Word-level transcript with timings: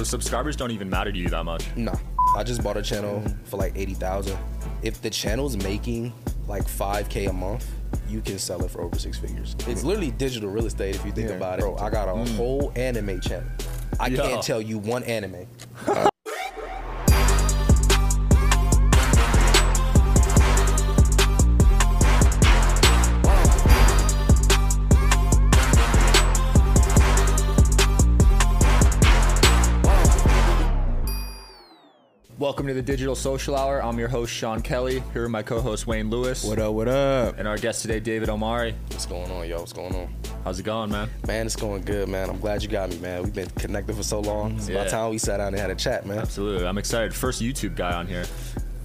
So 0.00 0.04
subscribers 0.04 0.56
don't 0.56 0.70
even 0.70 0.88
matter 0.88 1.12
to 1.12 1.18
you 1.18 1.28
that 1.28 1.44
much. 1.44 1.62
Nah, 1.76 1.94
I 2.34 2.42
just 2.42 2.64
bought 2.64 2.78
a 2.78 2.82
channel 2.82 3.22
for 3.44 3.58
like 3.58 3.74
eighty 3.76 3.92
thousand. 3.92 4.38
If 4.80 5.02
the 5.02 5.10
channel's 5.10 5.58
making 5.58 6.14
like 6.48 6.66
five 6.66 7.10
k 7.10 7.26
a 7.26 7.32
month, 7.34 7.70
you 8.08 8.22
can 8.22 8.38
sell 8.38 8.64
it 8.64 8.70
for 8.70 8.80
over 8.80 8.98
six 8.98 9.18
figures. 9.18 9.54
It's 9.66 9.84
literally 9.84 10.10
digital 10.12 10.48
real 10.48 10.64
estate 10.64 10.94
if 10.94 11.04
you 11.04 11.12
think 11.12 11.28
Yeah. 11.28 11.34
about 11.34 11.58
it. 11.58 11.62
Bro, 11.62 11.76
I 11.76 11.90
got 11.90 12.08
a 12.08 12.12
mm. 12.12 12.36
whole 12.36 12.72
anime 12.76 13.20
channel. 13.20 13.50
I 14.00 14.06
Yeah. 14.06 14.22
can't 14.22 14.42
tell 14.42 14.62
you 14.62 14.78
one 14.78 15.02
anime. 15.02 15.46
Welcome 32.60 32.74
to 32.76 32.82
the 32.82 32.92
Digital 32.92 33.14
Social 33.16 33.56
Hour. 33.56 33.82
I'm 33.82 33.98
your 33.98 34.08
host 34.08 34.30
Sean 34.30 34.60
Kelly. 34.60 35.02
Here 35.14 35.22
with 35.22 35.30
my 35.30 35.42
co-host 35.42 35.86
Wayne 35.86 36.10
Lewis. 36.10 36.44
What 36.44 36.58
up? 36.58 36.74
What 36.74 36.88
up? 36.88 37.38
And 37.38 37.48
our 37.48 37.56
guest 37.56 37.80
today, 37.80 38.00
David 38.00 38.28
Omari. 38.28 38.74
What's 38.88 39.06
going 39.06 39.30
on, 39.30 39.48
yo? 39.48 39.60
What's 39.60 39.72
going 39.72 39.94
on? 39.94 40.14
How's 40.44 40.60
it 40.60 40.64
going, 40.64 40.90
man? 40.90 41.08
Man, 41.26 41.46
it's 41.46 41.56
going 41.56 41.80
good, 41.80 42.10
man. 42.10 42.28
I'm 42.28 42.38
glad 42.38 42.62
you 42.62 42.68
got 42.68 42.90
me, 42.90 42.98
man. 42.98 43.22
We've 43.22 43.32
been 43.32 43.48
connected 43.48 43.96
for 43.96 44.02
so 44.02 44.20
long. 44.20 44.56
It's 44.58 44.68
Yeah. 44.68 44.80
about 44.80 44.90
time 44.90 45.10
we 45.10 45.16
sat 45.16 45.38
down 45.38 45.54
and 45.54 45.58
had 45.58 45.70
a 45.70 45.74
chat, 45.74 46.04
man. 46.04 46.18
Absolutely. 46.18 46.66
I'm 46.66 46.76
excited. 46.76 47.14
First 47.14 47.40
YouTube 47.40 47.76
guy 47.76 47.94
on 47.94 48.06
here. 48.06 48.26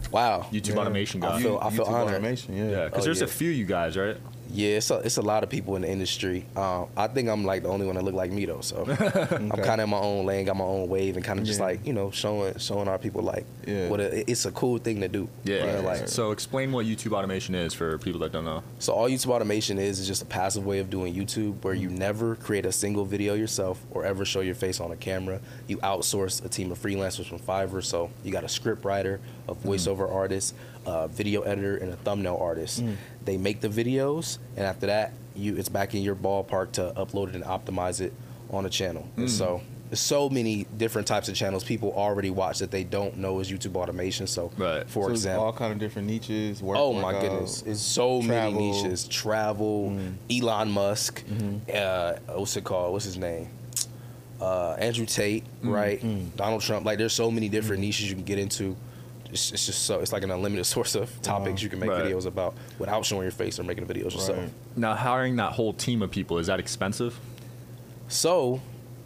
Wow. 0.10 0.46
YouTube 0.54 0.76
Yeah. 0.76 0.80
automation 0.80 1.20
guy. 1.20 1.36
I 1.36 1.42
feel- 1.42 1.60
I 1.62 1.70
feel 1.70 1.84
YouTube 1.84 1.90
honored. 1.90 2.14
Automation, 2.14 2.56
yeah. 2.56 2.70
yeah, 2.70 2.86
because 2.86 3.04
Oh, 3.04 3.06
there's 3.08 3.20
yeah. 3.20 3.26
a 3.26 3.28
few 3.28 3.50
you 3.50 3.66
guys, 3.66 3.98
right? 3.98 4.16
Yeah, 4.56 4.78
it's 4.78 4.90
a, 4.90 4.96
it's 5.00 5.18
a 5.18 5.22
lot 5.22 5.44
of 5.44 5.50
people 5.50 5.76
in 5.76 5.82
the 5.82 5.90
industry. 5.90 6.46
Um, 6.56 6.88
I 6.96 7.08
think 7.08 7.28
I'm 7.28 7.44
like 7.44 7.64
the 7.64 7.70
only 7.70 7.86
one 7.86 7.96
that 7.96 8.04
look 8.04 8.16
like 8.16 8.32
me 8.32 8.46
though. 8.46 8.62
So 8.62 8.86
I'm 9.32 9.50
kind 9.50 9.82
of 9.82 9.86
in 9.86 9.90
my 9.90 10.00
own 10.00 10.26
lane, 10.26 10.46
got 10.46 10.56
my 10.56 10.64
own 10.64 10.88
wave, 10.88 11.18
and 11.18 11.26
kind 11.26 11.40
of 11.40 11.46
just 11.46 11.60
Yeah. 11.60 11.66
like 11.66 11.86
you 11.86 11.94
know 11.94 12.10
showing 12.12 12.58
showing 12.58 12.88
our 12.88 12.98
people 12.98 13.22
like 13.22 13.46
Yeah. 13.68 13.90
what 13.90 14.00
a, 14.00 14.30
it's 14.30 14.46
a 14.46 14.52
cool 14.52 14.78
thing 14.78 15.02
to 15.02 15.10
do. 15.10 15.28
Yeah. 15.44 15.82
Know, 15.82 15.82
like 15.82 16.08
so 16.08 16.32
explain 16.32 16.72
what 16.72 16.86
YouTube 16.86 17.12
automation 17.12 17.54
is 17.54 17.74
for 17.74 17.98
people 17.98 18.22
that 18.22 18.32
don't 18.32 18.46
know. 18.46 18.64
so 18.80 18.94
all 18.94 19.10
YouTube 19.10 19.32
automation 19.32 19.78
is 19.78 20.00
is 20.00 20.08
just 20.08 20.22
a 20.22 20.26
passive 20.26 20.66
way 20.66 20.80
of 20.80 20.90
doing 20.90 21.14
YouTube 21.14 21.62
where 21.64 21.74
you 21.74 21.90
mm-hmm. 21.90 21.98
never 21.98 22.36
create 22.36 22.66
a 22.66 22.72
single 22.72 23.04
video 23.04 23.34
yourself 23.34 23.84
or 23.92 24.06
ever 24.06 24.24
show 24.24 24.40
your 24.40 24.56
face 24.56 24.80
on 24.80 24.92
a 24.92 24.96
camera. 24.96 25.42
You 25.68 25.78
outsource 25.78 26.44
a 26.46 26.50
team 26.50 26.72
of 26.72 26.82
freelancers 26.82 27.28
from 27.28 27.40
Fiverr. 27.40 27.84
So 27.84 28.10
you 28.24 28.32
got 28.32 28.44
a 28.44 28.50
script 28.50 28.86
writer, 28.86 29.20
a 29.48 29.54
mm-hmm. 29.54 29.68
voiceover 29.68 30.12
artist, 30.12 30.56
a 30.86 31.08
video 31.08 31.42
editor, 31.42 31.78
and 31.78 31.92
a 31.92 31.96
thumbnail 31.98 32.38
artist. 32.40 32.84
Mm. 32.84 32.96
They 33.26 33.38
make 33.38 33.62
the 33.62 33.70
videos, 33.70 34.38
and 34.56 34.66
after 34.66 34.86
that, 34.88 35.14
you 35.36 35.56
it's 35.58 35.70
back 35.70 35.94
in 35.96 36.02
your 36.02 36.16
ballpark 36.16 36.72
to 36.74 36.94
upload 36.96 37.30
it 37.30 37.36
and 37.36 37.44
optimize 37.44 38.02
it 38.02 38.14
on 38.52 38.66
a 38.66 38.70
channel. 38.70 39.08
And 39.18 39.28
mm. 39.28 39.30
so 39.30 39.62
so 39.94 40.30
many 40.30 40.66
different 40.78 41.08
types 41.08 41.30
of 41.30 41.36
channels 41.36 41.64
people 41.64 41.94
already 41.94 42.30
watch 42.30 42.60
that 42.60 42.72
they 42.72 42.84
don't 42.84 43.18
know 43.18 43.40
is 43.40 43.52
YouTube 43.52 43.76
automation. 43.76 44.28
So 44.28 44.52
Right. 44.58 44.88
for 44.90 45.06
So 45.06 45.12
example, 45.12 45.46
all 45.46 45.54
kind 45.54 45.72
of 45.72 45.80
different 45.80 46.08
niches. 46.08 46.62
Work, 46.62 46.78
Oh 46.80 46.94
my 46.94 47.14
workout. 47.14 47.22
goodness, 47.22 47.64
it's 47.66 47.82
so 47.82 48.22
travel. 48.22 48.52
many 48.54 48.72
niches. 48.72 49.08
Travel, 49.08 49.92
mm-hmm. 49.92 50.44
Elon 50.44 50.72
Musk, 50.72 51.24
mm-hmm. 51.26 51.58
uh, 51.74 52.38
what's 52.38 52.58
it 52.58 52.64
called? 52.64 52.94
What's 52.94 53.06
his 53.06 53.18
name? 53.18 53.50
Uh, 54.42 54.74
Andrew 54.74 55.06
Tate, 55.06 55.46
mm-hmm. 55.46 55.70
right? 55.70 56.02
Mm. 56.02 56.36
Donald 56.36 56.62
Trump. 56.62 56.86
Like, 56.86 56.98
there's 56.98 57.14
so 57.14 57.32
many 57.32 57.48
different 57.48 57.82
niches 57.82 58.10
you 58.10 58.16
can 58.16 58.26
get 58.26 58.38
into. 58.38 58.76
It's, 59.32 59.52
it's 59.52 59.66
just 59.66 59.84
so 59.86 60.00
it's 60.00 60.12
like 60.14 60.24
an 60.24 60.32
unlimited 60.32 60.66
source 60.76 60.96
of 60.96 61.22
topics 61.22 61.62
you 61.62 61.70
can 61.70 61.80
make 61.80 61.90
Right. 61.90 62.06
videos 62.06 62.26
about 62.26 62.56
without 62.80 63.06
showing 63.06 63.24
your 63.24 63.32
face 63.32 63.60
or 63.60 63.64
making 63.64 63.86
videos 63.86 64.14
yourself. 64.14 64.38
Right. 64.38 64.50
Now 64.76 64.96
hiring 64.96 65.36
that 65.38 65.54
whole 65.54 65.74
team 65.74 66.02
of 66.02 66.12
people 66.12 66.38
is 66.38 66.48
that 66.48 66.60
expensive? 66.60 67.20
So 68.08 68.62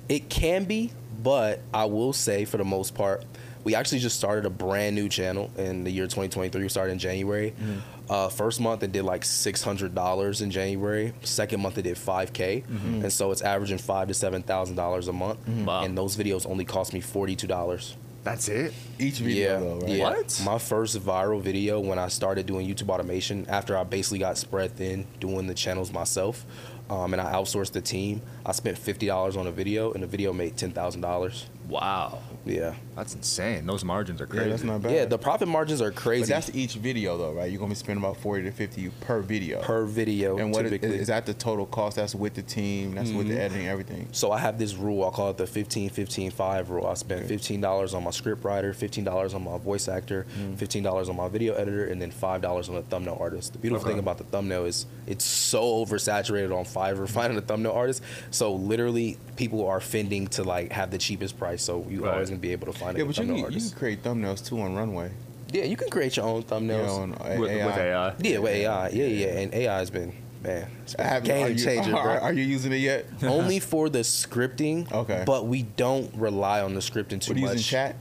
it 0.08 0.30
can 0.30 0.66
be, 0.66 0.92
but 1.22 1.62
I 1.74 1.86
will 1.86 2.14
say 2.14 2.46
for 2.46 2.58
the 2.58 2.66
most 2.66 2.96
part, 2.96 3.24
we 3.64 3.76
actually 3.76 4.00
just 4.00 4.18
started 4.18 4.46
a 4.46 4.50
brand 4.50 4.96
new 4.96 5.10
channel 5.10 5.52
in 5.58 5.84
the 5.84 5.92
year 5.92 6.06
2023. 6.06 6.62
We 6.62 6.70
started 6.70 6.94
in 6.94 7.00
January. 7.00 7.52
Mm-hmm. 7.52 7.80
Uh, 8.10 8.28
first 8.30 8.60
month 8.60 8.82
it 8.82 8.92
did 8.92 9.04
like 9.04 9.24
six 9.24 9.62
hundred 9.62 9.94
dollars 9.94 10.42
in 10.42 10.50
January. 10.50 11.14
Second 11.22 11.62
month 11.62 11.78
it 11.78 11.84
did 11.84 11.96
five 11.98 12.34
k, 12.34 12.64
mm-hmm. 12.68 13.04
and 13.04 13.14
so 13.14 13.30
it's 13.32 13.42
averaging 13.44 13.78
five 13.78 14.08
to 14.08 14.16
seven 14.16 14.42
thousand 14.42 14.76
dollars 14.78 15.08
a 15.08 15.14
month. 15.14 15.40
Mm-hmm. 15.42 15.66
Wow. 15.66 15.84
And 15.84 15.96
those 15.96 16.18
videos 16.18 16.50
only 16.50 16.66
cost 16.66 16.92
me 16.94 17.02
forty 17.02 17.36
two 17.36 17.46
dollars. 17.46 17.96
That's 18.24 18.50
it. 18.50 18.74
Each 19.00 19.20
video, 19.20 19.54
Yeah, 19.54 19.60
though, 19.60 19.80
right? 19.80 19.90
yeah. 19.90 20.04
What? 20.04 20.42
My 20.46 20.58
first 20.58 20.98
viral 21.00 21.42
video 21.42 21.80
when 21.80 21.98
I 21.98 22.10
started 22.10 22.46
doing 22.46 22.68
YouTube 22.68 22.90
automation 22.90 23.46
after 23.48 23.78
I 23.78 23.84
basically 23.84 24.20
got 24.20 24.38
spread 24.38 24.76
thin 24.76 25.06
doing 25.20 25.48
the 25.48 25.54
channels 25.54 25.92
myself, 25.92 26.46
um, 26.90 27.14
and 27.14 27.22
I 27.22 27.32
outsourced 27.34 27.72
the 27.72 27.82
team. 27.82 28.22
I 28.46 28.52
spent 28.52 28.78
fifty 28.78 29.08
dollars 29.08 29.38
on 29.38 29.48
a 29.48 29.52
video, 29.52 29.94
and 29.94 30.04
the 30.04 30.08
video 30.08 30.34
made 30.34 30.58
ten 30.58 30.72
thousand 30.72 31.02
dollars. 31.02 31.46
Wow. 31.70 32.20
Yeah, 32.46 32.74
That's 32.96 33.14
insane. 33.14 33.66
Those 33.68 33.84
margins 33.86 34.22
are 34.22 34.24
Yeah, 34.24 34.30
crazy. 34.32 34.50
that's 34.50 34.64
not 34.64 34.82
bad. 34.82 34.92
yeah. 34.92 35.06
The 35.06 35.20
profit 35.20 35.48
margins 35.48 35.82
are 35.82 35.92
but 35.92 36.00
crazy 36.02 36.34
that's 36.34 36.50
each 36.56 36.76
video, 36.76 37.16
though, 37.18 37.34
right? 37.34 37.52
You're 37.52 37.60
gonna 37.60 37.70
be 37.70 37.76
spending 37.76 38.04
about 38.04 38.18
forty 38.18 38.44
to 38.44 38.52
fifty 38.52 38.90
per 39.02 39.20
video. 39.22 39.62
per 39.62 39.86
video. 39.86 40.38
and 40.38 40.52
what 40.52 40.66
is, 40.66 40.72
typically. 40.72 40.98
is 40.98 41.08
that 41.08 41.26
the 41.28 41.34
total 41.36 41.66
cost? 41.68 41.98
That's 41.98 42.16
with 42.16 42.34
the 42.34 42.42
team. 42.42 42.96
That's 42.96 43.12
with 43.12 43.28
Mm-hmm. 43.28 43.36
the 43.36 43.42
editing, 43.42 43.68
everything. 43.68 44.08
So 44.14 44.32
I 44.32 44.40
have 44.40 44.58
this 44.58 44.74
rule. 44.74 45.06
I 45.06 45.12
call 45.12 45.30
it 45.30 45.38
the 45.38 45.46
15 45.46 45.90
15 45.90 46.32
5 46.32 46.70
rule. 46.72 46.88
I 46.88 46.94
spend 46.96 47.30
$15 47.30 47.94
on 47.94 48.04
my 48.04 48.12
script 48.12 48.44
writer, 48.44 48.74
$15 48.74 49.36
on 49.36 49.44
my 49.44 49.58
voice 49.60 49.88
actor, 49.88 50.26
Mm. 50.40 50.56
$15 50.58 51.10
on 51.10 51.16
my 51.18 51.28
video 51.28 51.54
editor, 51.54 51.86
and 51.86 52.02
then 52.02 52.12
$5 52.12 52.70
on 52.70 52.76
the 52.76 52.82
thumbnail 52.84 53.18
artist. 53.20 53.54
The 53.54 53.60
beautiful 53.60 53.86
Okay. 53.86 53.92
thing 53.94 54.00
about 54.00 54.18
the 54.18 54.24
thumbnail 54.24 54.66
is 54.66 54.88
it's 55.06 55.26
so 55.26 55.86
oversaturated 55.86 56.56
on 56.58 56.66
Fiverr 56.66 57.08
finding 57.20 57.38
a 57.38 57.42
thumbnail 57.42 57.74
artist. 57.74 58.02
So 58.32 58.54
literally 58.56 59.18
people 59.36 59.68
are 59.68 59.80
fending 59.82 60.28
to 60.30 60.44
like 60.44 60.72
have 60.72 60.90
the 60.90 60.98
cheapest 60.98 61.38
price. 61.38 61.59
So 61.60 61.86
you 61.90 62.04
Right. 62.04 62.14
always 62.14 62.30
gonna 62.30 62.40
be 62.42 62.52
able 62.52 62.68
to 62.72 62.74
find 62.78 62.96
a 62.96 63.00
Yeah, 63.00 63.06
but 63.06 63.18
you 63.18 63.26
thumbnail 63.26 63.46
can, 63.46 63.54
you 63.54 63.60
can 63.62 63.70
create 63.78 64.04
thumbnails 64.04 64.46
too 64.46 64.60
on 64.62 64.74
Runway. 64.76 65.12
yeah, 65.52 65.64
you 65.66 65.76
can 65.76 65.90
create 65.90 66.18
your 66.18 66.26
own 66.26 66.44
thumbnails. 66.44 66.88
know, 66.88 66.96
on 66.96 67.18
A- 67.24 67.38
with, 67.40 67.52
AI. 67.52 67.66
with 67.66 67.78
AI. 67.78 68.14
yeah, 68.22 68.38
with 68.40 68.52
AI. 68.54 68.90
Yeah, 68.90 69.06
yeah. 69.06 69.28
And 69.40 69.54
AI 69.54 69.78
has 69.78 69.90
been 69.90 70.14
man, 70.42 70.68
it's 70.84 70.96
been 70.96 71.06
a 71.06 71.10
Have- 71.10 71.24
game 71.24 71.46
are 71.46 71.50
you, 71.50 71.64
changer. 71.64 71.96
Are, 71.98 72.20
are 72.22 72.34
you 72.34 72.44
using 72.44 72.72
it 72.72 72.78
yet? 72.78 73.06
Only 73.24 73.60
for 73.72 73.90
the 73.90 74.00
scripting. 74.00 74.92
Okay. 74.92 75.24
But 75.26 75.48
we 75.48 75.64
don't 75.64 76.14
rely 76.16 76.62
on 76.62 76.74
the 76.76 76.80
scripting 76.82 77.20
too 77.22 77.32
What 77.34 77.38
are 77.38 77.40
you 77.40 77.46
much. 77.48 77.56
using 77.58 77.70
chat? 77.70 77.96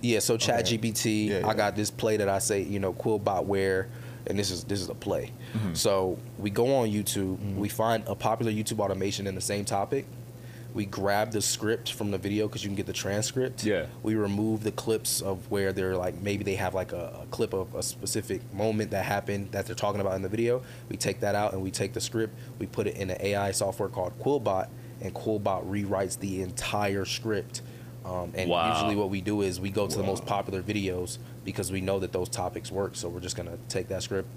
Yeah, 0.00 0.20
so 0.20 0.36
Chat 0.36 0.60
Okay. 0.64 0.78
GPT, 0.78 1.26
Yeah, 1.28 1.38
yeah. 1.40 1.48
I 1.48 1.54
got 1.54 1.74
this 1.74 1.90
play 1.90 2.18
that 2.18 2.28
I 2.28 2.38
say, 2.38 2.62
you 2.62 2.78
know, 2.78 2.92
Quillbot 2.92 3.46
where, 3.46 3.88
and 4.28 4.38
this 4.38 4.50
is 4.52 4.62
this 4.64 4.80
is 4.80 4.88
a 4.88 4.94
play. 4.94 5.32
Mm-hmm. 5.54 5.74
So 5.74 6.18
we 6.38 6.50
go 6.50 6.72
on 6.76 6.88
YouTube, 6.88 7.56
we 7.56 7.68
find 7.68 8.04
a 8.06 8.14
popular 8.14 8.52
YouTube 8.52 8.78
automation 8.78 9.26
in 9.26 9.34
the 9.34 9.40
same 9.40 9.64
topic. 9.64 10.04
We 10.74 10.84
grab 10.86 11.32
the 11.32 11.40
script 11.40 11.92
from 11.92 12.10
the 12.10 12.18
video 12.18 12.46
because 12.46 12.62
you 12.62 12.68
can 12.68 12.76
get 12.76 12.86
the 12.86 12.92
transcript. 12.92 13.64
Yeah. 13.64 13.86
We 14.02 14.14
remove 14.14 14.62
the 14.62 14.70
clips 14.72 15.22
of 15.22 15.50
where 15.50 15.72
they're 15.72 15.96
like 15.96 16.20
maybe 16.20 16.44
they 16.44 16.56
have 16.56 16.74
like 16.74 16.92
a, 16.92 17.20
a 17.22 17.26
clip 17.30 17.52
of 17.52 17.74
a 17.74 17.82
specific 17.82 18.52
moment 18.52 18.90
that 18.90 19.04
happened 19.04 19.52
that 19.52 19.66
they're 19.66 19.74
talking 19.74 20.00
about 20.00 20.14
in 20.14 20.22
the 20.22 20.28
video. 20.28 20.62
We 20.88 20.96
take 20.96 21.20
that 21.20 21.34
out 21.34 21.52
and 21.52 21.62
we 21.62 21.70
take 21.70 21.94
the 21.94 22.00
script, 22.00 22.34
we 22.58 22.66
put 22.66 22.86
it 22.86 22.96
in 22.96 23.10
an 23.10 23.16
AI 23.20 23.50
software 23.52 23.88
called 23.88 24.18
Quillbot, 24.20 24.68
and 25.00 25.14
Quillbot 25.14 25.66
rewrites 25.68 26.18
the 26.18 26.42
entire 26.42 27.04
script. 27.04 27.62
Um, 28.04 28.32
and 28.34 28.48
Wow. 28.48 28.72
usually 28.72 28.96
what 28.96 29.10
we 29.10 29.20
do 29.20 29.42
is 29.42 29.60
we 29.60 29.70
go 29.70 29.86
to 29.86 29.96
the 29.96 30.02
most 30.02 30.24
popular 30.26 30.62
videos 30.62 31.18
because 31.44 31.72
we 31.72 31.80
know 31.80 31.98
that 31.98 32.12
those 32.12 32.28
topics 32.28 32.70
work. 32.70 32.94
So 32.94 33.08
we're 33.08 33.20
just 33.20 33.36
gonna 33.36 33.58
take 33.68 33.88
that 33.88 34.02
script. 34.02 34.28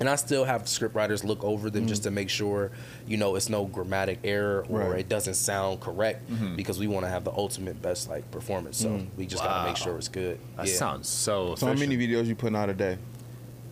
And 0.00 0.08
I 0.08 0.16
still 0.16 0.44
have 0.44 0.66
script 0.66 0.94
writers 0.94 1.24
look 1.24 1.44
over 1.44 1.68
them 1.68 1.86
just 1.86 2.04
to 2.04 2.10
make 2.10 2.30
sure, 2.30 2.70
you 3.06 3.18
know, 3.18 3.36
it's 3.36 3.50
no 3.50 3.66
grammatic 3.66 4.18
error 4.24 4.64
or 4.70 4.80
Right. 4.80 5.00
it 5.00 5.10
doesn't 5.10 5.34
sound 5.34 5.80
correct 5.80 6.28
mm-hmm. 6.30 6.56
because 6.56 6.78
we 6.78 6.86
want 6.86 7.04
to 7.04 7.10
have 7.10 7.22
the 7.22 7.32
ultimate 7.32 7.82
best 7.82 8.08
like 8.08 8.28
performance. 8.30 8.78
So 8.78 8.88
mm. 8.88 9.06
we 9.18 9.26
just 9.26 9.44
gotta 9.44 9.68
make 9.68 9.76
sure 9.76 9.98
it's 9.98 10.08
good. 10.08 10.38
That 10.56 10.68
Yeah. 10.68 10.74
sounds 10.74 11.06
so. 11.06 11.54
So 11.54 11.66
how 11.66 11.74
many 11.74 11.98
videos 11.98 12.26
you 12.26 12.34
putting 12.34 12.56
out 12.56 12.70
a 12.70 12.74
day? 12.74 12.96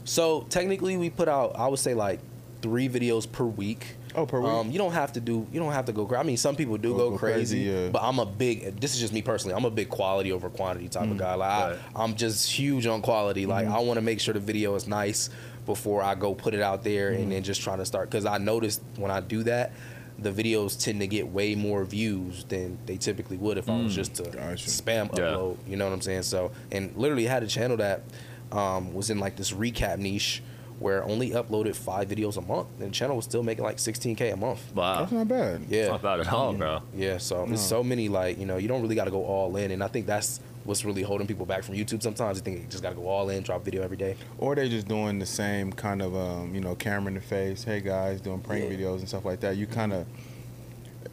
So 0.05 0.47
technically, 0.51 0.99
we 0.99 1.09
put 1.09 1.29
out 1.29 1.57
I 1.57 1.67
would 1.67 1.79
say 1.79 1.95
like 1.95 2.21
three 2.61 2.91
videos 2.91 3.31
per 3.31 3.45
week. 3.45 3.97
Oh, 4.19 4.27
per 4.27 4.41
week? 4.41 4.51
Um, 4.51 4.71
you 4.71 4.79
don't 4.79 4.93
have 4.93 5.13
to 5.15 5.21
do. 5.21 5.47
You 5.53 5.61
don't 5.61 5.73
have 5.73 5.87
to 5.87 5.93
go. 5.93 6.07
cra- 6.07 6.21
I 6.21 6.23
mean, 6.23 6.37
some 6.37 6.57
people 6.57 6.77
do 6.77 6.91
Go- 6.93 6.97
go, 6.99 7.11
go 7.11 7.19
crazy, 7.19 7.65
crazy, 7.65 7.71
yeah. 7.85 7.89
but 7.91 8.03
I'm 8.03 8.19
a 8.19 8.27
big. 8.27 8.81
This 8.81 8.95
is 8.95 9.01
just 9.01 9.13
me 9.13 9.23
personally. 9.23 9.55
I'm 9.57 9.65
a 9.65 9.71
big 9.71 9.89
quality 9.89 10.33
over 10.33 10.49
quantity 10.51 10.89
type 10.89 11.11
of 11.11 11.17
guy. 11.17 11.35
Like 11.35 11.49
Right. 11.73 11.79
I, 11.95 12.03
I'm 12.05 12.15
just 12.15 12.51
huge 12.51 12.87
on 12.87 13.01
quality. 13.03 13.47
Like 13.47 13.67
I 13.69 13.79
want 13.81 13.97
to 13.99 14.03
make 14.03 14.21
sure 14.21 14.35
the 14.35 14.41
video 14.41 14.75
is 14.75 14.87
nice 14.89 15.31
before 15.67 16.03
I 16.03 16.15
go 16.15 16.35
put 16.35 16.55
it 16.55 16.63
out 16.63 16.83
there 16.85 17.11
and 17.11 17.31
then 17.31 17.43
just 17.43 17.61
trying 17.63 17.79
to 17.79 17.87
start. 17.87 18.11
Because 18.11 18.25
I 18.27 18.39
noticed 18.39 18.81
when 18.97 19.11
I 19.11 19.21
do 19.21 19.43
that, 19.45 19.73
the 20.19 20.31
videos 20.33 20.83
tend 20.83 20.99
to 21.01 21.07
get 21.07 21.29
way 21.29 21.55
more 21.55 21.85
views 21.85 22.45
than 22.45 22.77
they 22.87 22.97
typically 22.97 23.37
would 23.37 23.57
if 23.59 23.69
I 23.69 23.77
was 23.83 23.95
just 23.95 24.15
to 24.17 24.25
Gotcha. 24.25 24.69
spam 24.69 25.17
Yeah. 25.17 25.25
upload. 25.27 25.57
You 25.69 25.77
know 25.77 25.85
what 25.85 25.93
I'm 25.93 26.01
saying? 26.01 26.23
So, 26.23 26.51
and 26.73 26.97
literally 26.97 27.25
had 27.27 27.43
a 27.43 27.47
channel 27.47 27.77
that 27.77 28.03
um, 28.51 28.95
was 28.95 29.11
in 29.11 29.19
like 29.21 29.37
this 29.37 29.53
recap 29.53 29.99
niche 29.99 30.43
where 30.79 31.03
I 31.03 31.07
only 31.09 31.31
uploaded 31.31 31.75
five 31.75 32.09
videos 32.09 32.37
a 32.37 32.41
month, 32.41 32.69
and 32.79 32.89
the 32.89 32.93
channel 32.95 33.17
was 33.17 33.25
still 33.25 33.43
making 33.43 33.65
like 33.65 33.79
16k 33.79 34.33
a 34.33 34.37
month. 34.37 34.61
Wow. 34.75 35.01
That's 35.01 35.13
not 35.13 35.29
bad. 35.29 35.63
Yeah, 35.69 35.81
It's 35.81 35.91
not 35.91 36.03
bad 36.03 36.21
at 36.21 36.33
all, 36.33 36.53
bro. 36.53 36.83
yeah. 36.95 37.19
So 37.19 37.45
there's 37.47 37.61
so 37.61 37.83
many 37.83 38.09
like 38.09 38.39
you 38.39 38.47
know 38.47 38.57
you 38.59 38.69
don't 38.69 38.83
really 38.83 38.95
got 38.95 39.05
to 39.07 39.11
go 39.11 39.25
all 39.25 39.57
in, 39.57 39.71
and 39.73 39.83
I 39.83 39.89
think 39.89 40.07
that's 40.07 40.41
what's 40.65 40.85
really 40.85 41.03
holding 41.03 41.27
people 41.27 41.47
back 41.47 41.63
from 41.65 41.75
YouTube. 41.77 42.03
Sometimes 42.03 42.41
they 42.41 42.45
think 42.45 42.63
you 42.63 42.69
just 42.69 42.83
got 42.83 42.91
to 42.91 42.95
go 42.97 43.09
all 43.09 43.31
in, 43.31 43.43
drop 43.43 43.65
video 43.65 43.83
every 43.83 43.97
day. 43.97 44.17
Or 44.37 44.55
they 44.55 44.69
just 44.69 44.87
doing 44.87 45.19
the 45.19 45.25
same 45.27 45.73
kind 45.73 46.03
of 46.03 46.15
um, 46.15 46.55
you 46.55 46.61
know 46.61 46.75
camera 46.75 47.09
in 47.09 47.15
the 47.15 47.21
face. 47.21 47.65
Hey 47.65 47.81
guys, 47.81 48.21
doing 48.21 48.41
prank 48.41 48.65
Yeah. 48.71 48.77
videos 48.77 48.99
and 48.99 49.09
stuff 49.09 49.25
like 49.25 49.41
that. 49.41 49.57
You 49.57 49.67
kind 49.67 49.93
of 49.93 50.07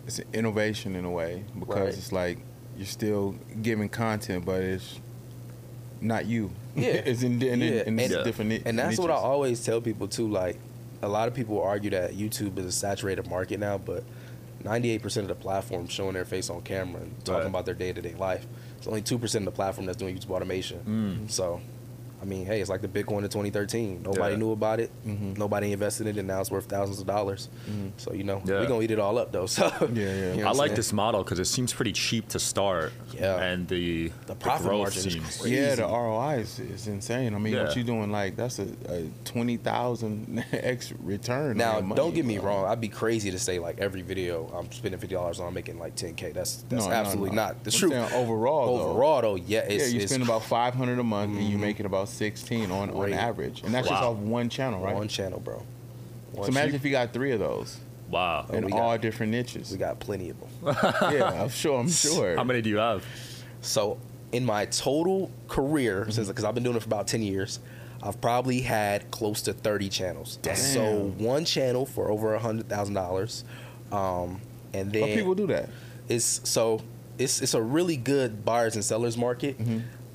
it's 0.08 0.20
an 0.20 0.26
innovation 0.34 0.96
in 0.96 1.06
a 1.06 1.10
way 1.12 1.44
because 1.60 1.76
Right. 1.80 1.88
it's 1.88 2.12
like 2.12 2.38
you're 2.78 2.86
still 2.86 3.36
giving 3.62 3.90
content, 3.90 4.46
but 4.46 4.62
it's 4.62 5.00
not 6.02 6.26
you. 6.26 6.52
Yeah. 6.76 6.88
it's 7.06 7.24
in, 7.24 7.42
in, 7.42 7.62
Yeah. 7.62 7.84
in, 7.86 8.00
And- 8.00 8.24
different. 8.24 8.64
And 8.66 8.78
that's 8.78 8.98
what 8.98 9.12
I 9.12 9.16
always 9.16 9.64
tell 9.64 9.82
people 9.82 10.08
too. 10.08 10.28
Like, 10.28 10.58
a 11.02 11.08
lot 11.08 11.28
of 11.28 11.34
people 11.34 11.62
argue 11.62 11.90
that 11.92 12.14
YouTube 12.14 12.58
is 12.58 12.66
a 12.66 12.72
saturated 12.72 13.30
market 13.30 13.60
now, 13.60 13.78
but 13.78 14.04
98% 14.64 15.18
of 15.18 15.28
the 15.28 15.36
platform 15.36 15.88
showing 15.88 16.14
their 16.14 16.26
face 16.26 16.50
on 16.50 16.62
camera 16.62 17.02
and 17.02 17.14
talking 17.26 17.42
Right. 17.42 17.48
about 17.50 17.66
their 17.66 17.76
day 17.76 17.94
to 17.94 18.02
day 18.02 18.16
life. 18.16 18.46
It's 18.78 18.88
only 18.88 19.02
2% 19.02 19.36
of 19.36 19.46
the 19.46 19.52
platform 19.52 19.86
that's 19.86 19.98
doing 19.98 20.16
YouTube 20.18 20.32
automation. 20.32 20.80
Mm. 21.28 21.32
So, 21.32 21.62
I 22.22 22.26
mean, 22.26 22.46
hey, 22.46 22.62
it's 22.62 22.70
like 22.70 22.82
the 22.82 22.88
Bitcoin 22.88 23.24
of 23.24 23.30
2013. 23.30 24.02
Nobody 24.04 24.34
Yeah. 24.34 24.40
knew 24.40 24.52
about 24.52 24.80
it. 24.80 24.90
Mhm. 25.06 25.38
Nobody 25.38 25.72
invested 25.74 26.08
in 26.08 26.16
it, 26.16 26.20
and 26.20 26.28
now 26.28 26.42
it's 26.42 26.50
worth 26.50 26.66
thousands 26.66 27.00
of 27.00 27.06
dollars. 27.08 27.50
Mhm. 27.70 27.92
So, 27.98 28.14
you 28.14 28.24
know, 28.24 28.42
Yeah. 28.46 28.60
we're 28.62 28.68
going 28.68 28.80
to 28.80 28.84
eat 28.86 28.98
it 28.98 29.00
all 29.00 29.18
up, 29.18 29.32
though. 29.32 29.46
So, 29.56 29.66
Yeah, 29.94 30.04
yeah. 30.14 30.34
you 30.34 30.42
know 30.42 30.48
I 30.48 30.52
like 30.52 30.70
saying? 30.70 30.76
this 30.76 30.94
model 30.94 31.24
because 31.24 31.40
it 31.40 31.46
seems 31.46 31.74
pretty 31.74 31.92
cheap 31.92 32.28
to 32.30 32.40
start. 32.40 32.94
Yeah. 33.14 33.38
And 33.42 33.68
the, 33.68 34.08
The 34.10 34.14
the 34.28 34.36
profit 34.36 34.68
growth 34.68 34.80
margin 34.82 35.12
seems. 35.12 35.38
crazy. 35.38 35.56
Yeah, 35.56 35.76
the 35.76 35.84
ROI 35.86 36.40
is, 36.40 36.60
is 36.60 36.88
insane. 36.88 37.34
I 37.36 37.38
mean, 37.38 37.56
what 37.56 37.70
Yeah. 37.70 37.76
you 37.76 37.84
doing 37.84 38.12
like 38.12 38.36
that's 38.36 38.60
a, 38.60 38.68
a 38.90 39.08
twenty 39.26 39.58
thousand 39.58 40.44
x 40.52 40.94
return. 41.04 41.58
Now, 41.58 41.80
money, 41.82 41.96
don't 41.96 42.14
get 42.16 42.26
me 42.26 42.38
bro. 42.38 42.48
wrong. 42.62 42.66
I'd 42.66 42.82
be 42.82 42.88
crazy 42.90 43.30
to 43.32 43.40
say 43.40 43.60
like 43.60 43.80
every 43.80 44.02
video 44.02 44.50
I'm 44.58 44.72
spending 44.72 45.00
fifty 45.00 45.16
dollars 45.16 45.40
on, 45.40 45.48
I'm 45.48 45.54
making 45.54 45.80
like 45.80 45.96
ten 45.96 46.16
k. 46.16 46.32
That's 46.32 46.64
that's 46.70 46.86
No, 46.86 46.90
no, 46.90 46.96
absolutely 46.96 47.30
no. 47.36 47.44
not 47.44 47.64
the 47.64 47.72
I'm 47.72 47.78
truth. 47.80 47.92
saying 47.92 48.14
overall, 48.14 48.78
though. 48.78 48.84
overall 48.92 49.22
though, 49.22 49.36
yeah, 49.36 49.60
it's, 49.60 49.86
yeah, 49.90 49.96
you 49.98 50.02
it's 50.02 50.12
spend 50.12 50.24
about 50.24 50.44
five 50.44 50.74
hundred 50.74 51.00
a 51.00 51.04
month, 51.04 51.38
and 51.38 51.48
you 51.48 51.58
Mhm. 51.58 51.62
making 51.62 51.86
about 51.86 52.05
sixteen 52.06 52.72
on, 52.72 52.90
on 52.90 52.96
Great. 52.98 53.14
average, 53.14 53.62
and 53.64 53.74
that's 53.74 53.88
just 53.88 54.02
Wow. 54.02 54.12
off 54.12 54.18
one 54.18 54.50
channel, 54.50 54.82
right? 54.82 54.96
one 54.96 55.08
channel, 55.08 55.40
bro. 55.40 55.62
so 56.34 56.44
imagine 56.44 56.54
channel. 56.54 56.76
if 56.76 56.86
you 56.86 56.92
got 56.92 57.14
three 57.14 57.32
of 57.32 57.40
those 57.40 57.78
Wow. 58.10 58.46
In 58.54 58.66
we 58.66 58.72
all 58.72 58.92
got- 58.94 59.02
different 59.02 59.32
niches. 59.32 59.72
we 59.72 59.78
got 59.78 60.00
plenty 60.00 60.30
of 60.30 60.38
them. 60.40 60.50
yeah, 61.12 61.42
I'm 61.42 61.50
sure. 61.50 61.80
I'm 61.80 61.90
sure. 61.90 62.36
How 62.36 62.44
many 62.44 62.62
do 62.62 62.70
you 62.70 62.78
have? 62.78 63.04
So 63.62 63.98
in 64.32 64.46
my 64.46 64.66
total 64.66 65.32
career, 65.48 66.02
Mm-hmm. 66.02 66.12
since 66.12 66.28
because 66.28 66.44
I've 66.44 66.54
been 66.54 66.64
doing 66.64 66.76
it 66.78 66.82
for 66.84 66.88
about 66.90 67.08
ten 67.08 67.24
years, 67.24 67.60
I've 68.04 68.22
probably 68.22 68.62
had 68.62 69.10
close 69.10 69.42
to 69.44 69.54
thirty 69.54 69.90
channels. 69.90 70.38
Damn. 70.44 70.56
So 70.56 71.14
one 71.18 71.46
channel 71.46 71.86
for 71.88 72.12
over 72.12 72.36
a 72.36 72.40
hundred 72.40 72.70
thousand 72.70 72.94
dollars, 72.94 73.44
um, 73.92 74.40
and 74.74 74.92
then 74.92 75.02
But 75.02 75.10
people 75.16 75.34
do 75.36 75.48
that. 75.48 75.70
it's 76.08 76.42
so 76.48 76.82
it's 77.18 77.42
it's 77.42 77.56
a 77.56 77.62
really 77.62 77.98
good 77.98 78.46
buyers 78.46 78.76
and 78.76 78.86
sellers 78.86 79.18
market. 79.18 79.58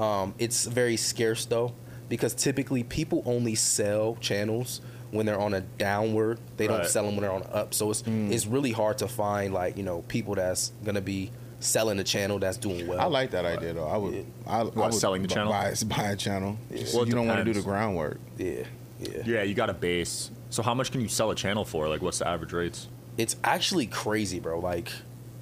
Um, 0.00 0.34
it's 0.38 0.64
very 0.66 0.96
scarce 0.96 1.44
though 1.44 1.72
because 2.08 2.34
typically 2.34 2.82
people 2.82 3.22
only 3.26 3.54
sell 3.54 4.16
channels 4.20 4.80
when 5.10 5.26
they're 5.26 5.38
on 5.38 5.54
a 5.54 5.60
downward. 5.60 6.38
They 6.56 6.66
don't 6.66 6.86
sell 6.86 7.04
them 7.04 7.16
when 7.16 7.22
they're 7.22 7.32
on 7.32 7.42
an 7.42 7.50
up. 7.52 7.74
So 7.74 7.90
it's 7.90 8.02
Mm. 8.02 8.30
it's 8.32 8.46
really 8.46 8.72
hard 8.72 8.98
to 8.98 9.08
find 9.08 9.52
like 9.52 9.76
you 9.76 9.82
know 9.82 10.02
people 10.08 10.34
that's 10.34 10.72
gonna 10.84 11.00
be 11.00 11.30
selling 11.58 11.98
a 11.98 12.04
channel 12.04 12.38
that's 12.38 12.56
doing 12.56 12.86
well. 12.86 12.98
I 12.98 13.04
like 13.04 13.32
that 13.32 13.44
idea 13.44 13.74
though. 13.74 13.86
I 13.86 13.96
would. 13.98 14.14
Yeah. 14.14 14.22
I, 14.46 14.60
I 14.60 14.62
would 14.62 14.94
selling 14.94 15.22
the 15.22 15.28
bu- 15.28 15.34
channel? 15.34 15.52
Buy, 15.52 15.74
buy 15.86 16.04
a 16.12 16.16
channel. 16.16 16.56
Just- 16.72 16.94
Well, 16.94 17.06
you 17.06 17.12
don't 17.12 17.26
want 17.26 17.38
to 17.40 17.44
do 17.44 17.52
the 17.52 17.60
groundwork. 17.62 18.18
Yeah, 18.38 18.62
yeah. 19.00 19.08
Yeah, 19.26 19.42
you 19.42 19.54
got 19.54 19.68
a 19.68 19.74
base. 19.74 20.30
So 20.48 20.62
how 20.62 20.72
much 20.74 20.90
can 20.90 21.00
you 21.02 21.08
sell 21.08 21.30
a 21.30 21.34
channel 21.34 21.64
for? 21.66 21.86
Like, 21.88 22.00
what's 22.02 22.18
the 22.20 22.26
average 22.28 22.52
rates? 22.54 22.88
It's 23.18 23.36
actually 23.44 23.86
crazy, 23.86 24.40
bro. 24.40 24.58
Like. 24.58 24.90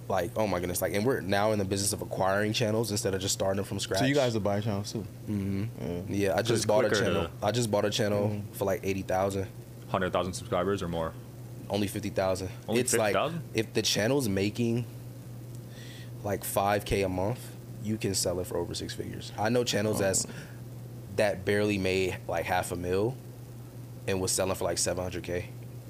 Like 0.08 0.30
oh 0.36 0.46
my 0.46 0.58
goodness! 0.58 0.80
Like, 0.80 0.94
and 0.94 1.04
we're 1.04 1.20
now 1.20 1.52
in 1.52 1.58
the 1.58 1.64
business 1.66 1.92
of 1.92 2.00
acquiring 2.00 2.54
channels 2.54 2.90
instead 2.90 3.14
of 3.14 3.20
just 3.20 3.34
starting 3.34 3.56
them 3.56 3.64
from 3.66 3.78
scratch. 3.78 4.00
So 4.00 4.06
you 4.06 4.14
guys 4.14 4.34
are 4.34 4.40
buying 4.40 4.62
channels 4.62 4.90
too. 4.92 5.06
Mm-hmm. 5.28 5.64
Yeah. 6.14 6.28
Yeah, 6.30 6.36
I 6.36 6.40
just 6.42 6.66
bought 6.66 6.86
a 6.86 6.90
channel. 6.90 7.24
to- 7.24 7.30
I 7.42 7.50
just 7.50 7.70
bought 7.70 7.84
a 7.84 7.90
channel 7.90 8.28
Mhm. 8.30 8.56
for 8.56 8.64
like 8.64 8.80
eighty 8.84 9.02
thousand. 9.02 9.48
Hundred 9.88 10.12
thousand 10.12 10.32
subscribers 10.32 10.82
or 10.82 10.88
more? 10.88 11.12
Only 11.68 11.86
fifty 11.88 12.08
thousand. 12.08 12.48
Only 12.66 12.80
It's 12.80 12.94
like 12.94 13.14
50,000? 13.14 13.42
if 13.52 13.72
the 13.74 13.82
channel's 13.82 14.28
making 14.30 14.86
like 16.24 16.42
five 16.44 16.84
k 16.86 17.02
a 17.02 17.08
month, 17.08 17.40
you 17.84 17.96
can 17.98 18.14
sell 18.14 18.40
it 18.40 18.46
for 18.46 18.56
over 18.56 18.74
six 18.74 18.94
figures. 18.94 19.32
I 19.38 19.50
know 19.50 19.62
channels 19.64 19.98
that's 19.98 20.24
Oh. 20.26 20.30
that 21.16 21.44
barely 21.44 21.76
made 21.78 22.16
like 22.26 22.44
half 22.46 22.72
a 22.72 22.76
mil, 22.76 23.14
and 24.06 24.20
was 24.20 24.32
selling 24.32 24.54
for 24.54 24.64
like 24.64 24.78
seven 24.78 25.02
hundred 25.02 25.22
k. 25.24 25.46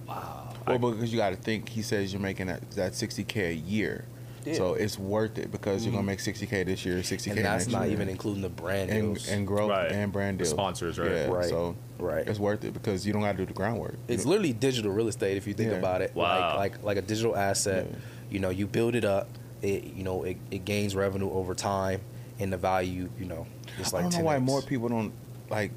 Wow. 0.09 0.48
Well, 0.77 0.93
because 0.93 1.13
you 1.13 1.19
got 1.19 1.31
to 1.31 1.37
think, 1.37 1.69
he 1.69 1.83
says 1.83 2.13
you're 2.13 2.21
making 2.23 2.47
that 2.49 2.71
that 2.73 2.93
60k 2.93 3.51
a 3.51 3.55
year, 3.55 4.05
Yeah. 4.45 4.55
so 4.55 4.75
it's 4.75 4.99
worth 4.99 5.39
it 5.39 5.51
because 5.51 5.85
you're 5.85 5.93
gonna 5.93 6.03
Mhm. 6.03 6.07
make 6.07 6.21
60k 6.21 6.63
this 6.65 6.85
year, 6.85 7.03
60k 7.03 7.37
And 7.39 7.45
that's 7.47 7.65
next 7.67 7.73
not 7.73 7.85
year. 7.85 7.93
even 7.93 8.09
including 8.09 8.43
the 8.43 8.49
brand 8.49 8.91
and, 8.91 9.15
deals. 9.15 9.29
and 9.29 9.47
growth 9.47 9.71
Right. 9.71 9.91
and 9.93 10.13
brand 10.13 10.39
deals. 10.39 10.51
sponsors, 10.51 10.99
right? 10.99 11.11
Yeah, 11.11 11.27
Right. 11.29 11.49
so 11.49 11.75
right. 11.99 12.27
it's 12.27 12.39
worth 12.39 12.65
it 12.65 12.73
because 12.75 13.07
you 13.07 13.13
don't 13.13 13.23
got 13.23 13.33
to 13.33 13.39
do 13.39 13.47
the 13.47 13.53
groundwork. 13.53 13.97
It's 14.09 14.25
literally 14.25 14.53
digital 14.53 14.93
real 14.93 15.09
estate 15.09 15.37
if 15.37 15.47
you 15.47 15.55
think 15.55 15.71
Yeah. 15.73 15.79
about 15.79 16.03
it. 16.03 16.13
Wow. 16.15 16.57
Like 16.57 16.75
like 16.75 16.85
like 16.85 16.97
a 16.99 17.03
digital 17.03 17.37
asset. 17.37 17.87
Yeah. 17.91 17.97
You 18.31 18.39
know, 18.41 18.51
you 18.51 18.67
build 18.67 18.95
it 18.95 19.05
up. 19.05 19.29
It 19.63 19.85
you 19.97 20.05
know 20.05 20.23
it, 20.25 20.37
it 20.51 20.65
gains 20.65 20.95
revenue 20.95 21.31
over 21.33 21.53
time, 21.55 22.01
and 22.39 22.53
the 22.53 22.57
value 22.57 23.09
you 23.19 23.25
know 23.27 23.47
it's 23.81 23.93
like 23.93 24.05
I 24.05 24.09
don't 24.09 24.19
know 24.21 24.25
why 24.25 24.37
10x. 24.37 24.45
more 24.47 24.63
people 24.63 24.89
don't 24.89 25.13
like 25.51 25.73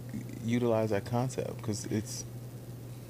utilize 0.46 0.90
that 0.92 1.06
concept 1.06 1.58
because 1.58 1.86
it's 1.88 2.24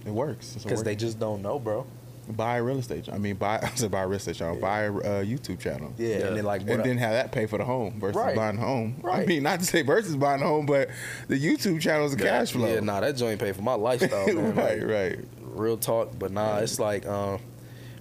it 0.05 0.11
works. 0.11 0.55
Because 0.61 0.83
they 0.83 0.95
just 0.95 1.19
don't 1.19 1.41
know, 1.41 1.59
bro. 1.59 1.85
buy 2.29 2.57
a 2.57 2.63
real 2.63 2.77
estate. 2.79 3.09
I 3.11 3.17
mean, 3.17 3.35
buy 3.35 3.59
I 3.63 3.69
said 3.75 3.91
buy 3.91 4.01
a 4.03 4.07
real 4.07 4.17
estate 4.17 4.35
channel. 4.35 4.55
Buy 4.57 4.81
a 4.83 4.91
uh, 4.93 5.23
YouTube 5.23 5.59
channel. 5.59 5.93
Yeah, 5.97 6.07
Yeah. 6.19 6.27
and 6.27 6.37
then 6.37 6.45
like 6.45 6.61
And 6.61 6.83
then 6.83 6.97
have 6.97 7.11
that 7.13 7.31
pay 7.31 7.45
for 7.45 7.57
the 7.57 7.65
home 7.65 7.99
versus 7.99 8.15
Right. 8.15 8.35
buying 8.35 8.57
a 8.57 8.61
home. 8.61 9.01
I 9.09 9.25
mean, 9.25 9.43
not 9.43 9.59
to 9.59 9.65
say 9.65 9.81
versus 9.81 10.15
buying 10.15 10.41
a 10.41 10.45
home, 10.47 10.65
but 10.65 10.89
the 11.27 11.35
YouTube 11.37 11.81
channel 11.81 12.05
is 12.05 12.13
a 12.13 12.17
Yeah. 12.17 12.25
cash 12.39 12.51
flow. 12.51 12.67
yeah, 12.73 12.79
nah, 12.79 13.01
that 13.01 13.15
joint 13.17 13.39
pay 13.39 13.51
for 13.51 13.61
my 13.63 13.73
lifestyle, 13.73 14.27
man. 14.33 14.55
right, 14.55 14.79
Like, 14.79 14.89
right. 14.89 15.19
Real 15.41 15.77
talk, 15.77 16.17
but 16.17 16.31
nah, 16.31 16.53
Right. 16.53 16.63
it's 16.63 16.79
like 16.79 17.05
um, 17.05 17.41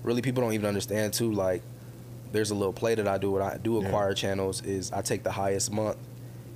really 0.05 0.23
people 0.23 0.43
don't 0.43 0.53
even 0.53 0.67
understand 0.67 1.13
too. 1.13 1.33
Like, 1.33 1.63
there's 2.33 2.53
a 2.53 2.55
little 2.55 2.73
play 2.73 2.95
that 2.95 3.09
I 3.09 3.19
do 3.19 3.33
when 3.33 3.43
I 3.43 3.57
do 3.57 3.81
Yeah. 3.81 3.87
acquire 3.89 4.15
channels 4.15 4.63
is 4.63 4.93
I 4.93 5.01
take 5.03 5.25
the 5.25 5.33
highest 5.33 5.73
month 5.73 5.97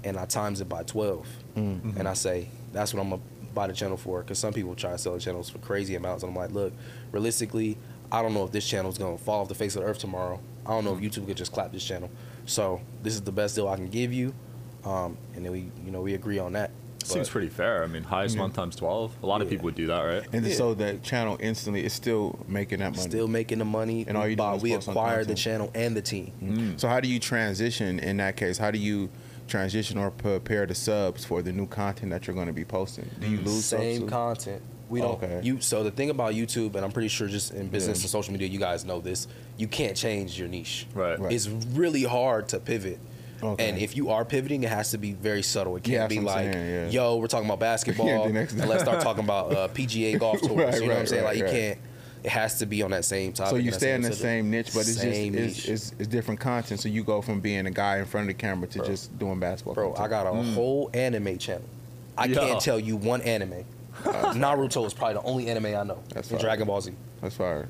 and 0.04 0.16
I 0.16 0.26
times 0.26 0.60
it 0.60 0.68
by 0.68 0.84
twelve, 0.84 1.26
Mm. 1.56 1.96
and 1.98 2.06
I 2.06 2.14
say 2.14 2.48
that's 2.72 2.94
what 2.94 3.00
I'm 3.00 3.10
gonna 3.10 3.22
buy 3.54 3.66
the 3.68 3.72
channel 3.72 3.96
for. 3.96 4.20
Because 4.22 4.38
some 4.38 4.52
people 4.52 4.74
try 4.74 4.90
to 4.92 4.98
sell 4.98 5.14
the 5.14 5.20
channels 5.20 5.48
for 5.48 5.58
crazy 5.58 5.94
amounts, 5.94 6.22
and 6.22 6.30
I'm 6.30 6.36
like, 6.36 6.50
look, 6.50 6.72
realistically, 7.12 7.78
I 8.12 8.22
don't 8.22 8.34
know 8.34 8.44
if 8.44 8.52
this 8.52 8.66
channel 8.66 8.90
is 8.90 8.98
gonna 8.98 9.18
fall 9.18 9.42
off 9.42 9.48
the 9.48 9.54
face 9.54 9.76
of 9.76 9.82
the 9.82 9.88
earth 9.88 9.98
tomorrow. 9.98 10.40
I 10.66 10.70
don't 10.70 10.84
know 10.84 10.94
if 10.96 11.00
YouTube 11.00 11.26
could 11.26 11.36
just 11.36 11.52
clap 11.52 11.72
this 11.72 11.84
channel. 11.84 12.10
So 12.46 12.80
this 13.02 13.14
is 13.14 13.22
the 13.22 13.32
best 13.32 13.54
deal 13.54 13.68
I 13.68 13.76
can 13.76 13.88
give 13.88 14.12
you, 14.12 14.34
um, 14.84 15.16
and 15.34 15.44
then 15.44 15.52
we, 15.52 15.70
you 15.84 15.90
know, 15.90 16.02
we 16.02 16.14
agree 16.14 16.38
on 16.38 16.52
that. 16.52 16.70
Seems 17.02 17.28
pretty 17.28 17.50
fair. 17.50 17.84
I 17.84 17.86
mean, 17.86 18.02
highest 18.02 18.34
Yeah. 18.34 18.40
month 18.42 18.54
times 18.54 18.76
twelve. 18.76 19.14
A 19.22 19.26
lot 19.26 19.42
of 19.42 19.48
people 19.50 19.64
would 19.66 19.74
do 19.74 19.86
that, 19.88 20.00
right? 20.00 20.22
And 20.32 20.46
Yeah. 20.46 20.54
so 20.54 20.72
that 20.74 21.02
channel 21.02 21.36
instantly 21.38 21.84
is 21.84 21.92
still 21.92 22.38
making 22.48 22.78
that 22.78 22.92
money. 22.96 23.02
Still 23.10 23.28
making 23.28 23.58
the 23.58 23.66
money. 23.66 24.06
And 24.08 24.16
all 24.16 24.26
you 24.26 24.36
do 24.36 24.52
is 24.52 24.62
we 24.62 24.72
acquired 24.72 25.28
the 25.28 25.34
channel 25.34 25.70
and 25.74 25.94
the 25.94 26.00
team. 26.00 26.32
Mm. 26.42 26.80
So 26.80 26.88
how 26.88 27.00
do 27.00 27.08
you 27.08 27.18
transition 27.20 27.98
in 27.98 28.16
that 28.18 28.38
case? 28.38 28.56
How 28.56 28.70
do 28.70 28.78
you 28.78 29.10
transition 29.46 29.98
or 29.98 30.10
prepare 30.10 30.66
the 30.66 30.74
subs 30.74 31.24
for 31.24 31.42
the 31.42 31.52
new 31.52 31.66
content 31.66 32.10
that 32.10 32.26
you're 32.26 32.34
going 32.34 32.46
to 32.46 32.52
be 32.52 32.64
posting? 32.64 33.08
Do 33.20 33.28
you 33.28 33.38
Mm. 33.38 33.46
lose 33.46 33.64
Same 33.64 34.00
subs? 34.00 34.10
content. 34.12 34.62
We 34.88 35.00
don't. 35.00 35.22
Okay. 35.22 35.40
You 35.42 35.60
so 35.60 35.82
the 35.82 35.90
thing 35.90 36.10
about 36.10 36.34
YouTube, 36.34 36.74
and 36.76 36.84
I'm 36.84 36.92
pretty 36.92 37.08
sure 37.08 37.26
just 37.26 37.52
in 37.52 37.68
business 37.68 37.98
Yeah. 37.98 38.04
and 38.04 38.10
social 38.10 38.32
media, 38.32 38.48
you 38.48 38.58
guys 38.58 38.84
know 38.84 39.00
this. 39.00 39.26
You 39.56 39.66
can't 39.66 39.96
change 39.96 40.38
your 40.38 40.48
niche. 40.48 40.86
Right. 40.94 41.18
Right. 41.18 41.32
It's 41.32 41.48
really 41.48 42.02
hard 42.04 42.48
to 42.48 42.58
pivot. 42.60 42.98
Okay. 43.42 43.68
And 43.68 43.78
if 43.78 43.96
you 43.96 44.10
are 44.10 44.24
pivoting, 44.24 44.62
it 44.62 44.68
has 44.70 44.90
to 44.92 44.98
be 44.98 45.12
very 45.12 45.42
subtle. 45.42 45.76
It 45.76 45.82
can't 45.84 45.94
Yeah, 45.94 46.06
be 46.06 46.14
that's 46.16 46.26
what 46.26 46.38
I'm 46.38 46.44
like, 46.44 46.52
saying, 46.54 46.74
yeah. 46.74 46.88
"Yo, 46.90 47.16
we're 47.16 47.26
talking 47.26 47.46
about 47.46 47.60
basketball," 47.72 48.06
Yeah, 48.06 48.26
next- 48.28 48.52
and 48.54 48.68
let's 48.68 48.82
start 48.82 49.00
talking 49.02 49.24
about 49.24 49.54
uh, 49.54 49.68
PGA 49.68 50.18
golf 50.18 50.40
tours. 50.40 50.50
Right, 50.56 50.74
you 50.74 50.80
know 50.82 50.88
what 50.88 50.98
I'm 50.98 51.06
saying? 51.06 51.24
right, 51.24 51.36
like 51.36 51.38
you 51.52 51.58
can't. 51.58 51.78
It 52.24 52.30
has 52.30 52.58
to 52.60 52.66
be 52.66 52.82
on 52.82 52.90
that 52.92 53.04
same 53.04 53.34
topic. 53.34 53.50
so 53.50 53.56
you 53.56 53.70
stay 53.70 53.92
in 53.94 54.00
the 54.00 54.12
same 54.12 54.50
niche, 54.50 54.70
but 54.72 54.80
it's 54.88 54.94
just 54.94 55.04
it's, 55.04 55.64
it's, 55.68 55.94
it's 55.98 56.08
different 56.08 56.40
content. 56.40 56.80
So 56.80 56.88
you 56.88 57.04
go 57.04 57.20
from 57.20 57.40
being 57.40 57.66
a 57.66 57.70
guy 57.70 57.98
in 57.98 58.06
front 58.06 58.24
of 58.30 58.36
the 58.36 58.40
camera 58.40 58.66
to 58.68 58.78
Bro. 58.78 58.86
just 58.86 59.18
doing 59.18 59.38
basketball. 59.38 59.74
Bro, 59.74 59.94
I 59.96 60.08
got 60.08 60.26
a 60.26 60.30
Mm. 60.30 60.54
whole 60.54 60.90
anime 60.94 61.36
channel. 61.36 61.68
I 62.16 62.24
Yo. 62.24 62.40
can't 62.40 62.60
tell 62.62 62.80
you 62.80 62.96
one 62.96 63.20
anime. 63.22 63.64
Naruto 64.04 64.86
is 64.86 64.94
probably 64.94 65.14
the 65.14 65.22
only 65.22 65.48
anime 65.48 65.66
I 65.66 65.82
know. 65.84 66.02
That's 66.14 66.30
and 66.30 66.38
fire. 66.40 66.48
Dragon 66.48 66.66
Ball 66.66 66.80
Z. 66.80 66.92
That's 67.20 67.36
fire. 67.36 67.68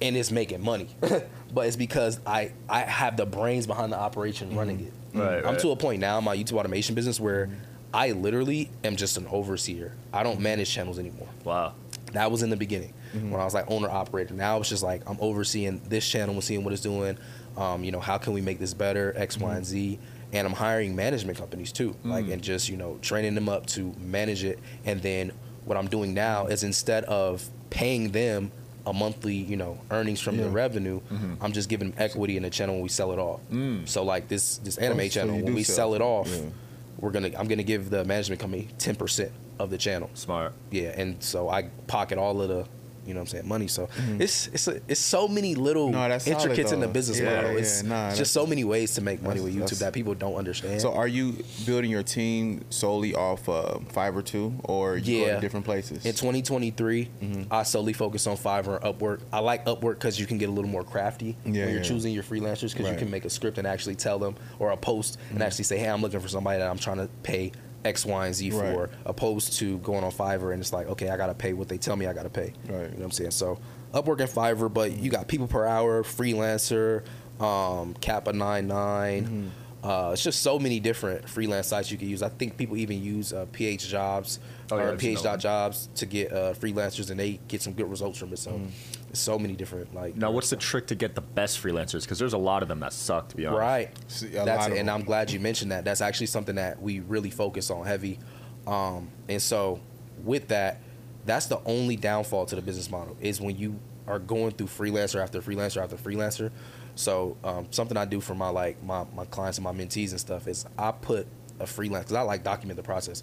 and 0.00 0.16
it's 0.16 0.30
making 0.30 0.62
money. 0.62 0.88
but 1.00 1.66
it's 1.66 1.76
because 1.76 2.20
I 2.26 2.52
I 2.68 2.80
have 2.80 3.16
the 3.16 3.26
brains 3.26 3.66
behind 3.66 3.92
the 3.92 3.98
operation 3.98 4.54
running 4.56 4.80
it. 4.80 4.92
Right, 5.18 5.38
I'm 5.38 5.44
right. 5.44 5.58
to 5.60 5.70
a 5.70 5.76
point 5.76 6.00
now 6.00 6.18
in 6.18 6.24
my 6.24 6.36
YouTube 6.36 6.58
automation 6.58 6.94
business 6.94 7.18
where 7.18 7.48
I 7.94 8.12
literally 8.12 8.70
am 8.84 8.94
just 8.96 9.16
an 9.16 9.26
overseer. 9.28 9.94
I 10.12 10.22
don't 10.22 10.40
manage 10.40 10.70
channels 10.70 10.98
anymore. 10.98 11.28
Wow. 11.44 11.74
That 12.12 12.30
was 12.30 12.42
in 12.42 12.50
the 12.50 12.56
beginning 12.56 12.92
Mm-hmm. 13.14 13.30
when 13.30 13.40
I 13.40 13.44
was 13.44 13.54
like 13.54 13.70
owner 13.70 13.88
operator. 13.90 14.34
Now 14.34 14.58
it's 14.58 14.68
just 14.68 14.82
like 14.82 15.02
I'm 15.08 15.18
overseeing 15.20 15.80
this 15.88 16.06
channel 16.08 16.34
and 16.34 16.42
seeing 16.44 16.64
what 16.64 16.72
it's 16.72 16.82
doing. 16.82 17.18
Um, 17.56 17.84
you 17.84 17.92
know, 17.92 18.00
how 18.00 18.18
can 18.18 18.32
we 18.32 18.40
make 18.40 18.58
this 18.58 18.74
better? 18.74 19.12
X, 19.16 19.38
Y, 19.38 19.46
Mm-hmm. 19.48 19.56
and 19.56 19.66
Z. 19.66 19.98
And 20.32 20.46
I'm 20.46 20.52
hiring 20.54 20.96
management 20.96 21.38
companies 21.38 21.70
too, 21.72 21.94
like 22.04 22.28
and 22.28 22.42
just 22.42 22.68
you 22.68 22.76
know 22.76 22.98
training 23.00 23.34
them 23.36 23.48
up 23.48 23.64
to 23.66 23.94
manage 24.00 24.42
it. 24.44 24.58
And 24.84 25.00
then 25.00 25.32
what 25.64 25.76
I'm 25.78 25.86
doing 25.88 26.14
now 26.14 26.46
is 26.46 26.64
instead 26.64 27.04
of 27.04 27.48
paying 27.70 28.10
them 28.10 28.50
a 28.84 28.92
monthly, 28.92 29.34
you 29.34 29.56
know, 29.56 29.78
earnings 29.90 30.20
from 30.20 30.36
the 30.36 30.44
Yeah. 30.44 30.52
revenue, 30.52 31.00
I'm 31.40 31.52
just 31.52 31.68
giving 31.68 31.90
them 31.90 31.98
equity 31.98 32.36
in 32.36 32.42
the 32.42 32.50
channel 32.50 32.74
when 32.76 32.82
we 32.82 32.88
sell 32.88 33.12
it 33.12 33.18
off. 33.18 33.40
So 33.86 34.02
like 34.04 34.28
this 34.28 34.58
this 34.58 34.76
anime 34.78 35.00
Oh, 35.00 35.08
channel, 35.08 35.36
you 35.38 35.44
when 35.44 35.54
we 35.54 35.62
sell 35.62 35.76
sell 35.76 35.94
it 35.94 35.96
it, 35.98 36.02
off, 36.02 36.28
yeah. 36.28 36.50
we're 36.98 37.12
gonna 37.12 37.30
I'm 37.38 37.46
gonna 37.48 37.62
give 37.62 37.88
the 37.90 38.04
management 38.04 38.40
company 38.40 38.68
ten 38.78 38.96
percent 38.96 39.30
of 39.60 39.70
the 39.70 39.78
channel. 39.78 40.10
Smart. 40.14 40.52
Yeah, 40.72 40.88
and 41.00 41.22
so 41.22 41.48
I 41.48 41.68
pocket 41.86 42.18
all 42.18 42.42
of 42.42 42.48
the, 42.48 42.66
you 43.06 43.14
know 43.14 43.20
what 43.20 43.28
I'm 43.32 43.38
saying, 43.38 43.48
money. 43.48 43.68
So 43.68 43.88
it's 44.18 44.48
it's 44.48 44.68
a, 44.68 44.80
it's 44.88 45.00
so 45.00 45.28
many 45.28 45.54
little 45.54 45.86
Mm-hmm. 45.92 46.30
No, 46.30 46.36
intricates 46.36 46.72
in 46.72 46.80
the 46.80 46.88
business 46.88 47.18
Yeah, 47.20 47.34
model. 47.36 47.52
yeah, 47.52 47.58
It's 47.58 47.82
nah, 47.82 48.14
just 48.14 48.32
so 48.32 48.46
many 48.46 48.64
ways 48.64 48.94
to 48.94 49.00
make 49.00 49.22
money 49.22 49.40
with 49.40 49.54
YouTube 49.54 49.78
that 49.78 49.92
people 49.92 50.14
don't 50.14 50.34
understand. 50.34 50.80
So 50.80 50.92
are 50.92 51.06
you 51.08 51.36
building 51.64 51.90
your 51.90 52.02
team 52.02 52.64
solely 52.70 53.14
off 53.14 53.48
uh, 53.48 53.78
Fiverr 53.94 54.24
too, 54.24 54.54
or 54.64 54.96
you 54.96 55.20
go 55.20 55.26
Yeah. 55.26 55.34
to 55.36 55.40
different 55.40 55.64
places? 55.64 56.04
in 56.04 56.12
2023, 56.14 57.08
Mm-hmm. 57.22 57.42
I 57.52 57.62
solely 57.62 57.92
focus 57.92 58.26
on 58.26 58.36
Fiverr 58.36 58.82
and 58.82 58.94
Upwork. 58.98 59.20
I 59.32 59.38
like 59.40 59.64
Upwork 59.66 59.94
because 59.94 60.18
you 60.18 60.26
can 60.26 60.38
get 60.38 60.48
a 60.48 60.52
little 60.52 60.70
more 60.70 60.84
crafty 60.84 61.36
Yeah, 61.44 61.64
when 61.64 61.70
you're 61.74 61.82
yeah. 61.82 61.82
choosing 61.82 62.12
your 62.12 62.22
freelancers 62.22 62.72
because 62.74 62.90
you 62.90 62.96
can 62.96 63.10
make 63.10 63.24
a 63.24 63.30
script 63.30 63.58
and 63.58 63.66
actually 63.66 63.94
tell 63.96 64.18
them 64.18 64.34
or 64.58 64.70
a 64.70 64.76
post 64.76 65.18
and 65.30 65.42
actually 65.42 65.64
say, 65.64 65.78
hey, 65.78 65.88
I'm 65.88 66.02
looking 66.02 66.20
for 66.20 66.28
somebody 66.28 66.58
that 66.58 66.68
I'm 66.70 66.78
trying 66.78 66.98
to 66.98 67.08
pay 67.22 67.52
X, 67.86 68.04
Y, 68.04 68.26
and 68.26 68.34
Z 68.34 68.50
Right. 68.50 68.74
for, 68.74 68.90
opposed 69.04 69.54
to 69.54 69.78
going 69.78 70.04
on 70.04 70.10
Fiverr 70.12 70.52
and 70.52 70.60
it's 70.60 70.72
like, 70.72 70.86
okay, 70.88 71.08
I 71.10 71.16
got 71.16 71.28
to 71.28 71.34
pay 71.34 71.52
what 71.52 71.68
they 71.68 71.78
tell 71.78 71.96
me 71.96 72.06
I 72.06 72.12
got 72.12 72.24
to 72.24 72.30
pay. 72.30 72.52
Right. 72.68 72.68
You 72.68 72.76
know 72.78 72.82
what 72.88 73.04
I'm 73.04 73.10
saying? 73.12 73.30
So 73.30 73.58
Upwork 73.94 74.20
and 74.20 74.28
Fiverr, 74.28 74.72
but 74.72 74.92
you 74.92 75.10
got 75.10 75.28
people 75.28 75.46
per 75.46 75.64
hour, 75.66 76.02
freelancer, 76.02 77.02
um, 77.40 77.94
Kappa 77.94 78.32
99. 78.32 79.24
Mm-hmm. 79.24 79.48
Uh, 79.88 80.10
it's 80.12 80.22
just 80.22 80.42
so 80.42 80.58
many 80.58 80.80
different 80.80 81.28
freelance 81.28 81.68
sites 81.68 81.90
you 81.92 81.98
can 81.98 82.08
use. 82.08 82.22
I 82.22 82.28
think 82.28 82.56
people 82.56 82.76
even 82.76 83.00
use 83.00 83.32
uh, 83.32 83.46
PH 83.52 83.86
Jobs 83.88 84.40
Oh, 84.72 84.76
yeah, 84.78 84.82
or 84.82 84.92
I've 84.92 84.98
PH 84.98 85.22
jobs 85.38 85.88
to 85.94 86.06
get 86.06 86.32
uh, 86.32 86.52
freelancers, 86.54 87.10
and 87.10 87.20
they 87.20 87.38
get 87.46 87.62
some 87.62 87.72
good 87.72 87.88
results 87.88 88.18
from 88.18 88.32
it. 88.32 88.38
So, 88.40 88.50
Mm-hmm. 88.52 88.95
It's 89.08 89.20
so 89.20 89.38
many 89.38 89.54
different 89.54 89.94
like. 89.94 90.16
Now, 90.16 90.30
what's 90.30 90.50
the 90.50 90.56
trick 90.56 90.86
to 90.88 90.94
get 90.94 91.14
the 91.14 91.20
best 91.20 91.62
freelancers? 91.62 92.02
Because 92.02 92.18
there's 92.18 92.32
a 92.32 92.38
lot 92.38 92.62
of 92.62 92.68
them 92.68 92.80
that 92.80 92.92
suck, 92.92 93.28
to 93.30 93.36
be 93.36 93.46
honest. 93.46 93.60
Right. 93.60 93.90
See, 94.08 94.26
That's 94.28 94.66
it. 94.66 94.78
And. 94.78 94.90
I'm 94.90 95.02
glad 95.02 95.30
you 95.30 95.40
mentioned 95.40 95.72
that. 95.72 95.84
That's 95.84 96.00
actually 96.00 96.26
something 96.26 96.56
that 96.56 96.80
we 96.80 97.00
really 97.00 97.30
focus 97.30 97.70
on 97.70 97.84
heavy. 97.84 98.18
Um, 98.66 99.10
and 99.28 99.40
so 99.40 99.80
with 100.24 100.48
that, 100.48 100.80
that's 101.24 101.46
the 101.46 101.60
only 101.64 101.96
downfall 101.96 102.46
to 102.46 102.56
the 102.56 102.62
business 102.62 102.90
model 102.90 103.16
is 103.20 103.40
when 103.40 103.56
you 103.56 103.78
are 104.06 104.18
going 104.18 104.52
through 104.52 104.68
freelancer 104.68 105.20
after 105.22 105.40
freelancer 105.40 105.82
after 105.82 105.96
freelancer. 105.96 106.50
So 106.94 107.36
um, 107.44 107.66
something 107.70 107.96
I 107.96 108.04
do 108.04 108.20
for 108.20 108.34
my 108.34 108.48
like 108.48 108.82
my, 108.82 109.04
my 109.14 109.24
clients 109.26 109.58
and 109.58 109.64
my 109.64 109.72
mentees 109.72 110.10
and 110.12 110.20
stuff 110.20 110.48
is 110.48 110.66
I 110.78 110.92
put 110.92 111.26
a 111.60 111.66
freelance 111.66 112.06
because 112.06 112.16
I 112.16 112.22
like 112.22 112.42
document 112.44 112.76
the 112.76 112.82
process. 112.82 113.22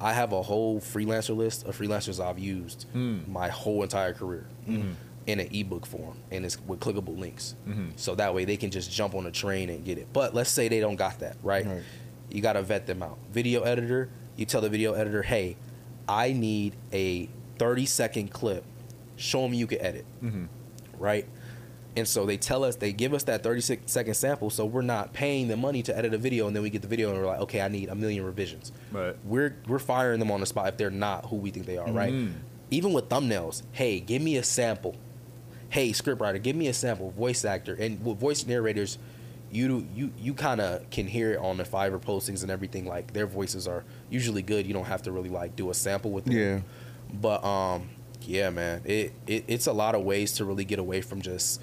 I 0.00 0.12
have 0.12 0.32
a 0.32 0.42
whole 0.42 0.80
freelancer 0.80 1.36
list 1.36 1.64
of 1.66 1.78
freelancers 1.78 2.22
I've 2.22 2.38
used 2.38 2.86
my 2.94 3.48
whole 3.48 3.82
entire 3.82 4.12
career 4.12 4.46
in 5.26 5.40
an 5.40 5.48
ebook 5.52 5.86
form 5.86 6.18
and 6.30 6.44
it's 6.44 6.60
with 6.60 6.80
clickable 6.80 7.18
links. 7.18 7.54
Mm-hmm. 7.68 7.90
So 7.96 8.14
that 8.16 8.34
way 8.34 8.44
they 8.44 8.56
can 8.56 8.70
just 8.70 8.90
jump 8.90 9.14
on 9.14 9.26
a 9.26 9.30
train 9.30 9.70
and 9.70 9.84
get 9.84 9.98
it. 9.98 10.08
But 10.12 10.34
let's 10.34 10.50
say 10.50 10.68
they 10.68 10.80
don't 10.80 10.96
got 10.96 11.20
that, 11.20 11.36
right? 11.42 11.66
Right. 11.66 11.82
You 12.30 12.42
got 12.42 12.54
to 12.54 12.62
vet 12.62 12.86
them 12.86 13.02
out. 13.02 13.18
Video 13.32 13.62
editor, 13.62 14.10
you 14.36 14.44
tell 14.44 14.60
the 14.60 14.68
video 14.68 14.94
editor, 14.94 15.22
hey, 15.22 15.56
I 16.08 16.32
need 16.32 16.74
a 16.92 17.28
30 17.58 17.86
second 17.86 18.30
clip. 18.30 18.64
Show 19.16 19.42
them 19.42 19.54
you 19.54 19.66
can 19.66 19.80
edit, 19.80 20.04
mm-hmm. 20.22 20.46
right? 20.98 21.26
And 21.96 22.08
so 22.08 22.26
they 22.26 22.36
tell 22.36 22.64
us, 22.64 22.76
they 22.76 22.92
give 22.92 23.14
us 23.14 23.24
that 23.24 23.42
30 23.42 23.78
second 23.86 24.14
sample, 24.14 24.50
so 24.50 24.64
we're 24.64 24.82
not 24.82 25.12
paying 25.12 25.46
the 25.46 25.56
money 25.56 25.82
to 25.84 25.96
edit 25.96 26.12
a 26.12 26.18
video, 26.18 26.48
and 26.48 26.56
then 26.56 26.62
we 26.62 26.70
get 26.70 26.82
the 26.82 26.88
video 26.88 27.10
and 27.10 27.18
we're 27.18 27.26
like, 27.26 27.40
okay, 27.40 27.60
I 27.60 27.68
need 27.68 27.88
a 27.88 27.94
million 27.94 28.24
revisions. 28.24 28.72
Right. 28.90 29.14
We're 29.24 29.56
we're 29.68 29.78
firing 29.78 30.18
them 30.18 30.30
on 30.32 30.40
the 30.40 30.46
spot 30.46 30.68
if 30.68 30.76
they're 30.76 30.90
not 30.90 31.26
who 31.26 31.36
we 31.36 31.50
think 31.50 31.66
they 31.66 31.78
are, 31.78 31.90
right? 31.90 32.12
Mm-hmm. 32.12 32.38
Even 32.70 32.92
with 32.92 33.08
thumbnails, 33.08 33.62
hey, 33.72 34.00
give 34.00 34.20
me 34.20 34.36
a 34.36 34.42
sample. 34.42 34.96
Hey, 35.74 35.90
scriptwriter, 35.90 36.40
give 36.40 36.54
me 36.54 36.68
a 36.68 36.72
sample. 36.72 37.10
Voice 37.10 37.44
actor 37.44 37.74
and 37.74 38.00
with 38.04 38.20
voice 38.20 38.46
narrators, 38.46 38.96
you 39.50 39.84
you 39.92 40.12
you 40.16 40.32
kind 40.32 40.60
of 40.60 40.88
can 40.90 41.08
hear 41.08 41.32
it 41.32 41.38
on 41.38 41.56
the 41.56 41.64
Fiverr 41.64 42.00
postings 42.00 42.42
and 42.42 42.50
everything. 42.52 42.86
Like 42.86 43.12
their 43.12 43.26
voices 43.26 43.66
are 43.66 43.82
usually 44.08 44.40
good. 44.42 44.68
You 44.68 44.72
don't 44.72 44.84
have 44.84 45.02
to 45.02 45.10
really 45.10 45.30
like 45.30 45.56
do 45.56 45.70
a 45.70 45.74
sample 45.74 46.12
with 46.12 46.26
them. 46.26 46.36
Yeah. 46.36 46.60
But 47.12 47.44
um, 47.44 47.88
yeah, 48.22 48.50
man, 48.50 48.82
it, 48.84 49.14
it 49.26 49.46
it's 49.48 49.66
a 49.66 49.72
lot 49.72 49.96
of 49.96 50.04
ways 50.04 50.34
to 50.34 50.44
really 50.44 50.64
get 50.64 50.78
away 50.78 51.00
from 51.00 51.20
just 51.20 51.60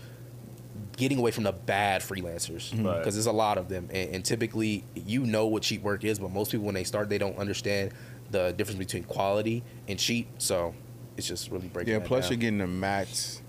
getting 0.97 1.17
away 1.17 1.31
from 1.31 1.45
the 1.45 1.53
bad 1.53 2.01
freelancers 2.01 2.69
because 2.71 2.83
Right. 2.83 3.03
there's 3.05 3.25
a 3.27 3.31
lot 3.31 3.57
of 3.57 3.69
them, 3.69 3.87
and, 3.93 4.15
and 4.15 4.25
typically 4.25 4.83
you 4.93 5.21
know 5.25 5.47
what 5.47 5.63
cheap 5.63 5.83
work 5.83 6.03
is, 6.03 6.19
but 6.19 6.31
most 6.31 6.51
people 6.51 6.65
when 6.65 6.75
they 6.75 6.83
start 6.83 7.07
they 7.07 7.17
don't 7.17 7.37
understand 7.37 7.93
the 8.29 8.51
difference 8.51 8.77
between 8.77 9.03
quality 9.03 9.63
and 9.87 9.97
cheap. 9.97 10.27
So 10.37 10.75
it's 11.15 11.27
just 11.27 11.49
really 11.49 11.69
breaking. 11.69 11.93
Yeah, 11.93 11.99
that 11.99 12.07
plus 12.09 12.25
down. 12.25 12.31
you're 12.33 12.39
getting 12.41 12.57
the 12.59 12.67
max, 12.67 13.40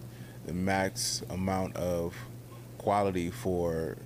the 0.47 0.53
max 0.53 1.23
amount 1.31 1.77
of 1.77 2.15
quality 2.79 3.31
for, 3.31 3.97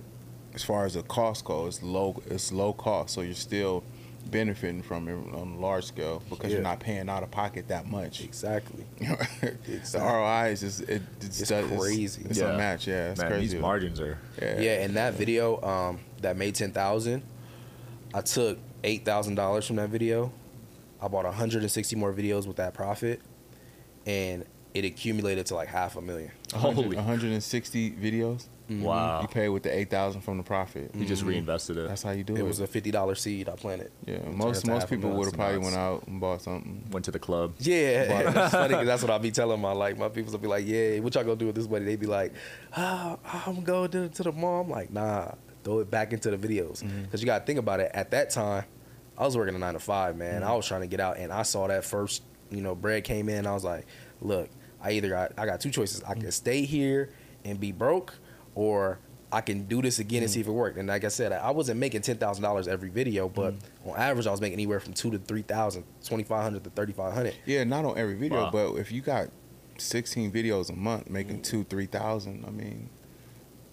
as 0.53 0.63
far 0.63 0.85
as 0.85 0.93
the 0.93 1.03
cost 1.03 1.45
goes, 1.45 1.81
low. 1.81 2.21
It's 2.29 2.51
low 2.51 2.73
cost, 2.73 3.13
so 3.13 3.21
you're 3.21 3.33
still 3.33 3.83
benefiting 4.29 4.81
from 4.81 5.07
it 5.07 5.13
on 5.13 5.53
a 5.53 5.57
large 5.57 5.85
scale 5.85 6.21
because 6.29 6.51
you're 6.51 6.61
not 6.61 6.81
paying 6.81 7.07
out 7.09 7.23
of 7.23 7.31
pocket 7.31 7.69
that 7.69 7.87
much. 7.89 8.21
exactly. 8.23 8.83
the 8.99 9.81
ROI 9.95 10.49
is 10.51 10.59
just 10.61 10.81
it, 10.81 11.01
it's, 11.21 11.39
It's 11.41 11.51
it's 11.51 11.75
crazy. 11.81 12.23
It's, 12.29 12.37
Yeah. 12.39 12.51
unmatched. 12.51 12.87
Yeah, 12.87 13.11
it's 13.11 13.21
Man, 13.21 13.31
crazy. 13.31 13.53
these 13.53 13.61
margins 13.61 13.99
are. 14.01 14.17
Yeah. 14.41 14.59
Yeah, 14.59 14.83
and 14.83 14.95
that 14.97 15.13
video 15.13 15.61
um, 15.63 15.99
that 16.21 16.35
made 16.35 16.55
ten 16.55 16.71
thousand, 16.71 17.23
I 18.13 18.21
took 18.21 18.59
eight 18.83 19.05
thousand 19.05 19.35
dollars 19.35 19.65
from 19.65 19.77
that 19.77 19.89
video. 19.89 20.31
I 21.01 21.07
bought 21.07 21.25
hundred 21.33 21.61
and 21.61 21.71
sixty 21.71 21.95
more 21.95 22.11
videos 22.11 22.45
with 22.47 22.57
that 22.57 22.73
profit, 22.73 23.21
and 24.05 24.45
it 24.77 24.85
accumulated 24.85 25.45
to 25.47 25.55
like 25.55 25.67
half 25.67 25.95
a 25.95 26.01
million. 26.01 26.31
100 26.51 26.75
Holy. 26.75 26.95
160 26.95 27.91
videos. 27.91 28.47
Mm-hmm. 28.69 28.83
Wow. 28.83 29.21
You 29.21 29.27
pay 29.29 29.47
with 29.47 29.63
the 29.63 29.73
8,000 29.75 30.21
from 30.21 30.37
the 30.37 30.43
profit. 30.43 30.91
You 30.93 31.05
just 31.05 31.21
mm-hmm. 31.21 31.29
reinvested 31.29 31.77
it. 31.77 31.87
That's 31.87 32.03
how 32.03 32.11
you 32.11 32.23
do 32.23 32.35
It 32.35 32.39
it. 32.39 32.43
was 32.43 32.59
a 32.59 32.67
fifty 32.67 32.91
dollar 32.91 33.15
seed 33.15 33.47
I 33.47 33.55
planted. 33.55 33.91
yeah, 34.05 34.17
most 34.29 34.67
most 34.67 34.89
people 34.89 35.09
would 35.11 35.25
have 35.25 35.33
probably 35.35 35.55
nuts. 35.59 35.65
went 35.65 35.77
out 35.77 36.07
and 36.07 36.19
bought 36.19 36.41
something. 36.41 36.83
Went 36.91 37.05
to 37.05 37.11
the 37.11 37.19
club. 37.19 37.53
Yeah, 37.59 37.75
it's 38.45 38.51
funny 38.51 38.73
'cause 38.73 38.85
that's 38.85 39.01
what 39.01 39.09
I'll 39.09 39.19
be 39.19 39.31
telling 39.31 39.61
my 39.61 39.71
like 39.71 39.97
my 39.97 40.09
people 40.09 40.33
will 40.33 40.39
be 40.39 40.49
like, 40.49 40.67
yeah, 40.67 40.99
what 40.99 41.15
y'all 41.15 41.23
gonna 41.23 41.37
do 41.37 41.45
with 41.47 41.55
this 41.55 41.69
money? 41.69 41.85
They 41.85 41.95
be 41.95 42.07
like, 42.07 42.33
ah, 42.75 43.17
I'm 43.45 43.63
going 43.63 43.89
to, 43.91 43.97
go 43.99 44.07
to 44.09 44.23
the 44.23 44.31
mall. 44.33 44.61
I'm 44.63 44.69
like, 44.69 44.91
nah, 44.91 45.31
throw 45.63 45.79
it 45.79 45.89
back 45.89 46.11
into 46.11 46.29
the 46.35 46.37
videos 46.37 46.83
mm-hmm. 46.83 47.03
because 47.03 47.21
you 47.21 47.25
got 47.25 47.39
to 47.39 47.45
think 47.45 47.59
about 47.59 47.79
it. 47.79 47.91
At 47.93 48.11
that 48.11 48.31
time, 48.31 48.65
I 49.17 49.23
was 49.23 49.37
working 49.37 49.55
a 49.55 49.59
nine 49.59 49.73
to 49.73 49.79
five, 49.79 50.17
man. 50.17 50.43
I 50.43 50.53
was 50.53 50.67
trying 50.67 50.81
to 50.81 50.87
get 50.87 50.99
out, 50.99 51.17
and 51.17 51.31
I 51.31 51.43
saw 51.43 51.67
that 51.67 51.85
first, 51.85 52.21
you 52.51 52.61
know, 52.61 52.75
bread 52.75 53.03
came 53.05 53.29
in. 53.29 53.47
I 53.47 53.53
was 53.53 53.63
like, 53.63 53.85
look, 54.21 54.49
I 54.87 54.91
either 54.91 55.09
got 55.09 55.33
I 55.37 55.45
got 55.45 55.59
two 55.59 55.69
choices. 55.69 56.01
I 56.03 56.13
can 56.13 56.31
stay 56.31 56.63
here 56.63 57.09
and 57.43 57.59
be 57.59 57.71
broke, 57.71 58.13
or 58.55 58.99
I 59.31 59.41
can 59.41 59.65
do 59.65 59.81
this 59.81 59.99
again 59.99 60.23
and 60.23 60.31
see 60.31 60.39
mm. 60.39 60.43
if 60.43 60.47
it 60.47 60.51
worked. 60.51 60.77
And 60.77 60.87
like 60.87 61.03
I 61.03 61.09
said, 61.09 61.33
I 61.33 61.51
wasn't 61.51 61.79
making 61.79 62.01
ten 62.01 62.17
thousand 62.17 62.43
dollars 62.43 62.67
every 62.67 62.89
video, 62.89 63.27
but 63.27 63.53
mm. 63.55 63.91
on 63.91 63.97
average, 63.97 64.27
I 64.27 64.31
was 64.31 64.39
making 64.39 64.53
anywhere 64.53 64.79
from 64.79 64.93
two 64.93 65.11
to 65.11 65.17
three 65.17 65.41
thousand, 65.41 65.83
twenty 66.05 66.23
five 66.23 66.43
hundred 66.43 66.63
to 66.63 66.69
thirty 66.69 66.93
five 66.93 67.13
hundred. 67.13 67.35
Yeah, 67.45 67.65
not 67.65 67.83
on 67.83 67.97
every 67.97 68.15
video, 68.15 68.43
Wow. 68.43 68.51
but 68.51 68.75
if 68.75 68.91
you 68.91 69.01
got 69.01 69.27
16 69.79 70.31
videos 70.31 70.69
a 70.69 70.73
month 70.73 71.09
making 71.09 71.39
mm. 71.39 71.43
two, 71.43 71.65
three 71.65 71.85
thousand, 71.85 72.45
I 72.47 72.51
mean, 72.51 72.89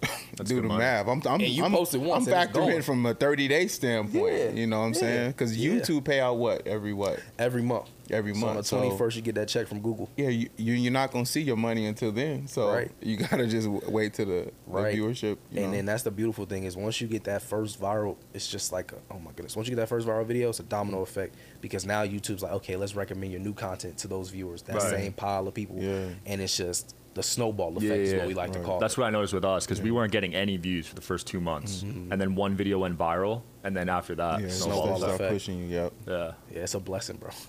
That's 0.37 0.51
do 0.51 0.57
the 0.57 0.63
money. 0.69 0.81
math. 0.81 1.07
I'm, 1.07 1.23
I'm, 1.27 1.41
And 1.41 1.43
you 1.43 1.65
I'm, 1.65 1.73
posted 1.73 2.01
once 2.01 2.27
I'm 2.27 2.35
and 2.35 2.51
factoring 2.51 2.55
going. 2.55 2.77
in 2.77 2.83
from 2.83 3.07
a 3.07 3.15
30 3.15 3.49
day 3.49 3.67
standpoint. 3.69 4.35
Yeah, 4.35 4.51
You 4.51 4.67
know 4.67 4.81
what 4.81 4.87
I'm 4.87 4.93
yeah, 4.95 5.01
saying? 5.01 5.31
Because 5.31 5.57
yeah. 5.57 5.75
YouTube 5.75 6.05
pay 6.05 6.21
out 6.21 6.37
what 6.39 6.67
every 6.67 6.93
what 6.93 7.21
every 7.39 7.63
month. 7.63 7.89
Every 8.11 8.33
month. 8.33 8.67
So 8.67 8.77
on 8.77 8.83
the 8.83 8.89
twenty 8.89 8.99
first, 8.99 9.15
So, 9.15 9.19
you 9.19 9.23
get 9.23 9.35
that 9.37 9.49
check 9.49 9.67
from 9.67 9.81
Google. 9.81 10.09
yeah, 10.17 10.29
you, 10.29 10.49
you 10.57 10.75
you're 10.75 10.93
not 10.93 11.11
gonna 11.11 11.27
see 11.27 11.41
your 11.43 11.57
money 11.57 11.87
until 11.87 12.13
then. 12.13 12.47
So 12.47 12.71
Right. 12.71 12.91
you 13.01 13.17
gotta 13.31 13.47
just 13.47 13.69
wait 13.69 14.15
to 14.15 14.25
the, 14.25 14.53
Right. 14.67 14.95
the 14.95 15.01
viewership. 15.01 15.39
You 15.51 15.63
and 15.63 15.67
know? 15.67 15.71
then 15.73 15.87
that's 15.87 16.03
the 16.03 16.11
beautiful 16.11 16.45
thing 16.47 16.65
is 16.65 16.77
once 16.77 17.01
you 17.01 17.07
get 17.09 17.25
that 17.25 17.43
first 17.43 17.81
viral, 17.81 18.17
it's 18.33 18.49
just 18.49 18.73
like 18.73 18.93
a, 18.93 18.97
oh 19.11 19.19
my 19.19 19.31
goodness. 19.33 19.57
Once 19.57 19.69
you 19.69 19.75
get 19.75 19.81
that 19.81 19.89
first 19.89 20.07
viral 20.07 20.27
video, 20.27 20.49
it's 20.51 20.61
a 20.61 20.65
domino 20.65 21.03
effect 21.03 21.35
because 21.61 21.87
now 21.87 22.05
YouTube's 22.05 22.43
like, 22.43 22.53
okay, 22.53 22.77
let's 22.77 22.95
recommend 22.95 23.33
your 23.33 23.41
new 23.41 23.55
content 23.55 23.97
to 23.99 24.09
those 24.09 24.31
viewers, 24.31 24.63
that 24.63 24.77
Right. 24.77 24.83
same 24.91 25.13
pile 25.13 25.47
of 25.49 25.55
people, 25.55 25.77
Yeah. 25.81 26.07
and 26.27 26.41
it's 26.41 26.57
just 26.57 26.95
the 27.15 27.23
snowball 27.23 27.69
effect 27.77 27.85
Yeah, 27.85 27.93
is 27.95 28.13
yeah, 28.13 28.19
what 28.19 28.27
we 28.27 28.35
like 28.35 28.49
right. 28.51 28.59
to 28.59 28.65
call 28.65 28.81
That's 28.81 28.95
it. 28.95 28.99
what 29.01 29.07
I 29.07 29.11
noticed 29.11 29.33
with 29.35 29.45
us 29.45 29.65
because 29.65 29.81
we 29.81 29.93
weren't 29.93 30.11
getting 30.11 30.35
any 30.35 30.57
views 30.57 30.89
for 30.89 30.97
the 30.97 31.01
first 31.01 31.29
two 31.29 31.41
months, 31.41 31.85
mm-hmm. 31.85 32.11
and 32.11 32.21
then 32.21 32.35
one 32.35 32.57
video 32.57 32.81
went 32.81 32.99
viral, 32.99 33.43
and 33.63 33.77
then 33.77 33.89
after 33.89 34.17
that, 34.17 34.41
yeah, 34.41 34.49
snowball 34.49 34.97
snowball 34.97 35.15
effect. 35.15 35.33
pushing 35.33 35.59
you. 35.61 35.67
Yep. 35.69 35.93
Yeah, 36.09 36.33
Yeah, 36.53 36.59
it's 36.63 36.75
a 36.75 36.81
blessing, 36.81 37.17
bro. 37.19 37.31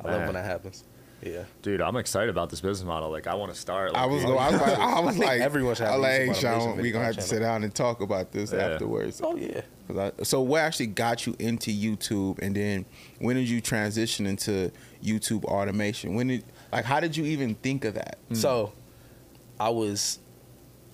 I 0.00 0.04
Man. 0.08 0.12
love 0.18 0.22
when 0.26 0.34
that 0.34 0.44
happens. 0.44 0.84
Yeah. 1.22 1.44
dude, 1.60 1.82
I'm 1.82 1.96
excited 1.96 2.30
about 2.30 2.48
this 2.48 2.62
business 2.62 2.86
model. 2.86 3.10
Like, 3.10 3.26
I 3.26 3.34
want 3.34 3.52
to 3.52 3.58
start. 3.60 3.92
I 3.94 4.06
was, 4.06 4.22
dude. 4.24 4.30
I 4.38 4.50
was 4.52 4.60
like, 4.62 4.78
I 4.78 5.00
was 5.00 5.14
think 5.16 5.26
like, 5.26 5.40
everyone 5.42 5.74
should 5.74 5.84
have 5.84 5.92
I 5.92 5.96
a 5.96 5.98
like, 5.98 6.12
hey, 6.12 6.32
Sean, 6.32 6.70
we 6.70 6.76
video 6.76 6.92
gonna 6.94 7.04
have 7.04 7.14
to 7.16 7.20
sit 7.20 7.40
down 7.40 7.62
and 7.62 7.74
talk 7.74 8.00
about 8.00 8.32
this 8.32 8.52
Yeah. 8.52 8.68
afterwards. 8.68 9.20
Oh 9.22 9.36
yeah. 9.36 9.60
'Cause 9.86 10.12
I- 10.18 10.22
so 10.22 10.40
what 10.40 10.62
actually 10.62 10.86
got 10.86 11.26
you 11.26 11.36
into 11.38 11.70
YouTube, 11.72 12.38
and 12.38 12.56
then 12.56 12.86
when 13.18 13.36
did 13.36 13.50
you 13.50 13.60
transition 13.60 14.26
into 14.26 14.70
YouTube 15.04 15.44
automation? 15.44 16.14
When 16.14 16.28
did 16.28 16.44
like 16.72 16.86
how 16.86 17.00
did 17.00 17.14
you 17.14 17.24
even 17.26 17.54
think 17.56 17.84
of 17.84 17.94
that? 17.96 18.16
So, 18.32 18.72
I 19.58 19.68
was 19.68 20.20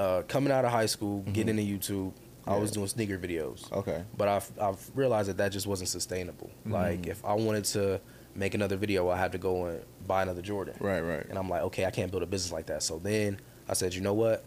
uh, 0.00 0.22
coming 0.26 0.50
out 0.52 0.64
of 0.64 0.72
high 0.72 0.86
school, 0.86 1.20
getting 1.32 1.56
into 1.56 1.62
YouTube. 1.62 2.12
I 2.48 2.56
was 2.56 2.70
doing 2.72 2.86
sneaker 2.88 3.16
videos. 3.18 3.70
Okay. 3.72 4.02
But 4.16 4.28
I've, 4.28 4.50
I've 4.60 4.90
realized 4.94 5.28
that 5.28 5.36
that 5.38 5.50
just 5.52 5.66
wasn't 5.68 5.88
sustainable. 5.88 6.50
Like, 6.64 7.06
if 7.06 7.24
I 7.24 7.34
wanted 7.34 7.64
to 7.66 8.00
make 8.36 8.54
another 8.54 8.76
video, 8.76 9.08
I 9.08 9.16
had 9.16 9.32
to 9.32 9.38
go 9.38 9.66
and 9.66 9.82
buy 10.06 10.22
another 10.22 10.42
Jordan. 10.42 10.74
Right, 10.80 11.00
right. 11.00 11.24
And 11.28 11.38
I'm 11.38 11.48
like, 11.48 11.62
okay, 11.62 11.86
I 11.86 11.90
can't 11.90 12.10
build 12.10 12.22
a 12.22 12.26
business 12.26 12.52
like 12.52 12.66
that. 12.66 12.82
So 12.82 12.98
then 12.98 13.40
I 13.68 13.74
said, 13.74 13.94
you 13.94 14.00
know 14.00 14.14
what? 14.14 14.44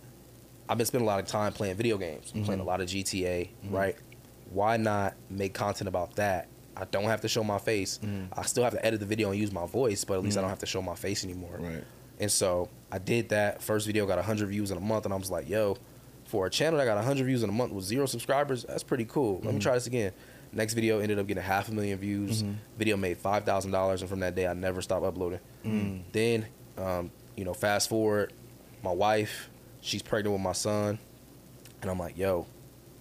I've 0.67 0.77
been 0.77 0.86
spending 0.86 1.08
a 1.08 1.12
lot 1.12 1.19
of 1.19 1.25
time 1.25 1.51
playing 1.51 1.75
video 1.75 1.98
games, 1.98 2.31
mm-hmm. 2.31 2.43
playing 2.43 2.62
a 2.62 2.63
lot 2.63 2.79
of 2.79 2.88
GTA, 2.88 3.50
mm-hmm. 3.50 3.75
right? 3.75 3.96
Why 4.51 4.77
not 4.77 5.15
make 5.29 5.53
content 5.53 5.88
about 5.88 6.15
that? 6.15 6.48
I 6.77 6.86
don't 6.86 7.05
have 7.05 7.22
to 7.22 7.27
show 7.27 7.43
my 7.43 7.58
face. 7.58 8.00
Mm-hmm. 8.03 8.39
I 8.39 8.43
still 8.43 8.63
have 8.63 8.74
to 8.74 8.86
edit 8.86 9.00
the 9.00 9.05
video 9.05 9.31
and 9.31 9.39
use 9.39 9.51
my 9.51 9.65
voice, 9.65 10.03
but 10.03 10.13
at 10.13 10.24
least 10.24 10.38
I 10.38 10.41
don't 10.41 10.50
have 10.50 10.60
to 10.60 10.65
show 10.65 10.81
my 10.81 10.96
face 10.96 11.24
anymore. 11.24 11.58
Right. 11.60 11.84
And 12.19 12.31
so 12.31 12.69
I 12.91 13.00
did 13.00 13.29
that. 13.29 13.62
First 13.62 13.88
video 13.88 14.05
got 14.05 14.17
100 14.17 14.48
views 14.48 14.72
in 14.72 14.77
a 14.77 14.81
month, 14.81 15.05
and 15.05 15.13
I 15.13 15.17
was 15.17 15.31
like, 15.31 15.50
yo, 15.50 15.77
for 16.25 16.46
a 16.46 16.50
channel 16.50 16.77
that 16.77 16.86
got 16.86 16.96
100 16.96 17.25
views 17.25 17.43
in 17.43 17.50
a 17.50 17.53
month 17.53 17.72
with 17.72 17.84
zero 17.84 18.05
subscribers, 18.05 18.63
that's 18.63 18.84
pretty 18.84 19.05
cool. 19.05 19.41
Let 19.43 19.53
me 19.53 19.60
try 19.60 19.74
this 19.74 19.88
again. 19.88 20.13
Next 20.51 20.74
video 20.74 21.00
ended 21.00 21.20
up 21.20 21.27
getting 21.27 21.44
half 21.44 21.70
a 21.70 21.72
million 21.72 21.98
views. 22.00 22.44
Mm-hmm. 22.44 22.53
Video 22.77 22.98
made 22.98 23.22
$5,000, 23.22 24.01
and 24.01 24.10
from 24.10 24.20
that 24.22 24.36
day, 24.36 24.48
I 24.48 24.53
never 24.53 24.82
stopped 24.82 25.06
uploading. 25.06 25.39
Mm. 25.63 26.01
Then, 26.12 26.48
um, 26.77 27.12
you 27.36 27.46
know, 27.46 27.53
fast 27.53 27.89
forward, 27.89 28.34
my 28.84 28.91
wife, 28.91 29.50
she's 29.82 30.01
pregnant 30.01 30.34
with 30.34 30.41
my 30.41 30.53
son, 30.53 30.98
and 31.82 31.91
I'm 31.91 32.00
like, 32.00 32.18
yo, 32.18 32.48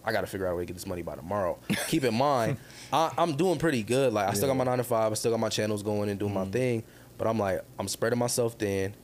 I 0.05 0.13
got 0.13 0.21
to 0.23 0.27
figure 0.27 0.47
out 0.47 0.53
a 0.53 0.57
way 0.57 0.63
to 0.63 0.67
get 0.67 0.75
this 0.75 0.87
money 0.87 1.03
by 1.03 1.17
tomorrow. 1.17 1.59
Keep 1.89 2.05
in 2.05 2.15
mind, 2.15 2.59
I, 2.93 3.13
I'm 3.17 3.37
doing 3.37 3.59
pretty 3.59 3.83
good. 3.83 4.13
Like, 4.13 4.29
I 4.29 4.35
still 4.35 4.49
got 4.49 4.57
my 4.57 4.65
nine 4.65 4.79
to 4.79 4.85
five, 4.85 5.11
I 5.11 5.15
still 5.15 5.31
got 5.31 5.41
my 5.41 5.49
channels 5.49 5.83
going 5.83 6.11
and 6.11 6.19
doing 6.19 6.35
my 6.35 6.43
mm-hmm. 6.43 6.51
thing, 6.51 6.83
but 7.17 7.27
I'm 7.27 7.39
like, 7.39 7.63
I'm 7.79 7.89
spreading 7.89 8.19
myself 8.19 8.55
thin. 8.55 8.95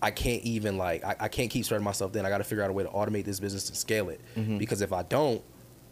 I 0.00 0.10
can't 0.10 0.42
even 0.42 0.76
like 0.76 1.02
I, 1.02 1.16
I 1.18 1.28
can't 1.28 1.50
keep 1.50 1.64
spreading 1.64 1.84
myself 1.84 2.12
thin. 2.12 2.26
I 2.26 2.28
got 2.28 2.38
to 2.38 2.44
figure 2.44 2.62
out 2.62 2.68
a 2.68 2.74
way 2.74 2.82
to 2.82 2.90
automate 2.90 3.24
this 3.24 3.40
business 3.40 3.68
and 3.68 3.76
scale 3.76 4.10
it 4.10 4.20
mm-hmm. 4.36 4.58
because 4.58 4.82
if 4.82 4.92
I 4.92 5.02
don't, 5.02 5.42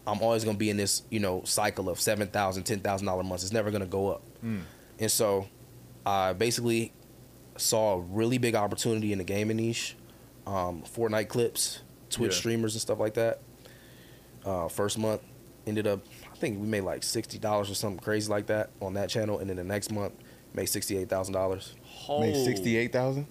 I'm 0.07 0.21
always 0.21 0.45
gonna 0.45 0.59
be 0.59 0.71
in 0.71 0.77
this 0.77 1.03
you 1.11 1.21
know 1.21 1.43
cycle 1.45 1.89
of 1.89 2.01
seven 2.01 2.29
thousand, 2.29 2.65
ten 2.65 2.81
thousand 2.81 3.07
dollar 3.07 3.23
months. 3.23 3.45
It's 3.45 3.53
never 3.53 3.71
gonna 3.71 3.87
go 3.87 4.11
up. 4.11 4.23
And 4.43 5.11
so, 5.11 5.49
I 6.05 6.33
basically 6.33 6.93
saw 7.57 7.95
a 7.95 8.01
really 8.01 8.39
big 8.39 8.55
opportunity 8.55 9.13
in 9.13 9.19
the 9.19 9.25
gaming 9.25 9.57
niche, 9.59 9.97
um, 10.47 10.83
Fortnite 10.83 11.29
clips, 11.29 11.83
Twitch 12.11 12.33
Yeah. 12.33 12.39
streamers 12.39 12.75
and 12.75 12.81
stuff 12.83 12.99
like 12.99 13.15
that. 13.15 13.41
Uh, 14.45 14.69
first 14.69 14.99
month 14.99 15.21
ended 15.67 15.87
up, 15.87 16.01
I 16.33 16.37
think 16.37 16.61
we 16.61 16.67
made 16.67 16.81
like 16.83 17.03
sixty 17.05 17.39
dollars 17.39 17.71
or 17.71 17.75
something 17.75 18.01
crazy 18.01 18.29
like 18.31 18.47
that 18.47 18.71
on 18.81 18.95
that 18.95 19.09
channel, 19.09 19.39
and 19.39 19.49
then 19.49 19.57
the 19.57 19.65
next 19.65 19.93
month 19.93 20.13
made 20.55 20.67
sixty 20.67 20.97
eight 20.99 21.09
thousand 21.09 21.35
dollars. 21.35 21.75
Made 22.09 22.35
sixty 22.45 22.77
eight 22.77 22.93
thousand 22.93 23.27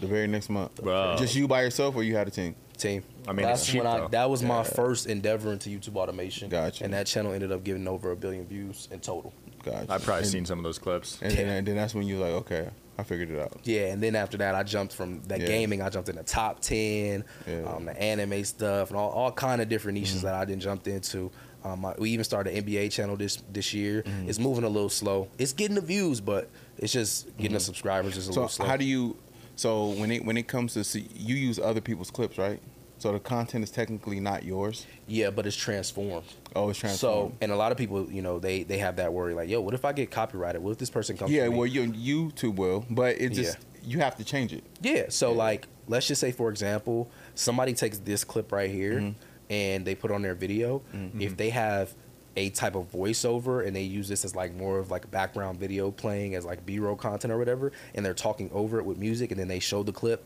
the 0.00 0.06
very 0.08 0.26
next 0.26 0.50
month. 0.50 0.74
Bro. 0.82 1.16
Just 1.18 1.34
you 1.36 1.46
by 1.46 1.62
yourself, 1.62 1.94
or 1.96 2.02
you 2.02 2.16
had 2.16 2.26
a 2.28 2.30
team? 2.32 2.54
Team. 2.78 3.02
I 3.28 3.32
mean, 3.32 3.46
that's 3.46 3.62
it's 3.62 3.70
cheap, 3.72 3.82
when 3.82 3.86
I 3.92 3.98
though. 4.00 4.08
that 4.08 4.30
was 4.30 4.42
my 4.42 4.62
first 4.62 5.06
endeavor 5.06 5.52
into 5.52 5.68
YouTube 5.70 5.96
automation. 5.96 6.48
Gotcha. 6.48 6.84
And 6.84 6.92
that 6.94 7.06
channel 7.06 7.32
ended 7.32 7.52
up 7.52 7.64
getting 7.64 7.88
over 7.88 8.12
a 8.12 8.16
billion 8.16 8.46
views 8.46 8.88
in 8.90 9.00
total. 9.00 9.32
Gotcha. 9.64 9.86
I've 9.92 10.02
probably 10.04 10.22
and, 10.22 10.30
seen 10.30 10.46
some 10.46 10.58
of 10.58 10.64
those 10.64 10.78
clips. 10.78 11.18
And, 11.22 11.32
and, 11.36 11.50
and 11.50 11.66
then 11.66 11.74
that's 11.76 11.94
when 11.94 12.06
you 12.06 12.18
like, 12.18 12.32
okay, 12.32 12.68
I 12.98 13.02
figured 13.02 13.30
it 13.30 13.38
out. 13.40 13.58
Yeah, 13.64 13.86
and 13.86 14.02
then 14.02 14.14
after 14.14 14.36
that, 14.38 14.54
I 14.54 14.62
jumped 14.62 14.94
from 14.94 15.22
that 15.24 15.40
Yeah. 15.40 15.46
gaming. 15.46 15.82
I 15.82 15.88
jumped 15.90 16.08
in 16.08 16.16
the 16.16 16.22
top 16.22 16.60
ten, 16.60 17.24
Yeah. 17.46 17.62
um, 17.64 17.84
the 17.86 18.00
anime 18.00 18.44
stuff, 18.44 18.90
and 18.90 18.98
all, 18.98 19.10
all 19.10 19.32
kind 19.32 19.60
of 19.60 19.68
different 19.68 19.98
niches 19.98 20.22
that 20.22 20.34
I 20.34 20.44
didn't 20.44 20.62
jump 20.62 20.86
into. 20.86 21.30
Um, 21.64 21.84
I, 21.84 21.94
we 21.98 22.10
even 22.10 22.22
started 22.24 22.54
an 22.54 22.64
NBA 22.64 22.92
channel 22.92 23.16
this 23.16 23.42
this 23.52 23.74
year. 23.74 24.04
It's 24.26 24.38
moving 24.38 24.62
a 24.62 24.68
little 24.68 24.88
slow. 24.88 25.28
It's 25.36 25.52
getting 25.52 25.74
the 25.74 25.80
views, 25.80 26.20
but 26.20 26.48
it's 26.78 26.92
just 26.92 27.36
getting 27.38 27.54
the 27.54 27.60
subscribers 27.60 28.16
is 28.16 28.28
a 28.28 28.32
So 28.32 28.40
little 28.42 28.48
slow. 28.48 28.66
how 28.66 28.76
do 28.76 28.84
you? 28.84 29.16
So 29.56 29.88
when 29.88 30.10
it 30.10 30.24
when 30.24 30.36
it 30.36 30.46
comes 30.48 30.74
to 30.74 30.84
see, 30.84 31.08
you 31.14 31.34
use 31.34 31.58
other 31.58 31.80
people's 31.80 32.10
clips, 32.10 32.38
right? 32.38 32.60
So 32.98 33.12
the 33.12 33.20
content 33.20 33.62
is 33.62 33.70
technically 33.70 34.20
not 34.20 34.42
yours. 34.44 34.86
yeah, 35.06 35.28
but 35.30 35.46
it's 35.46 35.56
transformed. 35.56 36.24
Oh, 36.54 36.70
it's 36.70 36.78
transformed. 36.78 37.32
So, 37.32 37.36
and 37.42 37.52
a 37.52 37.56
lot 37.56 37.70
of 37.70 37.76
people, 37.76 38.10
you 38.10 38.22
know, 38.22 38.38
they 38.38 38.62
they 38.62 38.78
have 38.78 38.96
that 38.96 39.12
worry, 39.12 39.34
like, 39.34 39.48
yo, 39.50 39.60
what 39.60 39.74
if 39.74 39.84
I 39.84 39.92
get 39.92 40.10
copyrighted? 40.10 40.62
What 40.62 40.70
if 40.72 40.78
this 40.78 40.88
person 40.90 41.16
comes? 41.16 41.30
yeah, 41.30 41.48
well, 41.48 41.66
your 41.66 41.86
YouTube 41.86 42.56
will, 42.56 42.86
but 42.90 43.20
it 43.20 43.30
just 43.32 43.58
you 43.82 43.98
have 43.98 44.16
to 44.16 44.24
change 44.24 44.52
it. 44.52 44.64
Yeah. 44.80 45.06
So 45.10 45.30
Yeah. 45.32 45.36
like, 45.38 45.68
let's 45.88 46.06
just 46.08 46.20
say 46.20 46.32
for 46.32 46.48
example, 46.50 47.10
somebody 47.34 47.72
takes 47.74 47.98
this 47.98 48.24
clip 48.24 48.50
right 48.50 48.70
here 48.70 48.98
Mhm. 49.00 49.14
and 49.50 49.84
they 49.86 49.94
put 49.94 50.10
on 50.10 50.22
their 50.22 50.34
video. 50.34 50.82
Mhm. 50.94 51.20
If 51.20 51.36
they 51.36 51.50
have 51.50 51.94
a 52.36 52.50
type 52.50 52.74
of 52.74 52.90
voiceover 52.92 53.66
and 53.66 53.74
they 53.74 53.82
use 53.82 54.08
this 54.08 54.24
as 54.24 54.36
like 54.36 54.54
more 54.54 54.78
of 54.78 54.90
like 54.90 55.10
background 55.10 55.58
video 55.58 55.90
playing 55.90 56.34
as 56.34 56.44
like 56.44 56.66
B-roll 56.66 56.96
content 56.96 57.32
or 57.32 57.38
whatever, 57.38 57.72
and 57.94 58.04
they're 58.04 58.14
talking 58.14 58.50
over 58.52 58.78
it 58.78 58.84
with 58.84 58.98
music, 58.98 59.30
and 59.30 59.40
then 59.40 59.48
they 59.48 59.58
show 59.60 59.82
the 59.82 59.92
clip. 59.92 60.24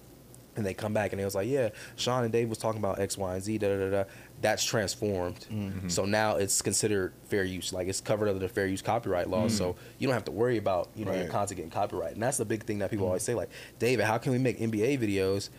And 0.56 0.66
they 0.66 0.74
come 0.74 0.92
back 0.92 1.12
and 1.12 1.20
they 1.20 1.24
was 1.24 1.36
like, 1.36 1.48
yeah, 1.48 1.68
Sean 1.94 2.24
and 2.24 2.32
Dave 2.32 2.48
was 2.48 2.58
talking 2.58 2.80
about 2.80 2.98
X, 2.98 3.16
Y, 3.16 3.34
and 3.34 3.42
Z, 3.42 3.58
da 3.58 3.68
da 3.68 3.78
da. 3.78 3.90
da. 3.90 4.04
That's 4.42 4.64
transformed. 4.64 5.46
Mm-hmm. 5.50 5.88
So 5.88 6.04
now 6.04 6.36
it's 6.36 6.60
considered 6.60 7.12
fair 7.26 7.44
use. 7.44 7.72
Like 7.72 7.86
it's 7.86 8.00
covered 8.00 8.28
under 8.28 8.40
the 8.40 8.48
fair 8.48 8.66
use 8.66 8.82
copyright 8.82 9.30
laws. 9.30 9.56
So 9.56 9.76
you 9.98 10.08
don't 10.08 10.14
have 10.14 10.24
to 10.24 10.32
worry 10.32 10.56
about 10.58 10.90
you 10.96 11.04
know 11.04 11.12
your 11.12 11.22
Mm-hmm. 11.22 11.32
Content 11.32 11.56
getting 11.56 11.70
copyright. 11.70 12.14
And 12.14 12.22
that's 12.22 12.36
the 12.36 12.44
big 12.44 12.64
thing 12.64 12.80
that 12.80 12.90
people 12.90 13.06
always 13.06 13.22
say, 13.22 13.34
like, 13.34 13.48
David, 13.78 14.04
how 14.06 14.18
can 14.18 14.32
we 14.32 14.38
make 14.38 14.58
NBA 14.58 14.98
videos 14.98 15.50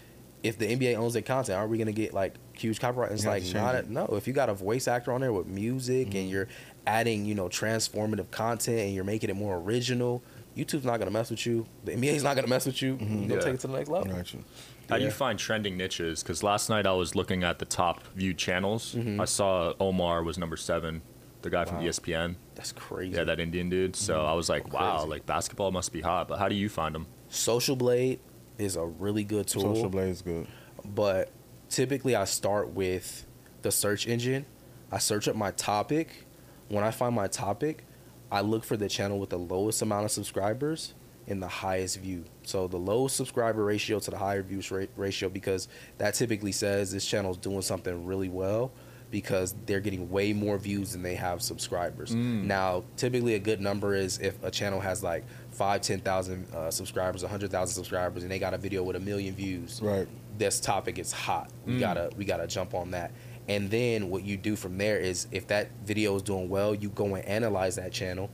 if 0.43 0.57
the 0.57 0.65
NBA 0.67 0.95
owns 0.95 1.13
their 1.13 1.21
content? 1.21 1.57
Aren't 1.57 1.71
we 1.71 1.77
gonna 1.77 1.91
get 1.91 2.13
like 2.13 2.35
huge 2.53 2.79
copyright? 2.79 3.11
It's 3.11 3.25
like 3.25 3.43
not 3.53 3.73
change 3.75 3.87
a, 3.89 3.91
no. 3.93 4.05
If 4.13 4.27
you 4.27 4.33
got 4.33 4.49
a 4.49 4.53
voice 4.53 4.87
actor 4.87 5.11
on 5.13 5.21
there 5.21 5.33
with 5.33 5.47
music 5.47 6.07
Mm-hmm. 6.09 6.17
and 6.17 6.29
you're 6.29 6.47
adding 6.87 7.25
you 7.25 7.35
know 7.35 7.47
transformative 7.47 8.31
content 8.31 8.79
and 8.79 8.93
you're 8.95 9.03
making 9.03 9.29
it 9.29 9.35
more 9.35 9.57
original, 9.57 10.23
YouTube's 10.57 10.85
not 10.85 10.97
gonna 10.97 11.11
mess 11.11 11.29
with 11.29 11.45
you. 11.45 11.67
The 11.85 11.91
NBA's 11.93 12.23
not 12.23 12.35
gonna 12.35 12.47
mess 12.47 12.65
with 12.65 12.81
you. 12.81 12.95
Mm-hmm. 12.95 13.21
You 13.23 13.27
go 13.29 13.35
Yeah. 13.35 13.41
take 13.41 13.53
it 13.55 13.59
to 13.61 13.67
the 13.67 13.77
next 13.77 13.89
level. 13.89 14.11
Got 14.13 14.33
you. 14.33 14.43
How 14.89 14.97
do 14.97 15.05
you 15.05 15.11
find 15.11 15.39
trending 15.39 15.77
niches? 15.77 16.21
Because 16.21 16.43
last 16.43 16.69
night 16.69 16.85
I 16.85 16.91
was 16.91 17.15
looking 17.15 17.43
at 17.45 17.59
the 17.59 17.65
top 17.65 18.05
viewed 18.15 18.37
channels. 18.37 18.93
Mm-hmm. 18.93 19.21
I 19.21 19.25
saw 19.25 19.73
Omar 19.79 20.21
was 20.21 20.37
number 20.37 20.57
seven, 20.57 21.01
the 21.43 21.49
guy 21.49 21.63
from 21.63 21.81
E 21.81 21.85
ESPN. 21.87 22.35
That's 22.55 22.73
crazy. 22.73 23.15
Yeah, 23.15 23.23
that 23.23 23.39
Indian 23.39 23.69
dude. 23.69 23.95
So 23.95 24.25
I 24.25 24.33
was 24.33 24.49
like, 24.49 24.73
wow, 24.73 25.05
like 25.05 25.25
basketball 25.25 25.71
must 25.71 25.93
be 25.93 26.01
hot. 26.01 26.27
But 26.27 26.39
how 26.39 26.49
do 26.49 26.55
you 26.55 26.67
find 26.67 26.93
them? 26.93 27.07
Social 27.29 27.77
Blade 27.77 28.19
is 28.57 28.75
a 28.75 28.85
really 28.85 29.23
good 29.23 29.47
tool. 29.47 29.75
Social 29.75 29.89
Blade 29.89 30.09
is 30.09 30.21
good. 30.21 30.47
but 30.85 31.29
typically 31.69 32.15
I 32.15 32.25
start 32.25 32.69
with 32.69 33.25
the 33.61 33.71
search 33.71 34.07
engine. 34.07 34.45
I 34.91 34.97
search 34.99 35.27
up 35.27 35.35
my 35.35 35.51
topic. 35.51 36.25
When 36.67 36.83
I 36.83 36.91
find 36.91 37.15
my 37.15 37.27
topic, 37.27 37.83
I 38.31 38.41
look 38.41 38.63
for 38.63 38.77
the 38.77 38.87
channel 38.89 39.19
with 39.19 39.29
the 39.29 39.39
lowest 39.39 39.81
amount 39.81 40.05
of 40.05 40.11
subscribers 40.11 40.93
and 41.27 41.41
the 41.41 41.47
highest 41.47 41.99
view. 41.99 42.25
So 42.43 42.67
the 42.67 42.77
lowest 42.77 43.15
subscriber 43.15 43.63
ratio 43.63 43.99
to 43.99 44.11
the 44.11 44.17
higher 44.17 44.41
views 44.41 44.71
ra- 44.71 44.85
ratio 44.95 45.29
because 45.29 45.67
that 45.97 46.13
typically 46.13 46.51
says 46.51 46.91
this 46.91 47.05
channel 47.05 47.31
is 47.31 47.37
doing 47.37 47.61
something 47.61 48.05
really 48.05 48.29
well 48.29 48.71
because 49.11 49.53
they're 49.65 49.81
getting 49.81 50.09
way 50.09 50.33
more 50.33 50.57
views 50.57 50.93
than 50.93 51.03
they 51.03 51.15
have 51.15 51.41
subscribers. 51.41 52.11
Mm. 52.11 52.45
Now, 52.45 52.83
typically 52.95 53.35
a 53.35 53.39
good 53.39 53.59
number 53.59 53.93
is 53.93 54.17
if 54.19 54.41
a 54.43 54.49
channel 54.49 54.79
has 54.79 55.03
like 55.03 55.25
five, 55.51 55.81
10,000 55.81 56.47
uh, 56.53 56.71
subscribers, 56.71 57.21
100,000 57.21 57.73
subscribers, 57.73 58.23
and 58.23 58.31
they 58.31 58.39
got 58.39 58.53
a 58.53 58.57
video 58.57 58.83
with 58.83 58.95
a 58.95 58.99
million 58.99 59.35
views 59.35 59.81
Right. 59.81 60.07
this 60.37 60.59
topic 60.59 60.97
is 60.97 61.11
hot. 61.11 61.51
We 61.65 61.73
mm. 61.73 61.79
gotta 61.79 62.09
we 62.17 62.25
gotta 62.25 62.47
jump 62.47 62.73
on 62.73 62.91
that. 62.91 63.11
And 63.47 63.69
then 63.69 64.09
what 64.09 64.23
you 64.23 64.37
do 64.37 64.55
from 64.55 64.77
there 64.77 64.97
is 64.97 65.27
if 65.31 65.47
that 65.47 65.69
video 65.83 66.15
is 66.15 66.21
doing 66.21 66.47
well, 66.49 66.73
you 66.73 66.89
go 66.89 67.15
and 67.15 67.25
analyze 67.25 67.75
that 67.75 67.91
channel 67.91 68.29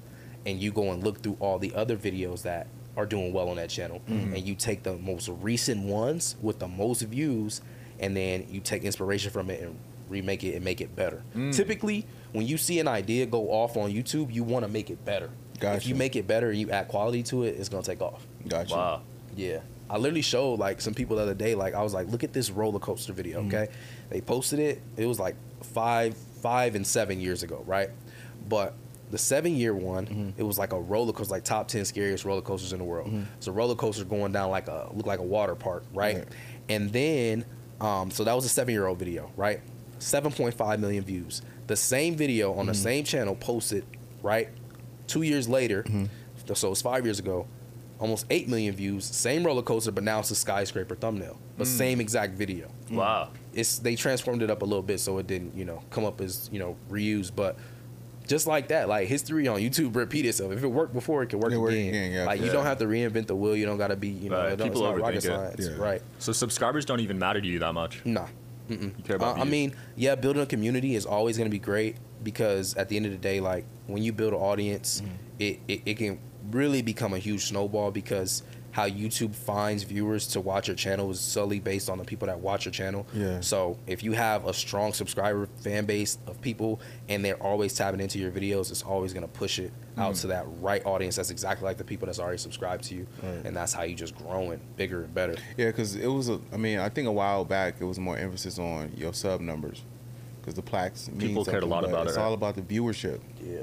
and 0.46 0.62
you 0.62 0.72
go 0.72 0.92
and 0.92 1.04
look 1.04 1.22
through 1.22 1.38
all 1.40 1.58
the 1.58 1.74
other 1.74 1.98
videos 1.98 2.44
that 2.44 2.68
are 2.96 3.06
doing 3.06 3.34
well 3.34 3.50
on 3.50 3.56
that 3.56 3.70
channel. 3.70 4.02
Mm-hmm. 4.08 4.36
And 4.36 4.48
you 4.48 4.54
take 4.54 4.84
the 4.84 4.98
most 4.98 5.30
recent 5.30 5.86
ones 5.86 6.36
with 6.42 6.60
the 6.60 6.68
most 6.68 7.02
views 7.02 7.62
and 8.00 8.16
then 8.16 8.46
you 8.50 8.60
take 8.60 8.84
inspiration 8.84 9.32
from 9.32 9.50
it 9.50 9.62
and 9.62 9.78
remake 10.10 10.44
it 10.44 10.56
and 10.56 10.64
make 10.64 10.82
it 10.82 10.96
better. 10.96 11.24
Typically, 11.52 12.06
when 12.34 12.46
you 12.48 12.58
see 12.58 12.80
an 12.80 12.88
idea 12.88 13.26
go 13.26 13.50
off 13.52 13.78
on 13.78 13.92
YouTube, 13.92 14.34
you 14.34 14.44
want 14.44 14.66
to 14.66 14.72
make 14.72 14.90
it 14.90 15.04
better. 15.06 15.30
If 15.62 15.88
you 15.88 15.96
make 15.96 16.16
it 16.16 16.28
better 16.28 16.50
and 16.52 16.60
you 16.60 16.70
add 16.70 16.88
quality 16.88 17.24
to 17.24 17.44
it, 17.44 17.56
it's 17.58 17.70
gonna 17.70 17.84
take 17.84 18.02
off. 18.02 18.26
Got 18.48 18.70
you. 18.70 18.76
Wow. 18.76 19.02
Yeah. 19.36 19.60
I 19.90 19.98
literally 19.98 20.22
showed 20.22 20.60
like 20.60 20.82
some 20.82 20.94
people 20.94 21.16
the 21.16 21.24
other 21.24 21.34
day, 21.34 21.56
like 21.56 21.74
I 21.74 21.82
was 21.82 21.94
like, 21.94 22.08
look 22.10 22.24
at 22.24 22.34
this 22.34 22.50
roller 22.52 22.80
coaster 22.80 23.14
video, 23.14 23.40
Mm-hmm. 23.40 23.48
okay? 23.56 23.68
They 24.10 24.22
posted 24.22 24.60
it. 24.60 24.82
It 24.98 25.06
was 25.08 25.20
like 25.20 25.36
five, 25.64 26.16
five 26.42 26.76
and 26.76 26.86
seven 26.86 27.20
years 27.22 27.42
ago, 27.44 27.64
right? 27.66 27.90
But 28.50 28.76
the 29.10 29.18
seven 29.18 29.56
year 29.56 29.74
one, 29.74 30.06
Mm-hmm. 30.06 30.30
it 30.40 30.44
was 30.44 30.60
like 30.60 30.74
a 30.74 30.80
roller 30.80 31.14
coaster, 31.14 31.34
like 31.34 31.44
top 31.46 31.68
ten 31.70 31.86
scariest 31.86 32.26
roller 32.26 32.42
coasters 32.42 32.74
in 32.74 32.80
the 32.80 32.86
world. 32.86 33.10
It's 33.38 33.48
a 33.48 33.52
roller 33.52 33.76
coaster 33.76 34.04
going 34.04 34.32
down 34.34 34.52
like 34.52 34.68
a 34.68 34.90
look 34.94 35.06
like 35.08 35.20
a 35.20 35.24
water 35.24 35.56
park, 35.56 35.86
right? 35.94 36.18
Right. 36.18 36.28
And 36.70 36.92
then, 36.92 37.46
um, 37.80 38.12
so 38.12 38.26
that 38.26 38.36
was 38.36 38.44
a 38.46 38.50
seven 38.50 38.74
year 38.74 38.86
old 38.86 39.00
video, 39.00 39.32
right? 39.38 39.62
Seven 40.00 40.32
point 40.32 40.54
five 40.54 40.80
million 40.80 41.04
views. 41.04 41.42
The 41.68 41.76
same 41.76 42.16
video 42.16 42.54
on 42.54 42.66
the 42.68 42.72
Mm-hmm. 42.74 42.82
same 42.84 43.04
channel 43.04 43.36
posted, 43.36 43.86
right? 44.22 44.50
Two 45.08 45.22
years 45.24 45.48
later, 45.50 45.84
Mm-hmm. 45.84 46.54
so 46.54 46.72
it's 46.72 46.82
five 46.82 47.06
years 47.06 47.20
ago, 47.20 47.48
almost 48.00 48.26
8 48.30 48.48
million 48.48 48.76
views 48.76 49.04
same 49.06 49.44
roller 49.44 49.64
coaster 49.64 49.92
but 49.92 50.04
now 50.04 50.20
it's 50.20 50.30
a 50.30 50.36
skyscraper 50.36 50.94
thumbnail 50.94 51.36
but 51.58 51.66
Mm. 51.66 51.78
same 51.78 52.00
exact 52.00 52.36
video 52.36 52.68
Wow. 52.92 53.30
it's 53.56 53.80
they 53.80 53.96
transformed 53.96 54.44
it 54.44 54.52
up 54.52 54.62
a 54.62 54.66
little 54.66 54.84
bit 54.84 55.00
so 55.00 55.18
it 55.18 55.26
didn't 55.26 55.58
you 55.58 55.66
know 55.66 55.82
come 55.90 56.06
up 56.06 56.22
as 56.22 56.48
you 56.54 56.60
know 56.60 56.76
reused 56.92 57.32
but 57.36 57.58
just 58.28 58.46
like 58.46 58.68
that. 58.68 58.88
Like 58.90 59.08
history 59.08 59.48
on 59.48 59.60
YouTube 59.62 59.96
repeat 59.96 60.26
itself. 60.28 60.52
If 60.52 60.62
it 60.64 60.68
worked 60.68 60.94
before, 60.94 61.24
it 61.24 61.28
can 61.30 61.40
work 61.40 61.52
It 61.54 61.58
work 61.58 61.72
again. 61.72 61.88
again, 61.88 62.12
yeah. 62.12 62.26
like 62.26 62.40
you 62.42 62.52
don't 62.52 62.66
have 62.66 62.78
to 62.80 62.86
reinvent 62.86 63.26
the 63.28 63.36
wheel. 63.36 63.56
You 63.56 63.66
don't 63.66 63.78
got 63.78 63.88
to 63.88 63.96
be, 63.96 64.10
you 64.10 64.30
know, 64.30 64.36
Right. 64.38 64.52
it 64.52 64.58
don't- 64.58 64.68
People 64.68 64.86
it's 64.86 64.98
not 64.98 65.02
rocket 65.02 65.16
overthink 65.16 65.18
it. 65.18 65.58
science. 65.58 65.68
Yeah. 65.78 65.84
Right. 65.84 66.02
So 66.20 66.34
subscribers 66.34 66.84
don't 66.86 67.00
even 67.00 67.18
matter 67.18 67.40
to 67.42 67.48
you 67.48 67.58
that 67.60 67.74
much. 67.74 68.02
Nah. 68.06 68.28
You 68.70 68.92
care 69.04 69.16
about 69.16 69.38
Uh, 69.38 69.42
I 69.42 69.44
mean, 69.46 69.74
yeah, 69.96 70.16
building 70.16 70.42
a 70.42 70.46
community 70.46 70.96
is 70.96 71.06
always 71.06 71.38
going 71.38 71.50
to 71.50 71.52
be 71.52 71.60
great 71.60 71.96
because 72.24 72.76
at 72.76 72.90
the 72.90 72.98
end 72.98 73.06
of 73.06 73.12
the 73.12 73.18
day, 73.18 73.40
like 73.40 73.66
when 73.88 74.04
you 74.04 74.12
build 74.14 74.34
an 74.34 74.40
audience, 74.40 75.02
Mm-hmm. 75.02 75.16
it, 75.40 75.60
it, 75.68 75.82
it 75.86 75.98
can 75.98 76.20
really 76.52 76.82
become 76.82 77.14
a 77.14 77.20
huge 77.20 77.46
snowball 77.46 77.92
because 77.92 78.44
how 78.78 78.88
YouTube 78.88 79.34
finds 79.34 79.82
viewers 79.82 80.28
to 80.28 80.40
watch 80.40 80.68
your 80.68 80.76
channel 80.78 81.10
is 81.10 81.20
solely 81.20 81.60
based 81.60 81.90
on 81.90 81.98
the 81.98 82.04
people 82.04 82.28
that 82.28 82.40
watch 82.40 82.64
your 82.66 82.72
channel. 82.72 83.08
Yeah. 83.12 83.40
So 83.42 83.76
if 83.88 84.04
you 84.04 84.12
have 84.12 84.46
a 84.46 84.54
strong 84.54 84.94
subscriber 84.94 85.48
fan 85.64 85.86
base 85.86 86.20
of 86.28 86.40
people 86.42 86.80
and 87.10 87.26
they're 87.26 87.42
always 87.42 87.74
tapping 87.74 88.00
into 88.00 88.20
your 88.20 88.30
videos, 88.30 88.70
it's 88.70 88.84
always 88.84 89.14
going 89.14 89.26
to 89.26 89.34
push 89.34 89.58
it 89.58 89.72
out 89.98 90.14
Mm. 90.14 90.22
to 90.22 90.28
that 90.28 90.46
right 90.62 90.86
audience. 90.86 91.16
That's 91.16 91.32
exactly 91.32 91.66
like 91.66 91.78
the 91.78 91.84
people 91.84 92.06
that's 92.06 92.20
already 92.20 92.38
subscribed 92.38 92.84
to 92.84 92.94
you, 92.94 93.08
Right. 93.24 93.46
and 93.48 93.58
that's 93.58 93.74
how 93.74 93.82
you 93.82 93.96
just 93.96 94.16
growing 94.16 94.60
bigger 94.76 95.06
and 95.06 95.12
better. 95.12 95.36
Yeah, 95.58 95.66
because 95.72 95.96
it 95.96 96.06
was 96.06 96.30
a. 96.30 96.40
I 96.54 96.58
mean, 96.58 96.78
I 96.78 96.90
think 96.90 97.08
a 97.08 97.12
while 97.12 97.46
back 97.46 97.78
it 97.80 97.84
was 97.86 97.98
more 97.98 98.16
emphasis 98.16 98.60
on 98.60 98.92
your 98.96 99.12
sub 99.12 99.42
numbers, 99.42 99.82
because 100.40 100.54
the 100.54 100.62
plaques. 100.62 101.10
People 101.18 101.44
cared 101.44 101.64
a 101.64 101.66
lot 101.66 101.82
but 101.82 101.90
about 101.90 102.06
it, 102.06 102.10
It's 102.10 102.18
right? 102.18 102.24
all 102.26 102.34
about 102.34 102.54
the 102.54 102.62
viewership. 102.62 103.22
Yeah. 103.44 103.62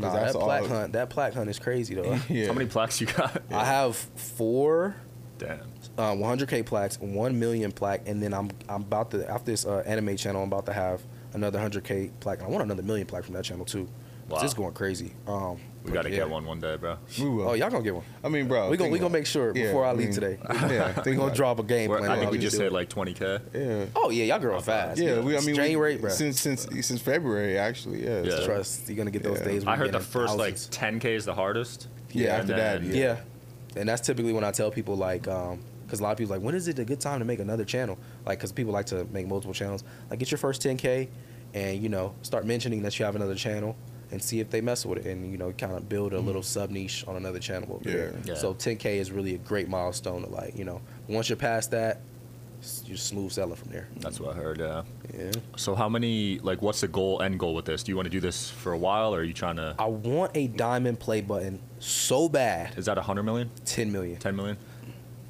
'Cause 0.00 0.12
Nah, 0.12 0.20
that's 0.20 0.32
that 0.34 0.38
plaque 0.42 0.62
all- 0.62 0.68
hunt, 0.68 0.92
that 0.92 1.10
plaque 1.10 1.34
hunt 1.34 1.50
is 1.50 1.58
crazy 1.58 1.94
though. 1.94 2.18
yeah. 2.28 2.46
How 2.46 2.52
many 2.52 2.66
plaques 2.66 3.00
you 3.00 3.06
got? 3.06 3.42
I 3.50 3.64
have 3.64 3.96
four 3.96 4.96
Damn. 5.38 5.60
uh, 5.98 6.12
100k 6.14 6.64
plaques, 6.64 6.98
one 7.00 7.38
million 7.38 7.72
plaque, 7.72 8.02
and 8.06 8.22
then 8.22 8.32
I'm 8.34 8.50
I'm 8.68 8.82
about 8.82 9.10
to 9.12 9.28
after 9.30 9.50
this 9.50 9.64
uh, 9.66 9.82
anime 9.86 10.16
channel, 10.16 10.42
I'm 10.42 10.48
about 10.48 10.66
to 10.66 10.72
have 10.72 11.00
another 11.34 11.58
100k 11.58 12.10
plaque. 12.20 12.38
And 12.38 12.48
I 12.48 12.50
want 12.50 12.62
another 12.64 12.82
million 12.82 13.06
plaque 13.06 13.24
from 13.24 13.34
that 13.34 13.44
channel 13.44 13.64
too. 13.64 13.88
'Cause 14.28 14.38
Wow. 14.40 14.44
It's 14.44 14.54
going 14.54 14.72
crazy. 14.74 15.12
Um, 15.28 15.58
We 15.84 15.92
got 15.92 16.02
to 16.02 16.10
yeah. 16.10 16.16
get 16.16 16.30
one 16.30 16.44
one 16.44 16.58
day, 16.58 16.74
bro. 16.76 16.96
We 17.16 17.28
will. 17.28 17.48
Oh, 17.50 17.52
y'all 17.54 17.70
gonna 17.70 17.84
get 17.84 17.94
one. 17.94 18.02
I 18.24 18.28
mean, 18.28 18.48
bro. 18.48 18.68
we 18.68 18.76
gonna 18.76 18.90
we 18.90 18.98
gonna 18.98 19.12
make 19.12 19.24
sure. 19.26 19.52
Yeah, 19.56 19.66
before 19.66 19.84
I 19.84 19.92
leave 19.92 20.06
mean, 20.08 20.14
today. 20.14 20.38
Yeah, 20.50 20.58
we 20.58 20.92
think 20.94 21.04
gonna 21.04 21.18
about 21.18 21.28
it. 21.28 21.34
drop 21.36 21.58
a 21.60 21.62
game 21.62 21.90
plan. 21.90 22.10
I 22.10 22.16
think 22.18 22.32
we 22.32 22.38
we 22.38 22.42
just 22.42 22.56
do 22.56 22.64
hit 22.64 22.72
like 22.72 22.88
20k. 22.90 23.40
Yeah. 23.54 23.84
Oh 23.94 24.10
yeah, 24.10 24.24
y'all 24.24 24.40
growing 24.40 24.60
fast. 24.62 25.00
Yeah, 25.00 25.20
we. 25.20 25.34
I 25.34 25.36
It's 25.36 25.46
mean, 25.46 25.54
we- 25.54 25.62
January, 25.62 25.96
bro. 25.98 26.10
since 26.10 26.40
since 26.40 26.66
since 26.80 27.00
February 27.00 27.56
actually. 27.56 28.04
Yeah. 28.04 28.22
Yeah. 28.22 28.44
Trust 28.44 28.88
you're 28.88 28.96
gonna 28.96 29.12
get 29.12 29.22
those 29.22 29.38
Yeah. 29.38 29.44
days. 29.44 29.64
I 29.64 29.76
heard 29.76 29.88
the 29.88 29.98
getting 29.98 30.06
first 30.08 30.36
like 30.36 30.56
10k 30.56 31.14
is 31.14 31.24
the 31.24 31.34
hardest. 31.34 31.86
Yeah, 32.10 32.34
after 32.36 32.56
that, 32.56 32.82
yeah. 32.82 32.94
Yeah. 32.94 33.16
And 33.76 33.88
that's 33.88 34.04
typically 34.04 34.32
when 34.32 34.42
I 34.42 34.50
tell 34.50 34.72
people 34.72 34.96
like, 34.96 35.28
um, 35.28 35.60
because 35.84 36.00
a 36.00 36.02
lot 36.02 36.10
of 36.10 36.18
people 36.18 36.34
like, 36.34 36.42
when 36.42 36.56
is 36.56 36.66
it 36.66 36.80
a 36.80 36.84
good 36.84 36.98
time 36.98 37.20
to 37.20 37.24
make 37.24 37.38
another 37.38 37.64
channel? 37.64 37.96
Like, 38.24 38.38
because 38.40 38.50
people 38.50 38.72
like 38.72 38.86
to 38.86 39.04
make 39.12 39.28
multiple 39.28 39.54
channels. 39.54 39.84
Like, 40.10 40.18
get 40.18 40.32
your 40.32 40.38
first 40.38 40.62
10k, 40.62 41.08
and 41.54 41.80
you 41.80 41.88
know, 41.88 42.14
start 42.22 42.44
mentioning 42.44 42.82
that 42.82 42.98
you 42.98 43.04
have 43.04 43.14
another 43.14 43.34
channel, 43.36 43.76
and 44.10 44.22
see 44.22 44.40
if 44.40 44.50
they 44.50 44.60
mess 44.60 44.86
with 44.86 44.98
it, 45.04 45.06
and 45.06 45.30
you 45.30 45.38
know, 45.38 45.52
kind 45.52 45.72
of 45.72 45.88
build 45.88 46.12
a 46.12 46.20
little 46.20 46.42
sub 46.42 46.70
niche 46.70 47.04
on 47.08 47.16
another 47.16 47.38
channel 47.38 47.74
over 47.74 47.84
there. 47.84 48.10
Mm-hmm. 48.10 48.28
Yeah. 48.28 48.34
So 48.34 48.54
10k 48.54 48.84
is 48.96 49.10
really 49.10 49.34
a 49.34 49.38
great 49.38 49.68
milestone 49.68 50.22
to 50.22 50.28
like, 50.28 50.56
you 50.56 50.64
know, 50.64 50.80
once 51.08 51.28
you're 51.28 51.36
past 51.36 51.70
that, 51.72 52.00
you're 52.84 52.96
smooth 52.96 53.30
selling 53.32 53.54
from 53.56 53.70
there. 53.70 53.88
That's 53.98 54.18
what 54.18 54.34
I 54.34 54.38
heard. 54.38 54.58
Yeah. 54.58 54.82
Yeah. 55.16 55.32
So 55.56 55.74
how 55.74 55.88
many? 55.88 56.38
Like, 56.40 56.62
what's 56.62 56.80
the 56.80 56.88
goal? 56.88 57.22
End 57.22 57.38
goal 57.38 57.54
with 57.54 57.64
this? 57.64 57.82
Do 57.82 57.92
you 57.92 57.96
want 57.96 58.06
to 58.06 58.10
do 58.10 58.20
this 58.20 58.50
for 58.50 58.72
a 58.72 58.78
while, 58.78 59.14
or 59.14 59.20
are 59.20 59.24
you 59.24 59.32
trying 59.34 59.56
to? 59.56 59.74
I 59.78 59.86
want 59.86 60.32
a 60.36 60.46
diamond 60.48 60.98
play 60.98 61.20
button 61.20 61.60
so 61.78 62.28
bad. 62.28 62.76
Is 62.78 62.86
that 62.86 62.96
100 62.96 63.22
million? 63.22 63.50
10 63.64 63.92
million. 63.92 64.18
10 64.18 64.34
million? 64.36 64.56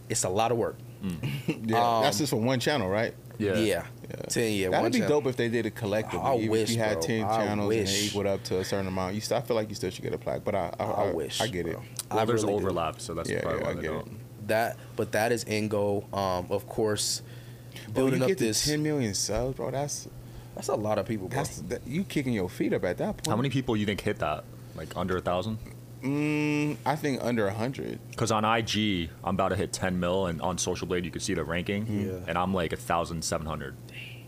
It's 0.08 0.24
a 0.24 0.28
lot 0.28 0.52
of 0.52 0.58
work. 0.58 0.76
Yeah, 1.46 2.00
that's 2.02 2.16
Um, 2.16 2.20
just 2.20 2.30
for 2.30 2.36
one 2.40 2.58
channel, 2.60 2.88
right? 2.88 3.14
Yeah. 3.38 3.56
Yeah. 3.58 3.84
10 4.28 4.52
yeah. 4.52 4.68
That'd 4.70 4.82
one 4.82 4.92
be 4.92 4.98
channel. 4.98 5.20
dope 5.20 5.30
if 5.30 5.36
they 5.36 5.48
did 5.48 5.66
it 5.66 5.74
collectively. 5.74 6.20
I 6.26 6.36
Even 6.36 6.50
wish, 6.50 6.70
if 6.70 6.76
you 6.76 6.82
had 6.82 6.92
bro. 6.94 7.02
ten 7.02 7.24
I 7.24 7.36
channels 7.36 7.74
and 7.74 7.86
they 7.88 8.00
equaled 8.02 8.26
up 8.26 8.42
to 8.44 8.58
a 8.60 8.64
certain 8.64 8.86
amount. 8.86 9.14
You 9.14 9.20
still, 9.20 9.36
I 9.38 9.40
feel 9.40 9.56
like 9.56 9.68
you 9.68 9.74
still 9.74 9.90
should 9.90 10.04
get 10.04 10.14
a 10.14 10.18
plaque, 10.18 10.44
but 10.44 10.54
I, 10.54 10.72
I, 10.78 10.84
I, 10.84 10.90
I, 11.08 11.12
wish. 11.12 11.40
I 11.40 11.46
get 11.48 11.66
it. 11.66 11.72
bro. 11.74 11.82
Well, 12.10 12.18
I 12.20 12.24
there's 12.24 12.42
really 12.44 12.54
do. 12.58 12.64
overlap, 12.64 13.00
so 13.00 13.14
that's 13.14 13.28
Yeah, 13.30 13.42
probably 13.42 13.60
yeah, 13.60 13.64
why 13.66 13.70
I 13.70 13.74
they 13.74 13.82
get 13.82 13.90
don't. 13.92 14.06
it. 14.06 14.12
That, 14.48 14.76
but 14.94 15.12
that 15.12 15.32
is 15.32 15.44
end 15.48 15.70
goal. 15.70 16.06
Um, 16.12 16.46
of 16.50 16.68
course, 16.68 17.22
Bro, 17.86 17.94
building 17.94 18.18
you 18.20 18.24
up 18.24 18.28
get 18.28 18.38
this. 18.38 18.64
ten 18.64 18.82
million 18.82 19.12
subs, 19.14 19.56
bro. 19.56 19.70
That's 19.72 20.08
That's 20.54 20.68
a 20.68 20.74
lot 20.74 20.98
of 20.98 21.06
people, 21.06 21.28
bro. 21.28 21.38
that's 21.38 21.58
that, 21.62 21.86
you 21.86 22.04
kicking 22.04 22.32
your 22.32 22.48
feet 22.48 22.72
up 22.72 22.84
at 22.84 22.98
that 22.98 23.16
point. 23.16 23.26
How 23.26 23.36
many 23.36 23.50
people 23.50 23.76
you 23.76 23.86
think 23.86 24.00
hit 24.00 24.18
that? 24.20 24.44
Like 24.76 24.96
under 24.96 25.16
a 25.16 25.20
thousand? 25.20 25.58
Mm, 26.02 26.76
I 26.84 26.96
think 26.96 27.20
under 27.22 27.46
a 27.46 27.54
hundred. 27.54 27.98
Because 28.10 28.30
on 28.30 28.44
IG, 28.44 29.10
I'm 29.24 29.34
about 29.34 29.48
to 29.48 29.56
hit 29.56 29.72
10 29.72 29.98
mil, 29.98 30.26
and 30.26 30.40
on 30.42 30.58
Social 30.58 30.86
Blade, 30.86 31.04
you 31.04 31.10
can 31.10 31.20
see 31.20 31.34
the 31.34 31.44
ranking, 31.44 31.86
Yeah. 31.86 32.18
and 32.28 32.36
I'm 32.38 32.52
like 32.54 32.72
1,700. 32.72 33.74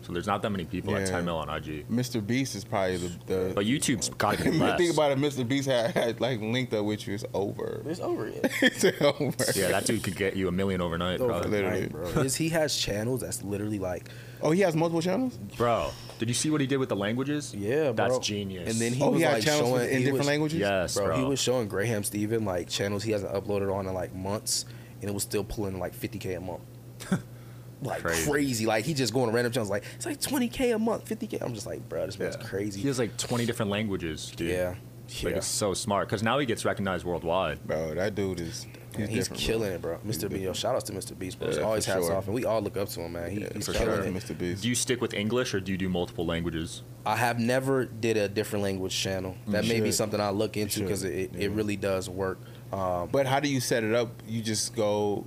So 0.01 0.13
there's 0.13 0.25
not 0.27 0.41
that 0.41 0.49
many 0.49 0.65
people 0.65 0.95
at 0.95 1.01
Yeah. 1.01 1.11
10 1.17 1.25
mil 1.25 1.37
on 1.37 1.49
IG. 1.49 1.87
Mr. 1.89 2.25
Beast 2.25 2.55
is 2.55 2.63
probably 2.63 2.97
the. 2.97 3.09
the 3.27 3.51
But 3.53 3.65
YouTube's 3.65 4.09
got 4.17 4.37
to 4.39 4.43
be 4.45 4.57
Think 4.57 4.93
about 4.93 5.11
it. 5.11 5.19
Mr. 5.19 5.47
Beast 5.47 5.67
had, 5.67 5.91
had 5.91 6.19
like 6.21 6.41
linked 6.41 6.73
up 6.73 6.85
with 6.85 7.07
you. 7.07 7.13
It's 7.13 7.25
over. 7.33 7.81
It's 7.85 7.99
over 7.99 8.27
yet. 8.29 8.51
it's 8.61 8.83
over. 9.01 9.33
Yeah, 9.55 9.69
that 9.69 9.85
dude 9.85 10.01
could 10.03 10.15
get 10.15 10.35
you 10.35 10.47
a 10.47 10.51
million 10.51 10.81
overnight, 10.81 11.19
probably. 11.19 11.51
Literally. 11.51 11.85
Overnight, 11.85 12.13
bro. 12.15 12.23
Is 12.23 12.35
he 12.37 12.49
has 12.49 12.75
channels 12.75 13.21
that's 13.21 13.43
literally 13.43 13.77
like, 13.77 14.09
Oh, 14.41 14.51
he 14.51 14.61
has 14.61 14.75
multiple 14.75 15.01
channels. 15.01 15.37
Bro, 15.57 15.91
did 16.17 16.27
you 16.29 16.33
see 16.33 16.49
what 16.49 16.61
he 16.61 16.67
did 16.67 16.77
with 16.77 16.89
the 16.89 16.95
languages? 16.95 17.53
yeah, 17.53 17.91
bro. 17.91 18.07
That's 18.09 18.19
genius. 18.25 18.69
And 18.71 18.79
then 18.79 18.93
he 18.93 19.01
oh, 19.03 19.09
was 19.11 19.19
he 19.19 19.23
has 19.25 19.33
like 19.33 19.43
channels 19.43 19.69
showing 19.69 19.89
in 19.89 19.97
different 19.99 20.17
was- 20.19 20.27
languages. 20.27 20.59
yes, 20.59 20.95
Bro, 20.95 21.05
bro. 21.07 21.17
he 21.17 21.23
was 21.25 21.39
showing 21.39 21.67
Graham 21.67 22.03
Stephan 22.03 22.45
like 22.45 22.69
channels 22.69 23.03
he 23.03 23.11
hasn't 23.11 23.33
uploaded 23.33 23.73
on 23.73 23.87
in 23.87 23.93
like 23.93 24.13
months, 24.15 24.65
and 25.01 25.09
it 25.09 25.13
was 25.13 25.23
still 25.23 25.43
pulling 25.43 25.79
like 25.79 25.93
50k 25.95 26.37
a 26.37 26.39
month. 26.41 26.61
like 27.81 28.01
Crazy. 28.01 28.29
crazy. 28.31 28.65
Like 28.65 28.85
he 28.85 28.93
just 28.93 29.13
going 29.13 29.29
to 29.29 29.33
random 29.35 29.53
channels 29.53 29.69
like 29.69 29.83
it's 29.95 30.05
like 30.05 30.19
20k 30.19 30.75
a 30.75 30.79
month, 30.79 31.05
50k. 31.07 31.41
I'm 31.41 31.53
just 31.53 31.65
like, 31.65 31.87
bro, 31.87 32.05
this 32.05 32.19
man's 32.19 32.35
Yeah. 32.39 32.47
crazy. 32.47 32.81
He 32.81 32.87
has 32.87 32.99
like 32.99 33.15
20 33.17 33.45
different 33.45 33.71
languages, 33.71 34.31
dude. 34.35 34.49
yeah, 34.51 34.75
Like 35.23 35.23
yeah. 35.23 35.29
it's 35.37 35.47
so 35.47 35.73
smart 35.73 36.07
because 36.07 36.21
now 36.23 36.39
he 36.39 36.45
gets 36.45 36.65
recognized 36.65 37.05
worldwide. 37.05 37.65
Bro, 37.65 37.95
that 37.95 38.15
dude 38.15 38.41
is. 38.41 38.67
Yeah, 38.99 39.05
He's, 39.07 39.15
he's 39.15 39.27
different, 39.27 39.43
killing 39.43 39.71
it, 39.73 39.81
bro. 39.81 39.97
Mr. 40.05 40.29
Beast, 40.29 40.41
yo, 40.43 40.53
shout 40.53 40.75
outs 40.75 40.85
to 40.85 40.93
Mr. 40.93 41.17
Beast, 41.17 41.39
bro. 41.39 41.47
Yeah, 41.47 41.55
It's 41.55 41.63
always 41.63 41.85
for 41.85 41.91
hats 41.93 42.05
sure. 42.07 42.15
off, 42.15 42.25
and 42.25 42.33
we 42.35 42.45
all 42.45 42.61
look 42.61 42.77
up 42.77 42.89
to 42.89 43.01
him, 43.01 43.13
man. 43.13 43.31
He, 43.31 43.41
Yeah, 43.41 43.49
he's 43.53 43.65
for 43.65 43.73
killing 43.73 43.95
sure. 43.95 44.05
it. 44.05 44.13
Mr. 44.13 44.37
Beast. 44.37 44.61
Do 44.63 44.69
you 44.69 44.75
stick 44.75 45.01
with 45.01 45.13
English 45.13 45.53
or 45.53 45.59
do 45.59 45.71
you 45.71 45.77
do 45.77 45.89
multiple 45.89 46.25
languages? 46.25 46.83
I 47.05 47.15
have 47.15 47.39
never 47.39 47.85
did 47.85 48.17
a 48.17 48.27
different 48.27 48.63
language 48.63 48.95
channel. 48.97 49.35
That 49.47 49.65
may 49.65 49.79
be 49.79 49.91
something 49.91 50.19
I 50.19 50.29
look 50.31 50.57
into 50.57 50.81
because 50.81 51.03
it, 51.03 51.13
it, 51.13 51.31
Yeah. 51.33 51.45
it 51.45 51.51
really 51.51 51.75
does 51.77 52.09
work. 52.09 52.39
Um, 52.73 53.09
But 53.11 53.25
how 53.25 53.39
do 53.39 53.49
you 53.49 53.59
set 53.59 53.83
it 53.83 53.95
up? 53.95 54.11
You 54.27 54.41
just 54.41 54.75
go. 54.75 55.25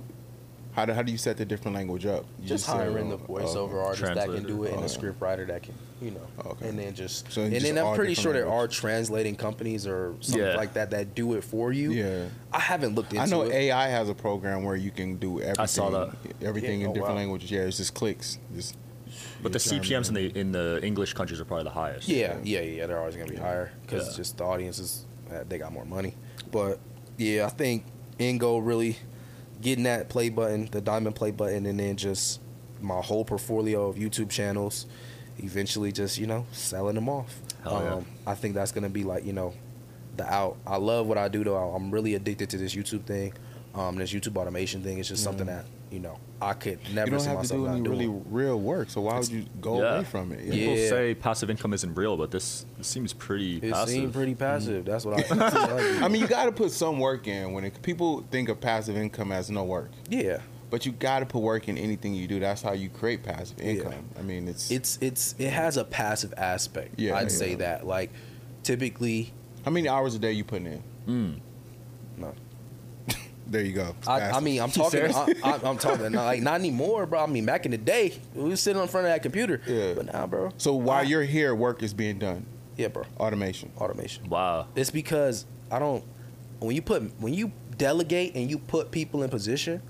How 0.75 0.85
do, 0.85 0.93
how 0.93 1.03
do 1.03 1.11
you 1.11 1.19
set 1.19 1.37
the 1.37 1.45
different 1.45 1.75
language 1.75 2.05
up? 2.05 2.25
You 2.41 2.47
just 2.47 2.65
say, 2.65 2.71
hiring 2.71 3.09
the 3.09 3.17
voiceover 3.17 3.75
oh, 3.75 3.85
artist 3.87 4.15
that 4.15 4.25
can 4.27 4.43
do 4.43 4.63
it 4.63 4.71
and 4.73 4.81
Oh. 4.81 4.85
a 4.85 4.89
script 4.89 5.21
writer 5.21 5.45
that 5.45 5.61
can, 5.61 5.75
you 6.01 6.11
know, 6.11 6.27
Okay. 6.47 6.67
and 6.69 6.79
then 6.79 6.95
just 6.95 7.31
So 7.31 7.43
and 7.43 7.53
just 7.53 7.63
then 7.65 7.77
I'm 7.77 7.95
pretty 7.95 8.15
sure 8.15 8.33
different 8.33 8.49
there 8.51 8.59
are 8.59 8.67
translating 8.67 9.35
companies 9.35 9.85
or 9.85 10.15
something 10.21 10.41
Yeah. 10.43 10.55
like 10.55 10.73
that 10.73 10.89
that 10.89 11.13
do 11.13 11.35
it 11.35 11.43
for 11.43 11.71
you. 11.71 11.91
Yeah. 11.91 12.25
I 12.51 12.59
haven't 12.59 12.95
looked 12.95 13.13
into 13.13 13.21
it. 13.23 13.27
I 13.27 13.29
know 13.29 13.43
it. 13.43 13.51
AI 13.53 13.87
has 13.89 14.09
a 14.09 14.15
program 14.15 14.63
where 14.63 14.75
you 14.75 14.89
can 14.89 15.17
do 15.17 15.39
everything. 15.41 15.59
I 15.61 15.65
saw 15.67 15.91
that. 15.91 16.15
Everything 16.41 16.79
Yeah, 16.79 16.85
in 16.85 16.91
oh, 16.91 16.93
different 16.95 17.15
wow. 17.15 17.19
languages. 17.21 17.51
Yeah, 17.51 17.61
it's 17.61 17.77
just 17.77 17.93
clicks. 17.93 18.39
Just, 18.55 18.75
But 19.43 19.53
the 19.53 19.59
CPMS 19.59 20.07
in 20.09 20.15
the 20.15 20.39
in 20.39 20.51
the 20.51 20.79
English 20.81 21.13
countries 21.13 21.39
are 21.39 21.45
probably 21.45 21.65
the 21.65 21.69
highest. 21.69 22.07
Yeah, 22.09 22.37
yeah, 22.43 22.61
yeah. 22.61 22.87
They're 22.87 22.97
always 22.99 23.15
gonna 23.15 23.29
be 23.29 23.35
higher 23.37 23.71
because 23.83 24.07
Yeah. 24.09 24.17
just 24.17 24.37
the 24.37 24.43
audiences 24.43 25.05
uh, 25.31 25.43
they 25.47 25.59
got 25.59 25.71
more 25.71 25.85
money. 25.85 26.15
But 26.51 26.79
yeah, 27.17 27.45
I 27.45 27.49
think 27.49 27.85
Ingo 28.19 28.59
really 28.65 28.97
getting 29.63 29.85
that 29.85 30.09
play 30.09 30.29
button, 30.29 30.67
the 30.71 30.81
diamond 30.81 31.15
play 31.15 31.31
button, 31.31 31.65
and 31.65 31.79
then 31.79 31.95
just 31.95 32.39
my 32.81 33.01
whole 33.01 33.25
portfolio 33.25 33.87
of 33.87 33.95
YouTube 33.95 34.29
channels. 34.29 34.85
Eventually, 35.39 35.91
just 35.91 36.19
you 36.19 36.27
know, 36.27 36.45
selling 36.51 36.93
them 36.95 37.09
off. 37.09 37.35
Um, 37.65 37.71
Hell 37.71 37.83
yeah. 37.83 38.31
I 38.31 38.35
think 38.35 38.53
that's 38.53 38.71
gonna 38.71 38.89
be 38.89 39.03
like 39.03 39.25
you 39.25 39.33
know, 39.33 39.53
the 40.17 40.31
out. 40.31 40.57
I 40.67 40.77
love 40.77 41.07
what 41.07 41.17
I 41.17 41.27
do 41.27 41.43
though. 41.43 41.55
I'm 41.55 41.89
really 41.89 42.13
addicted 42.13 42.51
to 42.51 42.57
this 42.57 42.75
YouTube 42.75 43.05
thing. 43.05 43.33
Um, 43.73 43.95
this 43.95 44.13
YouTube 44.13 44.37
automation 44.37 44.83
thing 44.83 44.99
is 44.99 45.07
just 45.07 45.23
something 45.23 45.47
that 45.47 45.65
you 45.93 45.99
know 45.99 46.17
I 46.41 46.53
could 46.53 46.79
never 46.93 47.05
you 47.07 47.11
don't 47.11 47.19
see 47.21 47.29
have 47.29 47.41
to 47.43 47.47
do 47.49 47.65
not 47.65 47.71
any 47.75 47.81
really 47.89 48.05
doing. 48.05 48.25
real 48.29 48.59
work. 48.59 48.89
So 48.89 48.99
why 49.01 49.17
would 49.17 49.29
you 49.29 49.45
go 49.61 49.81
Yeah. 49.81 49.95
away 49.95 50.03
from 50.05 50.31
it? 50.33 50.39
People 50.49 50.75
Yeah. 50.75 50.89
say 50.89 51.13
passive 51.13 51.49
income 51.49 51.73
isn't 51.73 51.93
real, 51.95 52.17
but 52.17 52.31
this, 52.31 52.65
this 52.77 52.87
seems 52.87 53.13
pretty 53.13 53.57
It 53.57 53.71
passive. 53.71 53.89
seemed 53.93 54.13
pretty 54.13 54.35
passive. 54.35 54.83
That's 54.83 55.05
what 55.05 55.31
I. 55.31 55.99
I 56.03 56.07
mean, 56.09 56.21
you 56.21 56.27
got 56.27 56.45
to 56.45 56.51
put 56.51 56.71
some 56.71 56.99
work 56.99 57.27
in. 57.27 57.53
When 57.53 57.63
it, 57.63 57.81
people 57.81 58.25
think 58.31 58.49
of 58.49 58.59
passive 58.59 58.97
income 58.97 59.31
as 59.31 59.49
no 59.49 59.63
work, 59.63 59.91
yeah. 60.09 60.39
but 60.69 60.85
you 60.85 60.91
got 60.91 61.19
to 61.19 61.25
put 61.25 61.39
work 61.43 61.69
in 61.69 61.77
anything 61.77 62.13
you 62.13 62.27
do. 62.27 62.39
That's 62.41 62.61
how 62.61 62.73
you 62.73 62.89
create 62.89 63.23
passive 63.23 63.57
Yeah. 63.61 63.65
income. 63.73 64.05
I 64.19 64.21
mean, 64.23 64.47
it's, 64.49 64.69
it's 64.71 64.97
it's 64.99 65.35
it 65.37 65.51
has 65.51 65.77
a 65.77 65.85
passive 65.85 66.33
aspect. 66.35 66.99
Yeah, 66.99 67.15
I'd 67.15 67.31
say 67.31 67.55
that. 67.55 67.85
Like 67.87 68.09
typically, 68.63 69.31
how 69.63 69.71
many 69.71 69.87
hours 69.87 70.15
a 70.15 70.19
day 70.19 70.31
you 70.33 70.43
putting 70.43 70.67
in? 70.67 70.83
Mm. 71.07 71.39
no. 72.17 72.33
There 73.47 73.61
you 73.61 73.73
go. 73.73 73.95
I, 74.07 74.31
I 74.31 74.39
mean, 74.39 74.61
I'm 74.61 74.71
talking. 74.71 75.13
I, 75.13 75.33
I, 75.43 75.59
I'm 75.63 75.77
talking 75.77 76.11
not, 76.11 76.25
like 76.25 76.41
not 76.41 76.55
anymore, 76.55 77.05
bro. 77.05 77.21
I 77.23 77.25
mean, 77.27 77.45
back 77.45 77.65
in 77.65 77.71
the 77.71 77.77
day, 77.77 78.13
we 78.33 78.49
was 78.49 78.61
sitting 78.61 78.81
in 78.81 78.87
front 78.87 79.05
of 79.07 79.13
that 79.13 79.21
computer. 79.21 79.61
Yeah. 79.67 79.93
But 79.95 80.05
now, 80.13 80.25
bro. 80.27 80.51
so 80.57 80.73
while 80.75 80.99
I- 80.99 81.03
you're 81.03 81.23
here, 81.23 81.53
work 81.53 81.83
is 81.83 81.93
being 81.93 82.19
done. 82.19 82.45
yeah, 82.77 82.87
bro. 82.87 83.03
Automation. 83.19 83.71
Automation. 83.77 84.29
Wow. 84.29 84.67
It's 84.75 84.89
because 84.91 85.45
I 85.69 85.79
don't. 85.79 86.03
When 86.59 86.75
you 86.75 86.81
put 86.81 87.03
when 87.19 87.33
you 87.33 87.51
delegate 87.77 88.35
and 88.35 88.49
you 88.49 88.57
put 88.57 88.91
people 88.91 89.23
in 89.23 89.29
position, 89.29 89.81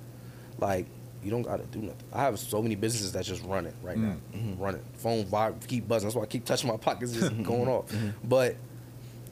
like 0.58 0.88
you 1.24 1.30
don't 1.32 1.44
got 1.44 1.58
to 1.58 1.66
do 1.68 1.80
nothing. 1.86 2.04
I 2.12 2.22
have 2.24 2.38
so 2.40 2.62
many 2.62 2.76
businesses 2.76 3.12
that 3.14 3.24
just 3.24 3.44
run 3.46 3.66
it 3.66 3.76
right 3.84 3.98
now, 3.98 4.16
Mm-hmm. 4.36 4.62
run 4.62 4.76
it. 4.76 4.84
Phone 4.96 5.24
vibe, 5.26 5.66
keep 5.68 5.88
buzzing. 5.88 6.08
That's 6.08 6.16
why 6.16 6.24
I 6.24 6.26
keep 6.26 6.44
touching 6.44 6.70
my 6.70 6.78
pockets, 6.78 7.14
just 7.14 7.32
going 7.44 7.70
off. 7.70 7.86
But 8.24 8.56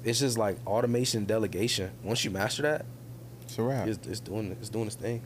it's 0.04 0.20
just 0.20 0.38
like 0.38 0.58
automation 0.66 1.26
delegation. 1.26 1.92
Once 2.04 2.24
you 2.24 2.32
master 2.32 2.62
that, 2.62 2.86
It's 3.52 3.60
a 3.60 3.64
wrap. 3.64 3.86
it's, 3.88 4.08
it's 4.08 4.20
doing 4.22 4.52
it's 4.52 4.70
doing 4.70 4.88
its 4.88 4.96
thing. 4.96 5.22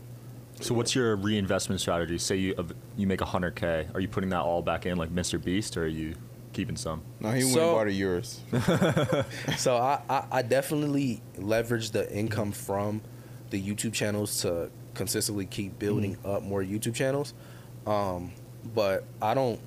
So 0.62 0.74
what's 0.74 0.96
your 0.96 1.16
reinvestment 1.16 1.80
strategy? 1.82 2.18
Say 2.18 2.38
you 2.38 2.56
you 2.98 3.06
make 3.08 3.20
100k, 3.20 3.94
are 3.94 4.00
you 4.00 4.08
putting 4.08 4.30
that 4.32 4.40
all 4.42 4.62
back 4.64 4.86
in 4.88 4.98
like 4.98 5.14
Mr. 5.14 5.42
Beast, 5.44 5.78
or 5.78 5.84
are 5.84 5.88
you 5.88 6.16
keeping 6.54 6.76
some? 6.76 7.02
No, 7.20 7.30
he 7.32 7.44
went 7.44 7.54
So- 7.56 7.78
and 7.80 7.88
bought 7.88 7.94
yours. 7.94 8.40
So 9.58 9.76
I, 9.78 10.02
I, 10.10 10.26
I 10.32 10.42
definitely 10.42 11.22
leverage 11.38 11.92
the 11.92 12.12
income 12.12 12.52
from 12.52 13.02
the 13.52 13.62
YouTube 13.62 13.94
channels 13.94 14.42
to 14.42 14.72
consistently 14.94 15.46
keep 15.46 15.78
building 15.78 16.18
up 16.26 16.42
more 16.42 16.64
YouTube 16.64 16.96
channels. 16.96 17.34
Um, 17.86 18.32
but 18.74 19.04
I 19.22 19.34
don't 19.36 19.60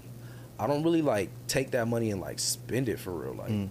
I 0.59 0.67
don't 0.67 0.83
really 0.83 1.03
like 1.03 1.31
take 1.47 1.71
that 1.73 1.87
money 1.87 2.11
and 2.11 2.21
like 2.21 2.39
spend 2.41 2.89
it 2.89 2.99
for 2.99 3.13
real. 3.13 3.35
Like, 3.35 3.51
Mm. 3.51 3.69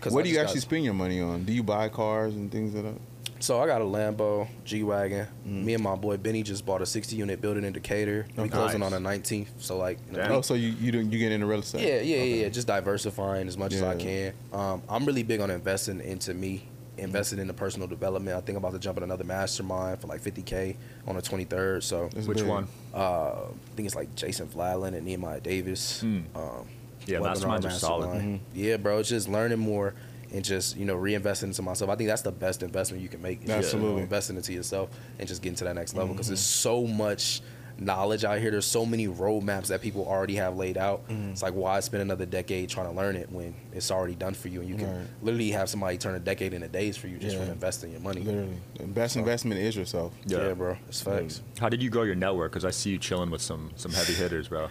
'cause 0.00 0.12
What 0.14 0.20
I 0.20 0.28
do 0.28 0.30
you 0.30 0.38
actually 0.38 0.60
got- 0.60 0.62
spend 0.62 0.84
your 0.84 0.94
money 0.94 1.20
on? 1.20 1.44
Do 1.44 1.52
you 1.52 1.62
buy 1.62 1.88
cars 1.90 2.34
and 2.34 2.50
things 2.50 2.74
like 2.74 2.84
that? 2.84 3.00
So 3.40 3.58
I 3.58 3.66
got 3.66 3.80
a 3.80 3.84
Lambo 3.84 4.46
G 4.64 4.82
wagon. 4.82 5.26
Mm. 5.46 5.64
Me 5.64 5.74
and 5.74 5.82
my 5.82 5.96
boy 5.96 6.18
Benny 6.18 6.42
just 6.42 6.66
bought 6.66 6.82
a 6.82 6.86
60 6.86 7.16
unit 7.16 7.40
building 7.40 7.64
in 7.64 7.72
Decatur. 7.72 8.26
We 8.36 8.42
Okay. 8.44 8.50
closing 8.50 8.80
Nice. 8.80 8.92
on 8.92 9.02
the 9.02 9.08
19th. 9.08 9.48
So 9.58 9.78
like, 9.78 9.98
in 10.10 10.14
a 10.14 10.18
Damn. 10.18 10.28
week. 10.28 10.38
Oh, 10.38 10.42
so 10.42 10.54
you 10.54 10.68
you 10.78 10.92
don't 10.92 11.10
you 11.10 11.18
get 11.18 11.32
into 11.32 11.46
real 11.46 11.60
estate? 11.60 11.80
Yeah, 11.80 11.88
yeah, 11.94 12.16
Okay. 12.16 12.28
yeah, 12.36 12.42
yeah. 12.42 12.48
Just 12.50 12.66
diversifying 12.66 13.48
as 13.48 13.56
much 13.56 13.72
as 13.72 13.82
I 13.82 13.96
can. 13.96 14.34
Um, 14.52 14.82
I'm 14.90 15.06
really 15.06 15.22
big 15.22 15.40
on 15.40 15.50
investing 15.50 16.00
into 16.00 16.34
me, 16.34 16.64
investing 16.98 17.38
into 17.38 17.54
personal 17.54 17.88
development. 17.88 18.36
I 18.36 18.40
think 18.42 18.58
I'm 18.58 18.62
about 18.64 18.74
to 18.74 18.78
jump 18.78 18.98
in 18.98 19.04
another 19.04 19.24
mastermind 19.24 20.00
for 20.02 20.06
like 20.08 20.20
50k 20.20 20.76
on 21.06 21.16
the 21.16 21.22
23rd. 21.22 21.82
So 21.82 22.10
That's 22.12 22.26
Which 22.26 22.38
big. 22.38 22.46
one? 22.46 22.68
uh, 22.94 22.98
I 22.98 23.74
think 23.74 23.86
it's 23.86 23.96
like 23.96 24.14
Jason 24.16 24.48
Fladlien 24.48 24.94
and 24.94 25.04
Nehemiah 25.06 25.40
Davis. 25.40 26.02
Hmm. 26.02 26.18
Um, 26.34 26.68
Yeah, 27.06 27.20
webinar 27.20 27.36
masterminds 27.36 27.64
are 27.64 27.70
solid. 27.70 28.06
mastermind. 28.10 28.40
Yeah, 28.54 28.76
bro. 28.76 28.98
It's 28.98 29.08
just 29.08 29.28
learning 29.30 29.58
more 29.60 29.94
and 30.32 30.44
just 30.44 30.76
you 30.76 30.84
know 30.84 30.96
reinvesting 30.96 31.44
into 31.44 31.62
myself. 31.62 31.90
I 31.90 31.96
think 31.96 32.08
that's 32.08 32.22
the 32.22 32.32
best 32.32 32.62
investment 32.62 33.02
you 33.02 33.08
can 33.08 33.20
make. 33.22 33.42
is 33.42 33.46
just, 33.46 33.48
you 33.48 33.52
know, 33.52 33.58
Absolutely. 33.86 34.02
investing 34.02 34.36
into 34.36 34.52
yourself 34.52 34.90
and 35.18 35.26
just 35.28 35.42
getting 35.42 35.56
to 35.56 35.64
that 35.64 35.74
next 35.74 35.94
level 35.94 36.14
because 36.14 36.26
Mm-hmm. 36.26 36.32
there's 36.34 36.40
so 36.40 36.86
much 36.86 37.40
knowledge 37.78 38.24
out 38.24 38.38
here. 38.38 38.50
There's 38.50 38.66
so 38.66 38.84
many 38.84 39.08
roadmaps 39.08 39.68
that 39.68 39.80
people 39.80 40.04
already 40.06 40.34
have 40.34 40.54
laid 40.56 40.76
out. 40.76 41.08
Mm-hmm. 41.08 41.30
It's 41.30 41.42
like 41.42 41.54
why 41.54 41.80
spend 41.80 42.02
another 42.02 42.26
decade 42.26 42.68
trying 42.68 42.86
to 42.90 42.92
learn 42.92 43.16
it 43.16 43.32
when 43.32 43.54
it's 43.72 43.90
already 43.90 44.14
done 44.14 44.34
for 44.34 44.48
you 44.48 44.60
and 44.60 44.68
you 44.68 44.76
can 44.76 44.86
Right. 44.98 45.06
literally 45.22 45.50
have 45.52 45.70
somebody 45.70 45.96
turn 45.96 46.14
a 46.14 46.20
decade 46.20 46.52
into 46.52 46.68
days 46.68 46.98
for 46.98 47.08
you 47.08 47.16
just 47.16 47.36
Yeah. 47.36 47.42
from 47.42 47.52
investing 47.52 47.90
your 47.92 48.00
money. 48.02 48.20
Literally, 48.20 48.58
the 48.76 48.84
best 48.84 49.16
investment 49.16 49.60
is 49.62 49.74
yourself. 49.76 50.12
Yeah, 50.26 50.48
Yeah. 50.48 50.54
bro. 50.54 50.76
It's 50.88 51.00
facts. 51.00 51.40
How 51.58 51.70
did 51.70 51.82
you 51.82 51.88
grow 51.88 52.02
your 52.02 52.16
network? 52.16 52.52
Because 52.52 52.66
I 52.66 52.70
see 52.70 52.90
you 52.90 52.98
chilling 52.98 53.30
with 53.30 53.40
some 53.40 53.70
some 53.76 53.92
heavy 53.92 54.12
hitters, 54.12 54.48
bro. 54.48 54.68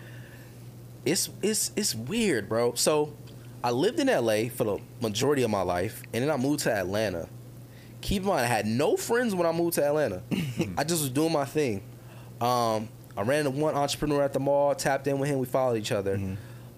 it's 1.05 1.29
it's 1.41 1.71
it's 1.75 1.95
weird, 1.95 2.47
bro. 2.49 2.73
So 2.75 3.13
I 3.63 3.71
lived 3.71 3.99
in 3.99 4.07
LA 4.07 4.49
for 4.49 4.63
the 4.63 4.77
majority 5.01 5.43
of 5.43 5.49
my 5.49 5.61
life, 5.61 6.01
and 6.13 6.23
then 6.23 6.31
I 6.31 6.37
moved 6.37 6.61
to 6.61 6.71
Atlanta. 6.73 7.27
Keep 8.01 8.21
in 8.23 8.29
mind, 8.29 8.41
I 8.41 8.47
had 8.47 8.65
no 8.65 8.95
friends 8.95 9.35
when 9.35 9.45
I 9.45 9.51
moved 9.51 9.73
to 9.75 9.85
Atlanta. 9.85 10.21
I 10.77 10.83
just 10.85 11.01
was 11.01 11.09
doing 11.09 11.33
my 11.33 11.43
thing. 11.45 11.81
Um, 12.39 12.87
I 13.17 13.23
ran 13.23 13.45
into 13.45 13.51
one 13.59 13.75
entrepreneur 13.75 14.23
at 14.23 14.31
the 14.31 14.39
mall, 14.39 14.73
tapped 14.75 15.07
in 15.07 15.19
with 15.19 15.29
him, 15.29 15.39
we 15.39 15.45
followed 15.45 15.77
each 15.77 15.91
other. 15.91 16.15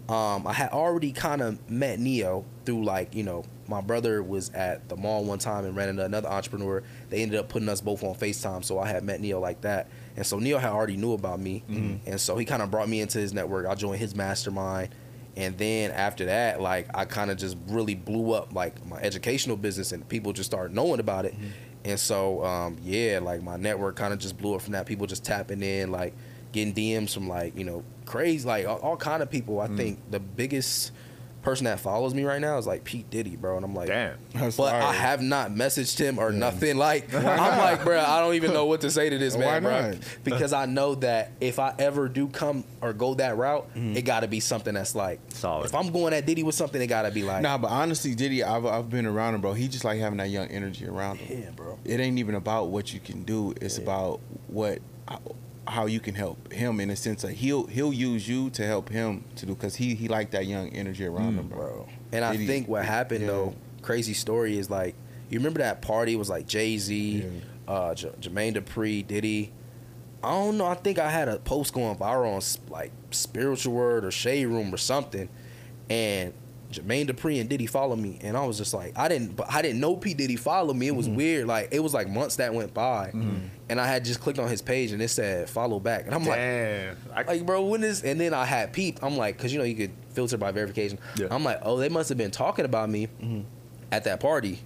Um, 0.10 0.48
I 0.48 0.54
had 0.54 0.72
already 0.72 1.12
kind 1.12 1.42
of 1.42 1.70
met 1.70 2.00
Neo 2.00 2.44
through 2.66 2.84
like 2.84 3.14
you 3.16 3.24
know 3.24 3.44
my 3.68 3.80
brother 3.80 4.22
was 4.22 4.50
at 4.50 4.90
the 4.90 4.98
mall 4.98 5.24
one 5.24 5.38
time 5.40 5.64
and 5.64 5.76
ran 5.76 5.88
into 5.90 6.04
another 6.04 6.28
entrepreneur. 6.28 6.84
They 7.10 7.22
ended 7.22 7.40
up 7.40 7.48
putting 7.48 7.70
us 7.70 7.80
both 7.80 8.04
on 8.04 8.16
Facetime, 8.16 8.66
so 8.66 8.80
I 8.80 8.88
had 8.88 9.04
met 9.04 9.22
Neo 9.22 9.40
like 9.40 9.62
that. 9.62 9.88
And 10.18 10.26
so 10.26 10.40
Neo 10.40 10.58
had 10.58 10.72
already 10.72 10.98
knew 10.98 11.14
about 11.14 11.40
me, 11.40 11.64
and 12.08 12.20
so 12.20 12.36
he 12.38 12.44
kind 12.46 12.62
of 12.64 12.72
brought 12.72 12.90
me 12.90 13.00
into 13.00 13.20
his 13.20 13.34
network. 13.34 13.68
I 13.68 13.76
joined 13.76 14.00
his 14.00 14.14
mastermind, 14.16 14.90
and 15.36 15.58
then 15.58 15.92
after 15.92 16.26
that, 16.26 16.62
like 16.62 16.88
I 16.94 17.06
kind 17.06 17.32
of 17.32 17.38
just 17.38 17.58
really 17.68 17.96
blew 17.96 18.34
up 18.34 18.54
like 18.54 18.86
my 18.86 18.98
educational 18.98 19.58
business, 19.58 19.92
and 19.92 20.08
people 20.08 20.34
just 20.34 20.50
started 20.50 20.76
knowing 20.76 21.00
about 21.00 21.26
it. 21.26 21.36
And 21.84 22.00
so 22.00 22.44
um, 22.46 22.78
yeah, 22.84 23.20
like 23.22 23.42
my 23.42 23.58
network 23.58 23.96
kind 23.96 24.14
of 24.14 24.20
just 24.20 24.38
blew 24.38 24.56
up 24.56 24.62
from 24.62 24.74
that. 24.74 24.86
People 24.86 25.08
just 25.08 25.24
tapping 25.24 25.64
in, 25.64 25.92
like 25.92 26.14
getting 26.52 26.74
DMs 26.74 27.14
from 27.14 27.28
like 27.28 27.56
you 27.58 27.64
know 27.64 27.84
crazy, 28.06 28.48
like 28.48 28.68
all, 28.68 28.78
all 28.80 28.98
kind 28.98 29.24
of 29.24 29.30
people. 29.30 29.60
I 29.60 29.68
think 29.68 30.00
the 30.12 30.20
biggest 30.20 30.92
person 31.42 31.66
that 31.66 31.80
follows 31.80 32.14
me 32.14 32.24
right 32.24 32.40
now 32.40 32.58
is 32.58 32.68
like 32.68 32.84
P 32.84 33.04
Diddy, 33.10 33.36
bro, 33.36 33.56
and 33.56 33.66
I'm 33.66 33.74
like, 33.74 33.88
Damn. 33.88 34.18
That's 34.34 34.58
but 34.58 34.74
I 34.76 34.94
have 34.94 35.22
not 35.22 35.52
messaged 35.52 35.98
him 36.00 36.20
or 36.20 36.32
nothing. 36.32 36.78
Like 36.78 37.14
I'm 37.14 37.24
like, 37.58 37.84
bro, 37.84 38.00
I 38.00 38.20
don't 38.20 38.36
even 38.36 38.54
know 38.54 38.66
what 38.66 38.82
to 38.82 38.92
say 38.92 39.10
to 39.10 39.18
this 39.18 39.36
Why 39.38 39.60
man, 39.60 39.92
bro, 39.94 40.00
because 40.24 40.54
I 40.54 40.66
know 40.68 40.96
that 40.96 41.32
if 41.42 41.58
I 41.60 41.74
ever 41.80 42.08
do 42.10 42.28
come 42.28 42.64
or 42.82 42.94
go 42.94 43.14
that 43.16 43.38
route, 43.38 43.68
Mm-hmm. 43.76 43.98
it 43.98 44.02
got 44.04 44.20
to 44.22 44.28
be 44.28 44.40
something 44.40 44.74
that's 44.74 44.96
like 44.96 45.20
Solid. 45.30 45.66
If 45.66 45.76
I'm 45.76 45.92
going 45.92 46.14
at 46.14 46.26
Diddy 46.26 46.44
with 46.44 46.56
something, 46.56 46.82
it 46.82 46.88
got 46.88 47.04
to 47.04 47.12
be 47.12 47.24
like, 47.24 47.42
Nah, 47.42 47.58
but 47.58 47.70
honestly, 47.72 48.14
Diddy, 48.16 48.44
I've 48.44 48.66
I've 48.66 48.90
been 48.90 49.06
around 49.06 49.36
him, 49.36 49.42
bro. 49.42 49.54
He 49.54 49.68
just 49.68 49.84
like 49.84 50.00
having 50.00 50.18
that 50.20 50.30
young 50.30 50.48
energy 50.48 50.86
around 50.88 51.18
him. 51.18 51.42
yeah, 51.44 51.50
bro. 51.52 51.80
It 51.86 52.00
ain't 52.00 52.20
even 52.20 52.36
about 52.36 52.68
what 52.70 52.94
you 52.94 53.00
can 53.00 53.24
do. 53.24 53.54
It's 53.62 53.78
Yeah. 53.78 53.84
about 53.84 54.20
what 54.48 54.80
how 55.72 55.86
you 55.86 56.00
can 56.02 56.16
help 56.16 56.52
him 56.52 56.80
in 56.82 56.90
a 56.90 56.96
sense 56.96 57.22
that 57.22 57.32
he'll 57.32 57.66
he'll 57.68 57.94
use 57.94 58.28
you 58.28 58.50
to 58.52 58.66
help 58.66 58.90
him 58.90 59.24
to 59.38 59.46
do 59.46 59.56
because 59.56 59.76
he 59.76 59.96
he 59.96 60.08
like 60.08 60.32
that 60.32 60.46
young 60.46 60.68
energy 60.70 61.06
around 61.06 61.38
him, 61.38 61.48
bro. 61.48 61.58
bro. 61.58 61.88
And 62.12 62.26
I 62.26 62.34
Diddy- 62.34 62.46
think 62.48 62.68
what 62.68 62.84
happened 62.84 63.22
yeah. 63.22 63.28
though, 63.28 63.56
crazy 63.82 64.14
story 64.14 64.58
is 64.58 64.70
like, 64.70 64.96
you 65.30 65.40
remember 65.40 65.60
that 65.60 65.82
party? 65.82 66.14
It 66.14 66.18
was 66.18 66.30
like 66.30 66.46
Jay 66.46 66.78
Z, 66.78 66.94
Yeah. 67.24 67.74
uh, 67.74 67.96
J- 67.96 68.10
Jermaine 68.20 68.56
Dupri, 68.58 69.06
Diddy. 69.08 69.52
I 70.24 70.30
don't 70.32 70.58
know. 70.58 70.66
I 70.68 70.76
think 70.76 71.00
I 71.00 71.10
had 71.10 71.28
a 71.30 71.40
post 71.40 71.74
going 71.74 71.96
viral 71.96 72.36
on 72.36 72.72
like 72.72 72.92
Spiritual 73.12 73.74
Word 73.74 74.04
or 74.06 74.12
Shade 74.12 74.46
Room 74.48 74.74
or 74.74 74.78
something, 74.78 75.30
and 75.90 76.34
Jermaine 76.72 77.10
Dupri 77.10 77.40
and 77.40 77.50
Diddy 77.50 77.66
follow 77.66 77.96
me, 77.96 78.18
and 78.22 78.38
I 78.38 78.46
was 78.46 78.58
just 78.58 78.74
like, 78.74 78.98
I 78.98 79.08
didn't, 79.08 79.36
but 79.36 79.52
I 79.52 79.62
didn't 79.62 79.80
know 79.80 79.96
P 79.96 80.14
Diddy 80.14 80.36
followed 80.36 80.76
me. 80.76 80.88
It 80.88 80.92
Mm-hmm. 80.92 80.98
was 80.98 81.10
weird. 81.10 81.48
Like 81.48 81.70
it 81.72 81.80
was 81.80 81.94
like 81.94 82.10
months 82.10 82.38
that 82.38 82.54
went 82.54 82.74
by, 82.74 83.08
mm-hmm. 83.08 83.48
and 83.70 83.80
I 83.82 83.88
had 83.88 84.06
just 84.06 84.20
clicked 84.22 84.40
on 84.40 84.48
his 84.50 84.62
page 84.62 84.92
and 84.92 85.02
it 85.02 85.10
said 85.10 85.50
follow 85.50 85.80
back, 85.80 86.06
and 86.06 86.16
I'm 86.16 86.24
like, 86.26 86.38
Damn. 86.38 86.98
I, 87.14 87.24
like, 87.24 87.46
bro, 87.46 87.66
when 87.66 87.84
is? 87.84 88.04
And 88.04 88.20
then 88.20 88.34
I 88.34 88.46
had 88.46 88.74
peeped. 88.74 89.04
I'm 89.04 89.18
like, 89.18 89.38
cause 89.38 89.52
you 89.52 89.60
know 89.60 89.66
you 89.66 89.76
could 89.76 89.92
filter 90.12 90.38
by 90.38 90.52
verification. 90.52 91.00
Yeah. 91.18 91.28
I'm 91.32 91.44
like, 91.44 91.60
oh, 91.64 91.78
they 91.78 91.90
must 91.90 92.10
have 92.10 92.18
been 92.18 92.32
talking 92.32 92.66
about 92.66 92.90
me 92.90 93.08
mm-hmm. 93.08 93.42
at 93.92 94.04
that 94.06 94.20
party, 94.20 94.60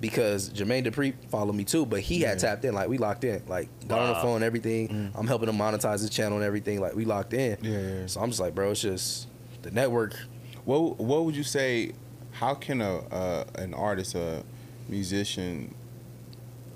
because 0.00 0.50
Jermaine 0.50 0.86
Dupri 0.86 1.14
followed 1.30 1.54
me 1.54 1.64
too, 1.64 1.86
but 1.86 2.00
he 2.00 2.20
had 2.20 2.38
tapped 2.38 2.64
in. 2.64 2.74
Like 2.74 2.88
we 2.88 2.98
locked 2.98 3.24
in. 3.24 3.42
Like 3.46 3.68
got 3.88 4.00
on 4.00 4.08
the 4.08 4.20
phone, 4.20 4.42
everything. 4.42 4.88
Mm-hmm. 4.88 5.18
I'm 5.18 5.26
helping 5.26 5.48
him 5.48 5.56
monetize 5.56 6.00
his 6.00 6.10
channel 6.10 6.36
and 6.38 6.44
everything. 6.46 6.80
Like 6.80 6.94
we 6.94 7.04
locked 7.04 7.32
in. 7.32 7.58
Yeah, 7.62 7.78
yeah. 7.80 8.06
So 8.06 8.20
I'm 8.20 8.28
just 8.28 8.40
like, 8.40 8.54
bro, 8.54 8.70
it's 8.70 8.80
just 8.80 9.28
the 9.62 9.70
network. 9.70 10.14
What 10.64 10.98
what 10.98 11.24
would 11.24 11.36
you 11.36 11.42
say? 11.44 11.92
How 12.32 12.54
can 12.54 12.80
a 12.80 12.98
uh, 12.98 13.44
an 13.56 13.74
artist, 13.74 14.14
a 14.14 14.42
musician, 14.88 15.74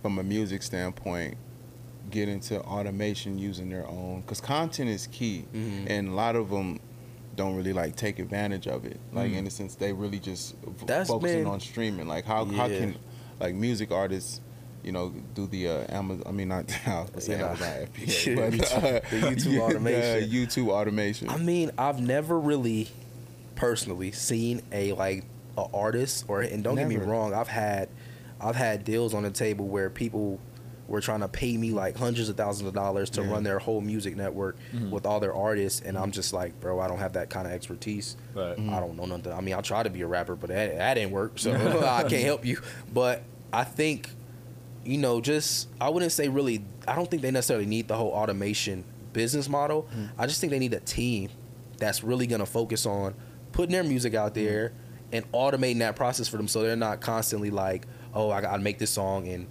from 0.03 0.19
a 0.19 0.23
music 0.23 0.63
standpoint, 0.63 1.37
get 2.11 2.29
into 2.29 2.61
automation 2.63 3.39
using 3.39 3.71
their 3.71 3.87
own? 3.87 4.21
Because 4.21 4.41
content 4.41 4.91
is 4.91 5.07
key, 5.09 5.45
Mhm. 5.55 5.87
and 5.89 6.09
a 6.09 6.13
lot 6.13 6.37
of 6.37 6.51
them 6.51 6.79
don't 7.37 7.55
really 7.57 7.73
like 7.73 7.97
take 7.97 8.19
advantage 8.19 8.67
of 8.67 8.85
it. 8.85 8.99
Like 9.13 9.31
Mm. 9.33 9.37
in 9.39 9.47
a 9.47 9.51
sense, 9.51 9.75
they 9.77 9.93
really 9.93 10.19
just 10.19 10.55
That's 10.87 11.09
focusing 11.09 11.45
been- 11.45 11.47
on 11.53 11.61
streaming. 11.61 12.07
Like 12.09 12.25
how 12.25 12.45
how 12.45 12.69
can 12.69 12.97
like 13.41 13.55
music 13.55 13.91
artists. 13.93 14.41
You 14.85 14.93
know, 14.93 15.13
do 15.35 15.47
the 15.49 15.69
uh, 15.69 15.85
Amazon. 15.89 16.23
I 16.27 16.31
mean, 16.31 16.49
not 16.49 16.65
I 16.87 17.05
was 17.13 17.29
Yeah. 17.29 17.49
Amazon 17.49 17.89
FBA, 17.93 18.37
but 18.59 18.73
uh, 18.73 18.81
The 19.11 19.17
YouTube 19.27 19.53
yeah, 19.55 19.61
automation. 19.61 20.31
YouTube 20.31 20.69
automation. 20.69 21.29
I 21.29 21.37
mean, 21.37 21.73
I've 21.77 22.01
never 22.01 22.39
really 22.39 22.89
personally 23.59 24.13
seen 24.13 24.63
a 24.71 24.93
like 24.93 25.25
a 25.59 25.67
artist 25.75 26.25
or 26.29 26.43
and 26.43 26.63
don't 26.63 26.77
get 26.77 26.89
me 26.89 26.97
wrong, 26.97 27.35
I've 27.35 27.49
had 27.49 27.89
I've 28.41 28.55
had 28.55 28.85
deals 28.85 29.15
on 29.15 29.25
the 29.25 29.31
table 29.31 29.67
where 29.67 29.91
people 29.91 30.39
were 30.87 31.01
trying 31.01 31.21
to 31.21 31.29
pay 31.29 31.57
me 31.57 31.73
like 31.73 31.97
hundreds 31.97 32.29
of 32.29 32.37
thousands 32.37 32.69
of 32.69 32.73
dollars 32.73 33.11
to 33.11 33.21
Yeah. 33.21 33.33
run 33.33 33.43
their 33.43 33.59
whole 33.59 33.81
music 33.81 34.17
network 34.17 34.57
mm-hmm. 34.73 34.91
with 34.91 35.05
all 35.05 35.21
their 35.21 35.35
artists 35.35 35.83
and 35.85 35.99
I'm 35.99 36.13
just 36.13 36.33
like, 36.33 36.59
bro, 36.61 36.81
I 36.81 36.87
don't 36.87 36.99
have 36.99 37.13
that 37.15 37.29
kind 37.29 37.47
of 37.47 37.53
expertise. 37.53 38.17
Right. 38.33 38.53
I 38.53 38.55
mm-hmm. 38.55 38.71
don't 38.71 38.97
know 38.97 39.05
nothing. 39.05 39.33
I 39.33 39.41
mean, 39.41 39.55
I 39.55 39.61
try 39.61 39.83
to 39.83 39.91
be 39.91 40.01
a 40.03 40.07
rapper, 40.07 40.37
but 40.37 40.49
that, 40.49 40.79
that 40.79 40.95
didn't 40.95 41.11
work, 41.11 41.33
so 41.39 41.53
I 41.85 42.05
can't 42.05 42.25
help 42.25 42.47
you. 42.47 42.61
But 42.95 43.25
I 43.53 43.65
think, 43.65 44.09
you 44.85 44.99
know, 44.99 45.21
just 45.21 45.69
I 45.81 45.89
wouldn't 45.89 46.13
say 46.13 46.29
really. 46.29 46.65
I 46.87 46.95
don't 46.95 47.11
think 47.11 47.23
they 47.23 47.33
necessarily 47.33 47.67
need 47.67 47.89
the 47.89 47.97
whole 47.97 48.13
automation 48.13 48.85
business 49.13 49.49
model. 49.49 49.83
Mm-hmm. 49.83 50.07
I 50.17 50.27
just 50.27 50.41
think 50.41 50.53
they 50.53 50.61
need 50.61 50.73
a 50.73 50.81
team 50.81 51.29
that's 51.77 52.03
really 52.03 52.27
gonna 52.27 52.47
focus 52.47 52.87
on 52.87 53.15
putting 53.53 53.73
their 53.73 53.85
music 53.85 54.15
out 54.15 54.35
mm-hmm. 54.35 54.45
there 54.45 54.73
and 55.13 55.31
automating 55.33 55.79
that 55.79 55.97
process 55.97 56.29
for 56.29 56.37
them, 56.37 56.49
so 56.49 56.63
they're 56.63 56.77
not 56.77 57.01
constantly 57.01 57.51
like, 57.51 57.87
oh, 58.15 58.31
I 58.31 58.41
gotta 58.41 58.63
make 58.63 58.79
this 58.79 58.91
song 58.91 59.29
and 59.29 59.47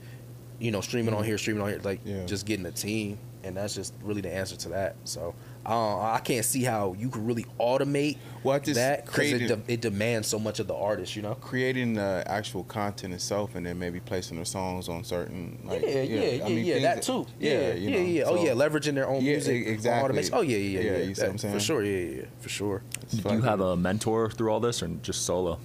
you 0.60 0.72
know 0.72 0.82
streaming 0.82 1.14
on 1.14 1.22
mm-hmm. 1.22 1.28
here, 1.28 1.38
streaming 1.38 1.64
on 1.64 1.70
here, 1.70 1.80
like 1.84 2.02
Yeah. 2.04 2.26
just 2.26 2.46
getting 2.46 2.66
a 2.66 2.72
team. 2.72 3.20
And 3.44 3.56
that's 3.56 3.76
just 3.76 3.94
really 4.02 4.22
the 4.22 4.34
answer 4.34 4.58
to 4.58 4.70
that. 4.70 4.96
So 5.06 5.34
uh, 5.68 6.00
I 6.00 6.20
can't 6.24 6.46
see 6.46 6.64
how 6.64 6.94
you 6.98 7.10
could 7.10 7.26
really 7.28 7.46
automate 7.60 8.18
Well, 8.42 8.58
just 8.60 8.76
that 8.76 9.06
because 9.06 9.34
it, 9.34 9.48
de- 9.48 9.74
it 9.74 9.82
demands 9.82 10.28
so 10.30 10.40
much 10.40 10.60
of 10.60 10.68
the 10.68 10.74
artist, 10.76 11.16
you 11.18 11.22
know. 11.22 11.36
creating 11.36 11.96
the 11.96 12.24
actual 12.26 12.64
content 12.64 13.14
itself 13.14 13.54
and 13.56 13.66
then 13.66 13.78
maybe 13.78 14.00
placing 14.00 14.38
their 14.38 14.46
songs 14.46 14.88
on 14.88 15.04
certain 15.04 15.60
like 15.66 15.82
yeah, 15.82 16.02
yeah, 16.04 16.22
yeah, 16.24 16.46
I 16.46 16.50
mean, 16.50 16.66
yeah, 16.66 16.80
that 16.80 17.02
too. 17.02 17.26
Yeah, 17.40 17.52
yeah 17.52 17.60
yeah, 17.60 17.74
you 17.74 17.90
yeah. 17.90 18.24
know, 18.24 18.30
oh 18.30 18.44
yeah, 18.46 18.52
leveraging 18.52 18.94
their 18.96 19.10
own 19.10 19.22
Yeah, 19.22 19.34
music, 19.34 19.68
exactly. 19.68 20.04
automation. 20.06 20.34
Oh 20.34 20.42
yeah, 20.42 20.58
yeah, 20.58 20.80
yeah, 20.80 20.80
Yeah, 20.92 20.98
yeah. 21.00 21.04
you 21.04 21.16
see 21.16 21.22
what 21.24 21.32
I'm 21.32 21.38
saying? 21.38 21.54
For 21.54 21.60
sure, 21.60 21.84
yeah, 21.84 21.98
yeah, 22.00 22.16
yeah, 22.22 22.26
for 22.40 22.50
sure. 22.50 22.82
Do 23.12 23.34
you 23.34 23.42
have 23.42 23.60
a 23.60 23.76
mentor 23.76 24.30
through 24.32 24.50
all 24.52 24.60
this, 24.62 24.82
or 24.82 24.88
just 25.02 25.26
solo? 25.26 25.60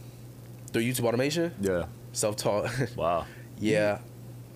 Through 0.72 0.82
YouTube 0.82 1.04
automation, 1.04 1.54
Yeah. 1.60 1.84
self 2.12 2.34
taught. 2.36 2.70
Wow. 2.96 3.26
yeah, 3.58 3.98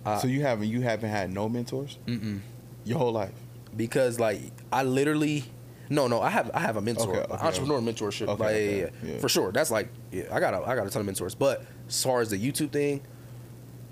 Uh, 0.04 0.18
so 0.18 0.26
you 0.26 0.42
haven't 0.42 0.68
you 0.68 0.80
haven't 0.80 1.11
had 1.11 1.30
no 1.30 1.48
mentors 1.48 1.98
mm-mm. 2.06 2.40
your 2.85 2.98
whole 2.98 3.12
life. 3.12 3.35
Because 3.76 4.18
like 4.20 4.40
I 4.72 4.82
literally. 4.82 5.44
No, 5.88 6.08
no, 6.08 6.20
I 6.20 6.30
have 6.30 6.50
I 6.52 6.58
have 6.58 6.76
a 6.76 6.80
mentor, 6.80 7.10
Okay, 7.16 7.32
okay, 7.32 7.46
entrepreneur 7.46 7.80
mentorship, 7.80 8.26
Okay, 8.28 8.42
like, 8.42 8.54
okay, 8.54 8.80
yeah, 8.80 8.86
yeah, 9.04 9.12
yeah. 9.12 9.18
for 9.20 9.28
sure. 9.28 9.52
That's 9.52 9.70
like, 9.70 9.88
yeah, 10.10 10.24
I 10.32 10.40
got 10.40 10.52
a, 10.52 10.58
I 10.66 10.74
got 10.74 10.84
a 10.84 10.90
ton 10.90 10.98
of 10.98 11.06
mentors. 11.06 11.36
But 11.36 11.64
as 11.86 12.02
far 12.02 12.20
as 12.20 12.30
the 12.30 12.36
YouTube 12.36 12.70
thing, 12.72 13.02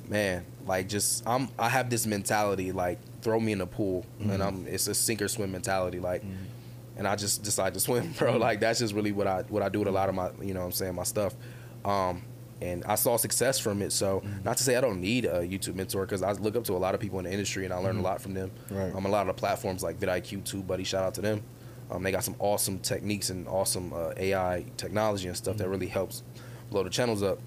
man, 0.08 0.44
like 0.66 0.88
just 0.88 1.22
I'm 1.26 1.48
I 1.58 1.68
have 1.68 1.90
this 1.90 2.04
mentality 2.06 2.72
like 2.72 2.98
throw 3.22 3.38
me 3.38 3.52
in 3.52 3.58
the 3.58 3.66
pool 3.66 4.04
Mm-hmm. 4.20 4.30
and 4.30 4.42
I'm 4.42 4.66
it's 4.66 4.86
a 4.88 4.94
sink 4.94 5.22
or 5.22 5.28
swim 5.28 5.52
mentality 5.52 6.00
like, 6.00 6.24
and 6.96 7.06
I 7.06 7.14
just 7.16 7.42
decide 7.44 7.74
to 7.74 7.80
swim, 7.80 8.02
Mm-hmm. 8.08 8.18
bro. 8.18 8.36
Like 8.38 8.58
that's 8.60 8.80
just 8.80 8.92
really 8.92 9.12
what 9.12 9.26
I 9.28 9.42
what 9.48 9.62
I 9.62 9.68
do 9.68 9.78
with 9.80 9.88
a 9.88 9.92
lot 9.92 10.08
of 10.08 10.16
my 10.16 10.30
you 10.42 10.52
know 10.52 10.60
what 10.60 10.66
I'm 10.66 10.72
saying 10.72 10.94
my 10.96 11.04
stuff. 11.04 11.34
Um, 11.84 12.22
and 12.64 12.84
I 12.84 12.94
saw 12.96 13.16
success 13.16 13.58
from 13.58 13.82
it. 13.82 13.92
So 13.92 14.20
Mm-hmm. 14.20 14.44
not 14.44 14.56
to 14.56 14.64
say 14.64 14.76
I 14.76 14.80
don't 14.80 15.00
need 15.00 15.24
a 15.26 15.40
YouTube 15.42 15.74
mentor 15.74 16.04
because 16.06 16.22
I 16.22 16.32
look 16.32 16.56
up 16.56 16.64
to 16.64 16.72
a 16.72 16.82
lot 16.86 16.94
of 16.94 17.00
people 17.00 17.18
in 17.18 17.24
the 17.26 17.32
industry 17.32 17.64
and 17.64 17.72
I 17.74 17.78
learn 17.78 17.96
a 17.98 18.02
lot 18.02 18.20
from 18.20 18.34
them. 18.34 18.50
Mm-hmm. 18.50 18.76
Right. 18.76 18.94
Um, 18.94 19.06
a 19.06 19.08
lot 19.08 19.22
of 19.28 19.34
the 19.34 19.40
platforms 19.40 19.82
like 19.82 19.98
vidIQ, 20.00 20.42
TubeBuddy, 20.44 20.86
shout 20.86 21.04
out 21.04 21.14
to 21.14 21.20
them. 21.20 21.42
Um, 21.90 22.02
they 22.02 22.10
got 22.12 22.24
some 22.24 22.36
awesome 22.38 22.78
techniques 22.78 23.28
and 23.30 23.46
awesome 23.46 23.92
uh, 23.92 24.12
AI 24.16 24.64
technology 24.76 25.28
and 25.28 25.36
stuff 25.36 25.56
that 25.58 25.68
really 25.68 25.86
helps 25.86 26.22
blow 26.70 26.82
the 26.82 26.90
channels 26.90 27.22
up. 27.22 27.38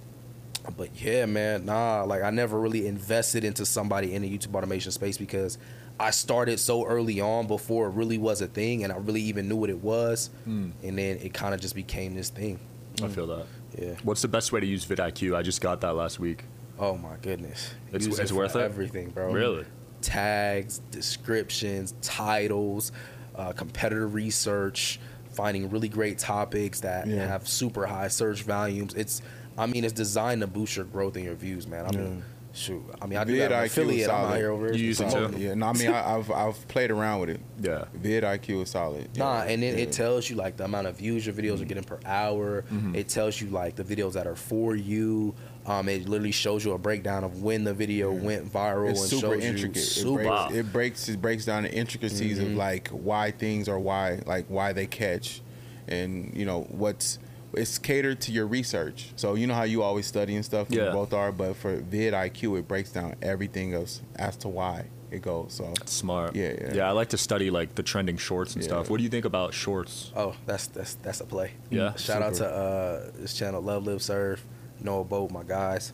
But 0.77 0.89
yeah, 1.01 1.25
man, 1.25 1.65
nah, 1.65 2.03
like 2.03 2.21
I 2.23 2.29
never 2.29 2.59
really 2.59 2.87
invested 2.87 3.43
into 3.43 3.65
somebody 3.65 4.13
in 4.13 4.21
the 4.21 4.29
YouTube 4.37 4.53
automation 4.53 4.91
space 4.91 5.17
because 5.17 5.57
I 5.99 6.11
started 6.11 6.59
so 6.59 6.85
early 6.85 7.19
on 7.21 7.47
before 7.47 7.87
it 7.87 7.91
really 7.91 8.17
was 8.17 8.41
a 8.41 8.47
thing 8.47 8.83
and 8.83 8.91
I 8.93 8.97
really 8.97 9.21
even 9.21 9.47
knew 9.49 9.55
what 9.55 9.69
it 9.69 9.81
was. 9.81 10.29
Mm. 10.47 10.71
And 10.83 10.97
then 10.97 11.17
it 11.17 11.33
kind 11.33 11.53
of 11.55 11.59
just 11.61 11.73
became 11.73 12.15
this 12.15 12.29
thing. 12.29 12.59
I 13.01 13.07
feel 13.07 13.27
that. 13.27 13.45
Yeah. 13.77 13.95
What's 14.03 14.21
the 14.21 14.27
best 14.27 14.51
way 14.51 14.59
to 14.59 14.65
use 14.65 14.85
vidIQ? 14.85 15.35
I 15.35 15.41
just 15.41 15.61
got 15.61 15.81
that 15.81 15.93
last 15.95 16.19
week. 16.19 16.43
Oh 16.79 16.95
my 16.97 17.15
goodness. 17.21 17.71
It's- 17.89 18.05
Use 18.05 18.19
it's 18.19 18.31
for 18.31 18.37
worth 18.37 18.55
it? 18.55 18.61
Everything, 18.61 19.09
bro. 19.09 19.31
Really? 19.31 19.65
Tags, 20.01 20.79
descriptions, 20.91 21.93
titles, 22.01 22.91
uh, 23.35 23.51
competitor 23.53 24.07
research, 24.07 24.99
finding 25.31 25.69
really 25.69 25.89
great 25.89 26.17
topics 26.19 26.79
that 26.81 27.07
Yeah. 27.07 27.27
have 27.27 27.47
super 27.47 27.85
high 27.87 28.07
search 28.07 28.43
volumes. 28.43 28.93
It's, 28.95 29.21
I 29.57 29.65
mean, 29.65 29.83
it's 29.83 29.93
designed 29.93 30.41
to 30.41 30.47
boost 30.47 30.75
your 30.75 30.85
growth 30.85 31.15
and 31.15 31.25
your 31.25 31.35
views, 31.35 31.67
man. 31.67 31.85
I 31.87 31.91
mean, 31.91 32.23
shoot. 32.57 32.83
I 33.01 33.05
mean, 33.07 33.17
I 33.19 33.23
do 33.23 33.33
have 33.35 33.51
an 33.51 33.57
vidIQ 33.59 33.65
is 33.65 33.71
affiliate. 33.71 34.09
I'm 34.09 34.15
out 34.15 34.21
solid. 34.27 34.37
here 34.37 34.51
over 34.51 34.73
You 34.73 34.83
use 34.85 34.99
it 35.01 35.09
too? 35.11 35.33
Yeah, 35.37 35.53
no, 35.53 35.67
I 35.67 35.73
mean 35.73 35.87
I, 35.89 36.15
I've 36.17 36.31
I've 36.31 36.67
played 36.67 36.91
around 36.91 37.21
with 37.21 37.29
it. 37.29 37.39
Yeah. 37.61 37.85
vidIQ 37.97 38.63
is 38.63 38.69
solid. 38.71 39.15
Nah, 39.17 39.43
Yeah, 39.43 39.49
and 39.51 39.63
then 39.63 39.75
yeah. 39.77 39.83
it 39.83 39.91
tells 39.91 40.29
you 40.29 40.35
like 40.35 40.57
the 40.57 40.65
amount 40.65 40.87
of 40.87 40.97
views 40.97 41.25
your 41.25 41.35
videos 41.35 41.61
are 41.61 41.65
getting 41.65 41.83
per 41.83 41.99
hour. 42.05 42.65
It 42.93 43.07
tells 43.09 43.39
you 43.39 43.49
like 43.49 43.75
the 43.75 43.83
videos 43.83 44.13
that 44.13 44.27
are 44.27 44.35
for 44.35 44.75
you. 44.75 45.33
Um, 45.65 45.89
it 45.89 46.07
literally 46.07 46.31
shows 46.31 46.63
you 46.63 46.71
a 46.71 46.77
breakdown 46.77 47.25
of 47.25 47.43
when 47.43 47.65
the 47.65 47.73
video 47.73 48.09
went 48.11 48.51
viral 48.51 48.91
it's 48.91 49.01
and 49.01 49.09
super 49.09 49.35
shows 49.35 49.43
intricate. 49.43 49.75
you 49.75 49.81
It 49.81 49.85
super. 49.85 50.23
breaks, 50.23 50.53
it 50.53 50.71
breaks 50.73 51.09
it 51.09 51.21
breaks 51.21 51.45
down 51.45 51.63
the 51.63 51.71
intricacies 51.73 52.39
Mm-hmm. 52.39 52.51
of 52.51 52.57
like 52.57 52.87
why 52.89 53.31
things 53.31 53.67
are 53.67 53.77
why 53.79 54.21
like 54.25 54.45
why 54.47 54.71
they 54.73 54.85
catch, 54.87 55.41
and 55.87 56.31
you 56.35 56.45
know 56.45 56.61
what's 56.69 57.19
it's 57.53 57.77
catered 57.77 58.19
to 58.21 58.31
your 58.31 58.45
research. 58.47 59.09
So 59.15 59.35
you 59.35 59.47
know 59.47 59.53
how 59.55 59.63
you 59.63 59.81
always 59.83 60.05
study 60.05 60.35
and 60.35 60.43
stuff. 60.45 60.67
Yeah. 60.69 60.87
We 60.87 60.91
both 60.91 61.13
are, 61.13 61.31
but 61.31 61.55
for 61.55 61.77
vidIQ, 61.81 62.59
it 62.59 62.67
breaks 62.67 62.91
down 62.91 63.15
everything 63.21 63.73
else 63.73 64.01
as 64.15 64.35
to 64.37 64.47
why 64.49 64.85
it 65.11 65.21
goes. 65.21 65.53
So 65.53 65.73
Smart. 65.85 66.35
Yeah, 66.35 66.53
yeah. 66.59 66.73
Yeah, 66.73 66.87
I 66.89 66.91
like 66.91 67.09
to 67.09 67.17
study 67.17 67.49
like 67.49 67.75
the 67.75 67.83
trending 67.83 68.17
shorts 68.17 68.53
and 68.55 68.63
Yeah. 68.63 68.69
stuff. 68.69 68.89
What 68.89 68.97
do 68.97 69.03
you 69.03 69.09
think 69.09 69.25
about 69.25 69.53
shorts? 69.53 70.11
Oh, 70.15 70.35
that's 70.45 70.67
that's 70.67 70.95
that's 70.95 71.21
a 71.21 71.25
play. 71.25 71.51
Yeah, 71.69 71.95
Shout 71.95 72.21
out 72.21 72.33
to 72.35 72.45
uh 72.47 73.11
this 73.15 73.33
channel, 73.33 73.61
Love 73.61 73.85
Live 73.87 74.01
Serve, 74.01 74.43
Noah 74.81 75.05
Boat, 75.05 75.31
my 75.31 75.43
guys. 75.43 75.93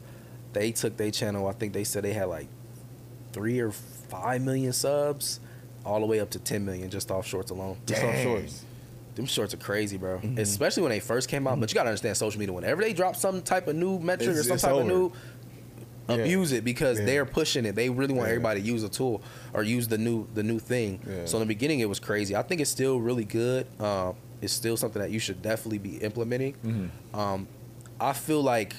They 0.54 0.72
took 0.72 0.98
their 0.98 1.12
channel. 1.12 1.48
I 1.48 1.54
think 1.54 1.74
they 1.74 1.84
said 1.84 2.04
they 2.04 2.13
had 2.13 2.26
like 2.30 2.48
three 3.32 3.60
or 3.60 3.72
five 3.72 4.42
million 4.42 4.74
subs, 4.74 5.39
all 5.86 6.00
the 6.00 6.06
way 6.08 6.20
up 6.20 6.30
to 6.32 6.39
ten 6.39 6.66
million 6.66 6.89
just 6.89 7.12
off 7.12 7.26
shorts 7.28 7.52
alone. 7.52 7.78
just 7.86 8.04
off 8.04 8.16
shorts. 8.22 8.66
Them 9.15 9.26
shorts 9.26 9.54
are 9.54 9.58
crazy, 9.58 9.97
bro. 9.97 10.17
Mm-hmm. 10.17 10.39
Especially 10.39 10.82
when 10.84 10.89
they 10.91 10.99
first 10.99 11.30
came 11.30 11.47
out. 11.47 11.60
But 11.60 11.69
you 11.71 11.76
gotta 11.76 11.89
understand 11.89 12.17
social 12.17 12.39
media. 12.39 12.54
Whenever 12.54 12.82
they 12.82 12.93
drop 12.93 13.15
some 13.15 13.41
type 13.41 13.67
of 13.67 13.76
new 13.76 13.99
metric 13.99 14.30
It's- 14.30 14.45
or 14.49 14.58
some 14.58 14.71
type 14.71 14.82
of 14.82 14.88
new, 14.88 15.12
Yeah. 16.10 16.15
abuse 16.15 16.52
it 16.52 16.65
because 16.65 16.99
Yeah. 16.99 17.06
they're 17.06 17.26
pushing 17.26 17.65
it. 17.65 17.76
They 17.76 17.89
really 17.89 18.13
want 18.13 18.28
Yeah. 18.28 18.32
everybody 18.34 18.62
to 18.62 18.67
use 18.67 18.82
the 18.82 18.89
tool 18.89 19.21
or 19.54 19.63
use 19.63 19.88
the 19.88 19.97
new 19.97 20.28
the 20.34 20.43
new 20.43 20.60
thing. 20.60 20.99
So 21.26 21.38
in 21.38 21.41
the 21.41 21.45
beginning, 21.45 21.80
it 21.80 21.88
was 21.88 21.99
crazy. 21.99 22.36
I 22.36 22.41
think 22.41 22.60
it's 22.60 22.69
still 22.71 22.99
really 22.99 23.23
good. 23.26 23.67
Um, 23.80 24.15
it's 24.41 24.52
still 24.54 24.76
something 24.76 25.02
that 25.02 25.12
you 25.12 25.19
should 25.19 25.41
definitely 25.41 25.78
be 25.78 25.97
implementing. 25.97 26.56
Mm-hmm. 26.65 27.17
Um, 27.19 27.47
I 28.02 28.12
feel 28.13 28.41
like 28.41 28.73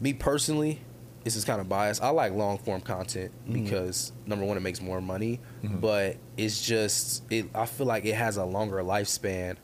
me 0.00 0.12
personally, 0.14 0.80
this 1.24 1.36
is 1.36 1.44
kind 1.44 1.60
of 1.60 1.68
biased. 1.68 2.02
I 2.02 2.08
like 2.10 2.32
long 2.32 2.58
form 2.58 2.80
content 2.80 3.32
Mm-hmm. 3.48 3.64
because 3.64 4.12
number 4.26 4.44
one, 4.44 4.56
it 4.56 4.60
makes 4.60 4.80
more 4.80 5.00
money, 5.00 5.40
but 5.62 6.16
it's 6.36 6.64
just 6.64 7.24
it. 7.30 7.46
I 7.54 7.66
feel 7.66 7.86
like 7.86 8.04
it 8.04 8.14
has 8.14 8.36
a 8.36 8.44
longer 8.44 8.76
lifespan 8.78 9.56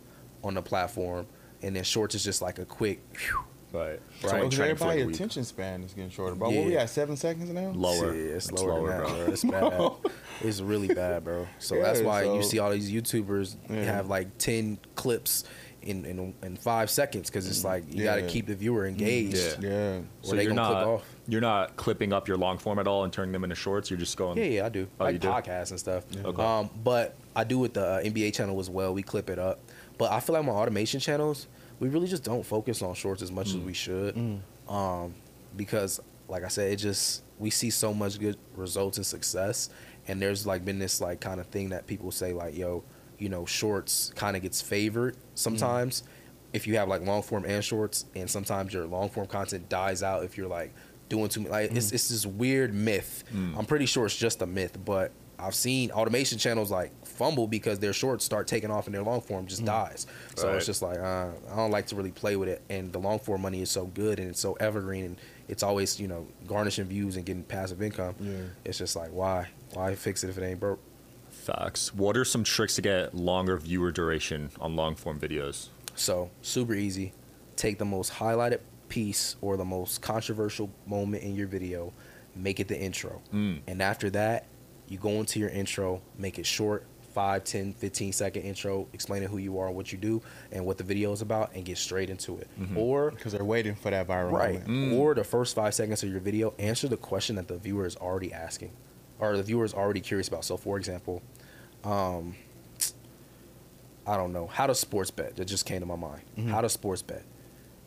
on 0.42 0.54
the 0.54 0.62
platform, 0.62 1.26
and 1.62 1.74
then 1.76 1.84
shorts 1.84 2.14
is 2.14 2.24
just 2.24 2.42
like 2.42 2.58
a 2.58 2.64
quick. 2.64 3.00
whew, 3.18 3.44
Right. 3.72 3.98
Right. 4.22 4.32
Right. 4.32 4.42
Because 4.44 4.60
everybody 4.60 5.00
attention 5.02 5.42
span 5.42 5.82
is 5.82 5.94
getting 5.94 6.08
shorter. 6.10 6.36
Bro, 6.36 6.50
what 6.50 6.64
we 6.66 6.74
Yeah. 6.74 6.82
at 6.82 6.90
seven 6.90 7.16
seconds 7.16 7.50
now? 7.50 7.70
Lower. 7.74 8.14
Yeah, 8.14 8.34
it's 8.36 8.48
It's 8.48 8.62
lower, 8.62 8.74
lower, 8.74 8.88
than 8.88 8.98
that, 9.00 9.06
bro. 9.08 9.24
bro. 9.24 9.32
It's 9.32 9.44
bad. 10.04 10.12
it's 10.48 10.60
really 10.60 10.94
bad, 10.94 11.24
bro. 11.24 11.48
So 11.58 11.82
that's 11.82 11.98
Yeah, 12.00 12.06
why 12.06 12.22
you 12.22 12.42
see 12.44 12.60
all 12.60 12.70
these 12.70 12.92
YouTubers 12.92 13.56
Yeah. 13.68 13.82
have 13.82 14.06
like 14.08 14.38
ten 14.38 14.78
clips 14.94 15.42
in 15.84 16.04
in, 16.04 16.34
in 16.42 16.56
five 16.56 16.90
seconds 16.90 17.30
because 17.30 17.48
it's 17.48 17.64
like 17.64 17.84
you 17.92 18.04
got 18.04 18.16
to 18.16 18.26
keep 18.26 18.46
the 18.46 18.54
viewer 18.54 18.86
engaged. 18.86 19.62
Yeah. 19.62 19.68
Yeah. 19.70 20.00
Or 20.30 20.36
they 20.36 20.44
you're 20.44 20.54
not 20.54 20.86
off. 20.86 21.16
you're 21.28 21.40
not 21.40 21.76
clipping 21.76 22.12
up 22.12 22.28
your 22.28 22.36
long 22.36 22.58
form 22.58 22.78
at 22.78 22.86
all 22.86 23.04
and 23.04 23.12
turning 23.12 23.32
them 23.32 23.44
into 23.44 23.56
shorts. 23.56 23.90
You're 23.90 23.98
just 23.98 24.16
going. 24.16 24.38
Yeah, 24.38 24.44
yeah, 24.44 24.66
I 24.66 24.68
do. 24.68 24.88
Oh, 24.98 25.04
like 25.04 25.14
you 25.14 25.18
do? 25.18 25.28
podcasts 25.28 25.70
and 25.70 25.78
stuff. 25.78 26.04
Okay. 26.16 26.42
Um, 26.42 26.70
but 26.82 27.16
I 27.36 27.44
do 27.44 27.58
with 27.58 27.74
the 27.74 27.86
uh, 27.86 28.02
NBA 28.02 28.34
channel 28.34 28.58
as 28.60 28.70
well. 28.70 28.92
We 28.94 29.02
clip 29.02 29.30
it 29.30 29.38
up. 29.38 29.60
But 29.96 30.10
I 30.12 30.20
feel 30.20 30.34
like 30.34 30.44
my 30.44 30.52
automation 30.52 30.98
channels, 31.00 31.46
we 31.78 31.88
really 31.88 32.08
just 32.08 32.24
don't 32.24 32.44
focus 32.44 32.82
on 32.82 32.94
shorts 32.94 33.22
as 33.22 33.30
much 33.30 33.48
as 33.48 33.58
we 33.58 33.72
should. 33.72 34.40
Um, 34.68 35.14
because 35.56 36.00
like 36.28 36.44
I 36.44 36.48
said, 36.48 36.72
it 36.72 36.76
just 36.76 37.22
we 37.38 37.50
see 37.50 37.70
so 37.70 37.92
much 37.92 38.18
good 38.18 38.36
results 38.56 38.96
and 38.96 39.06
success. 39.06 39.70
And 40.06 40.20
there's 40.20 40.46
like 40.46 40.64
been 40.64 40.78
this 40.78 41.00
like 41.00 41.20
kind 41.20 41.40
of 41.40 41.46
thing 41.46 41.70
that 41.70 41.86
people 41.86 42.10
say 42.10 42.32
like, 42.32 42.56
yo, 42.56 42.84
you 43.24 43.30
know, 43.30 43.46
shorts 43.46 44.12
kind 44.16 44.36
of 44.36 44.42
gets 44.42 44.60
favored 44.60 45.16
sometimes 45.34 46.02
mm-hmm. 46.02 46.10
if 46.52 46.66
you 46.66 46.76
have 46.76 46.88
like 46.88 47.00
long 47.00 47.22
form 47.22 47.46
and 47.46 47.64
shorts, 47.64 48.04
and 48.14 48.28
sometimes 48.28 48.74
your 48.74 48.84
long 48.84 49.08
form 49.08 49.26
content 49.26 49.70
dies 49.70 50.02
out 50.02 50.24
if 50.24 50.36
you're 50.36 50.46
like 50.46 50.74
doing 51.08 51.30
too 51.30 51.40
much. 51.40 51.50
Like 51.50 51.72
it's 51.72 51.90
mm. 51.90 51.94
it's 51.94 52.10
this 52.10 52.26
weird 52.26 52.74
myth. 52.74 53.24
Mm. 53.34 53.56
I'm 53.56 53.64
pretty 53.64 53.86
sure 53.86 54.04
it's 54.04 54.14
just 54.14 54.42
a 54.42 54.46
myth, 54.46 54.76
but 54.84 55.10
I've 55.38 55.54
seen 55.54 55.90
automation 55.90 56.36
channels 56.36 56.70
like 56.70 56.92
fumble 57.06 57.46
because 57.46 57.78
their 57.78 57.94
shorts 57.94 58.26
start 58.26 58.46
taking 58.46 58.70
off 58.70 58.84
and 58.86 58.94
their 58.94 59.02
long 59.02 59.22
form 59.22 59.46
just 59.46 59.62
mm. 59.62 59.66
dies. 59.66 60.06
So 60.36 60.48
Right. 60.48 60.56
it's 60.56 60.66
just 60.66 60.82
like 60.82 60.98
uh, 60.98 61.28
I 61.50 61.56
don't 61.56 61.70
like 61.70 61.86
to 61.86 61.96
really 61.96 62.12
play 62.12 62.36
with 62.36 62.50
it. 62.50 62.60
And 62.68 62.92
the 62.92 62.98
long 62.98 63.20
form 63.20 63.40
money 63.40 63.62
is 63.62 63.70
so 63.70 63.86
good 63.86 64.18
and 64.18 64.28
it's 64.28 64.40
so 64.40 64.52
evergreen 64.60 65.04
and 65.06 65.16
it's 65.48 65.62
always 65.62 65.98
you 65.98 66.08
know 66.08 66.26
garnishing 66.46 66.84
views 66.84 67.16
and 67.16 67.24
getting 67.24 67.42
passive 67.42 67.80
income. 67.80 68.16
Yeah. 68.20 68.36
It's 68.66 68.76
just 68.76 68.96
like 68.96 69.12
why 69.12 69.48
why 69.72 69.94
fix 69.94 70.24
it 70.24 70.28
if 70.28 70.36
it 70.36 70.44
ain't 70.44 70.60
broke? 70.60 70.80
Facts. 71.44 71.94
What 71.94 72.16
are 72.16 72.24
some 72.24 72.42
tricks 72.42 72.76
to 72.76 72.82
get 72.82 73.14
longer 73.14 73.58
viewer 73.58 73.92
duration 73.92 74.50
on 74.60 74.76
long 74.76 74.94
form 74.94 75.20
videos? 75.20 75.68
So 75.94 76.30
super 76.40 76.74
easy. 76.74 77.12
Take 77.56 77.78
the 77.78 77.84
most 77.84 78.14
highlighted 78.14 78.60
piece 78.88 79.36
or 79.40 79.56
the 79.56 79.64
most 79.64 80.00
controversial 80.00 80.70
moment 80.86 81.22
in 81.22 81.34
your 81.34 81.46
video, 81.46 81.92
make 82.34 82.60
it 82.60 82.68
the 82.68 82.80
intro. 82.80 83.20
Mm. 83.32 83.60
And 83.66 83.82
after 83.82 84.08
that, 84.10 84.46
you 84.88 84.98
go 84.98 85.10
into 85.10 85.38
your 85.38 85.50
intro, 85.50 86.00
make 86.18 86.38
it 86.38 86.46
short, 86.46 86.86
5, 87.12 87.44
10, 87.44 87.74
15 87.74 88.12
second 88.12 88.42
intro, 88.42 88.88
explaining 88.92 89.28
who 89.28 89.38
you 89.38 89.58
are, 89.58 89.70
what 89.70 89.92
you 89.92 89.98
do, 89.98 90.20
and 90.50 90.66
what 90.66 90.78
the 90.78 90.84
video 90.84 91.12
is 91.12 91.22
about, 91.22 91.54
and 91.54 91.64
get 91.64 91.78
straight 91.78 92.10
into 92.10 92.38
it. 92.38 92.48
Or 92.76 93.10
Because 93.10 93.32
they're 93.32 93.44
waiting 93.44 93.76
for 93.76 93.90
that 93.90 94.08
viral 94.08 94.32
right, 94.32 94.66
moment. 94.66 94.98
or 94.98 95.14
the 95.14 95.22
first 95.22 95.54
five 95.54 95.74
seconds 95.74 96.02
of 96.02 96.10
your 96.10 96.20
video, 96.20 96.54
answer 96.58 96.88
the 96.88 96.96
question 96.96 97.36
that 97.36 97.46
the 97.46 97.56
viewer 97.56 97.86
is 97.86 97.94
already 97.96 98.32
asking, 98.32 98.72
or 99.30 99.36
the 99.36 99.42
viewer 99.42 99.64
is 99.64 99.74
already 99.74 100.00
curious 100.00 100.28
about. 100.28 100.44
So, 100.44 100.56
for 100.56 100.76
example, 100.76 101.22
um, 101.82 102.36
I 104.06 104.16
don't 104.16 104.32
know 104.32 104.46
how 104.46 104.66
to 104.66 104.74
sports 104.74 105.10
bet. 105.10 105.36
That 105.36 105.46
just 105.46 105.66
came 105.66 105.80
to 105.80 105.86
my 105.86 105.96
mind. 105.96 106.22
Mm-hmm. 106.36 106.50
How 106.50 106.60
to 106.60 106.68
sports 106.68 107.02
bet. 107.02 107.24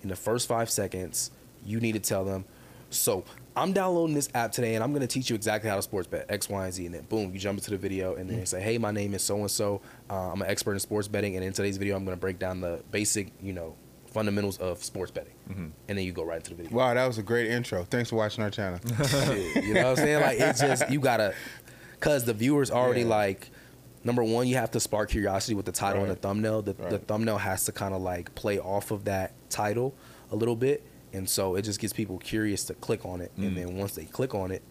In 0.04 0.10
the 0.10 0.16
first 0.16 0.48
five 0.48 0.70
seconds, 0.70 1.32
you 1.66 1.80
need 1.80 1.94
to 1.94 2.00
tell 2.00 2.24
them. 2.24 2.46
So 2.90 3.26
I'm 3.56 3.74
downloading 3.74 4.16
this 4.16 4.30
app 4.34 4.52
today, 4.52 4.76
and 4.76 4.84
I'm 4.84 4.92
going 4.92 5.02
to 5.02 5.08
teach 5.08 5.30
you 5.30 5.36
exactly 5.36 5.70
how 5.70 5.76
to 5.76 5.82
sports 5.82 6.08
bet 6.08 6.26
X, 6.30 6.48
Y, 6.48 6.64
and 6.64 6.74
Z. 6.74 6.86
And 6.86 6.96
then 6.96 7.04
boom, 7.04 7.34
you 7.34 7.40
jump 7.40 7.58
into 7.58 7.72
the 7.72 7.78
video, 7.78 8.16
and 8.16 8.30
then 8.30 8.40
you 8.40 8.46
say, 8.46 8.62
"Hey, 8.62 8.78
my 8.78 8.92
name 8.92 9.14
is 9.14 9.24
so 9.24 9.38
and 9.38 9.52
so. 9.52 9.82
I'm 10.10 10.42
an 10.42 10.48
expert 10.48 10.74
in 10.74 10.80
sports 10.80 11.08
betting, 11.08 11.36
and 11.36 11.44
in 11.44 11.54
today's 11.54 11.78
video, 11.78 11.96
I'm 11.96 12.06
going 12.06 12.16
to 12.16 12.22
break 12.22 12.40
down 12.40 12.62
the 12.62 12.82
basic, 12.92 13.32
you 13.42 13.54
know, 13.54 13.76
fundamentals 14.08 14.58
of 14.58 14.84
sports 14.84 15.12
betting." 15.12 15.34
And 15.88 15.98
then 15.98 16.06
you 16.06 16.12
go 16.12 16.24
right 16.24 16.38
into 16.38 16.52
the 16.52 16.56
video. 16.56 16.78
Wow, 16.78 16.94
that 16.94 17.06
was 17.06 17.18
a 17.18 17.24
great 17.24 17.50
intro. 17.50 17.84
Thanks 17.84 18.10
for 18.10 18.16
watching 18.16 18.44
our 18.44 18.50
channel. 18.50 18.80
You 19.56 19.74
know 19.74 19.84
what 19.84 19.90
I'm 19.92 19.96
saying? 19.96 20.22
Like 20.22 20.40
it's 20.40 20.60
just 20.60 20.90
you 20.90 21.00
gotta, 21.00 21.34
cause 22.00 22.26
the 22.26 22.34
viewers 22.34 22.72
already 22.72 23.02
Yeah. 23.02 23.08
like. 23.08 23.50
Number 24.04 24.24
one, 24.24 24.48
you 24.48 24.56
have 24.56 24.72
to 24.72 24.80
spark 24.80 25.10
curiosity 25.10 25.54
with 25.54 25.66
the 25.66 25.72
title 25.74 26.04
and 26.04 26.10
the 26.10 26.16
thumbnail. 26.16 26.62
The, 26.62 26.74
the 26.74 27.00
thumbnail 27.00 27.40
has 27.40 27.66
to 27.66 27.74
kind 27.74 27.94
of 27.94 28.02
like 28.02 28.34
play 28.36 28.58
off 28.58 28.92
of 28.92 29.04
that 29.06 29.34
title 29.50 29.96
a 30.32 30.36
little 30.36 30.56
bit, 30.56 30.82
and 31.12 31.30
so 31.30 31.56
it 31.56 31.64
just 31.64 31.80
gets 31.82 31.92
people 31.92 32.18
curious 32.18 32.64
to 32.66 32.74
click 32.76 33.06
on 33.06 33.20
it, 33.20 33.34
and 33.36 33.52
mm. 33.52 33.56
then 33.56 33.76
once 33.76 33.96
they 33.96 34.06
click 34.06 34.34
on 34.34 34.52
it, 34.52 34.64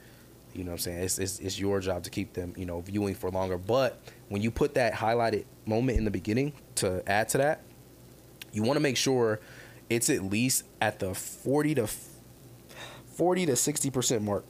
you 0.55 0.65
know 0.65 0.71
what 0.71 0.75
I'm 0.77 0.79
saying? 0.79 1.03
It's, 1.03 1.19
it's, 1.19 1.39
it's 1.41 1.61
your 1.61 1.81
job 1.81 2.03
to 2.05 2.11
keep 2.11 2.33
them, 2.33 2.55
you 2.57 2.65
know, 2.65 2.81
viewing 2.81 3.15
for 3.15 3.31
longer. 3.31 3.59
But 3.59 4.01
when 4.29 4.41
you 4.41 4.51
put 4.51 4.75
that 4.75 4.95
highlighted 4.95 5.45
moment 5.67 5.99
in 5.99 6.05
the 6.05 6.11
beginning 6.11 6.55
to 6.77 7.03
add 7.07 7.29
to 7.31 7.39
that, 7.39 7.61
you 8.57 8.63
want 8.63 8.77
to 8.77 8.81
make 8.81 8.97
sure 8.97 9.39
it's 9.91 10.09
at 10.09 10.25
least 10.25 10.65
at 10.81 10.99
the 10.99 11.15
40 11.15 11.75
to 11.77 11.87
40 11.87 13.47
to 13.47 13.53
60% 13.53 14.23
mark. 14.23 14.45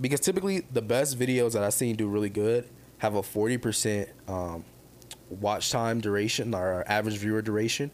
Because 0.00 0.20
typically 0.20 0.60
the 0.72 0.80
best 0.82 1.18
videos 1.18 1.52
that 1.52 1.64
I've 1.64 1.74
seen 1.74 1.96
do 1.96 2.08
really 2.08 2.30
good 2.30 2.68
have 2.98 3.16
a 3.16 3.22
40% 3.22 4.08
um, 4.28 4.64
watch 5.28 5.70
time 5.70 6.00
duration 6.00 6.54
or 6.54 6.84
average 6.86 7.16
viewer 7.18 7.42
duration 7.42 7.90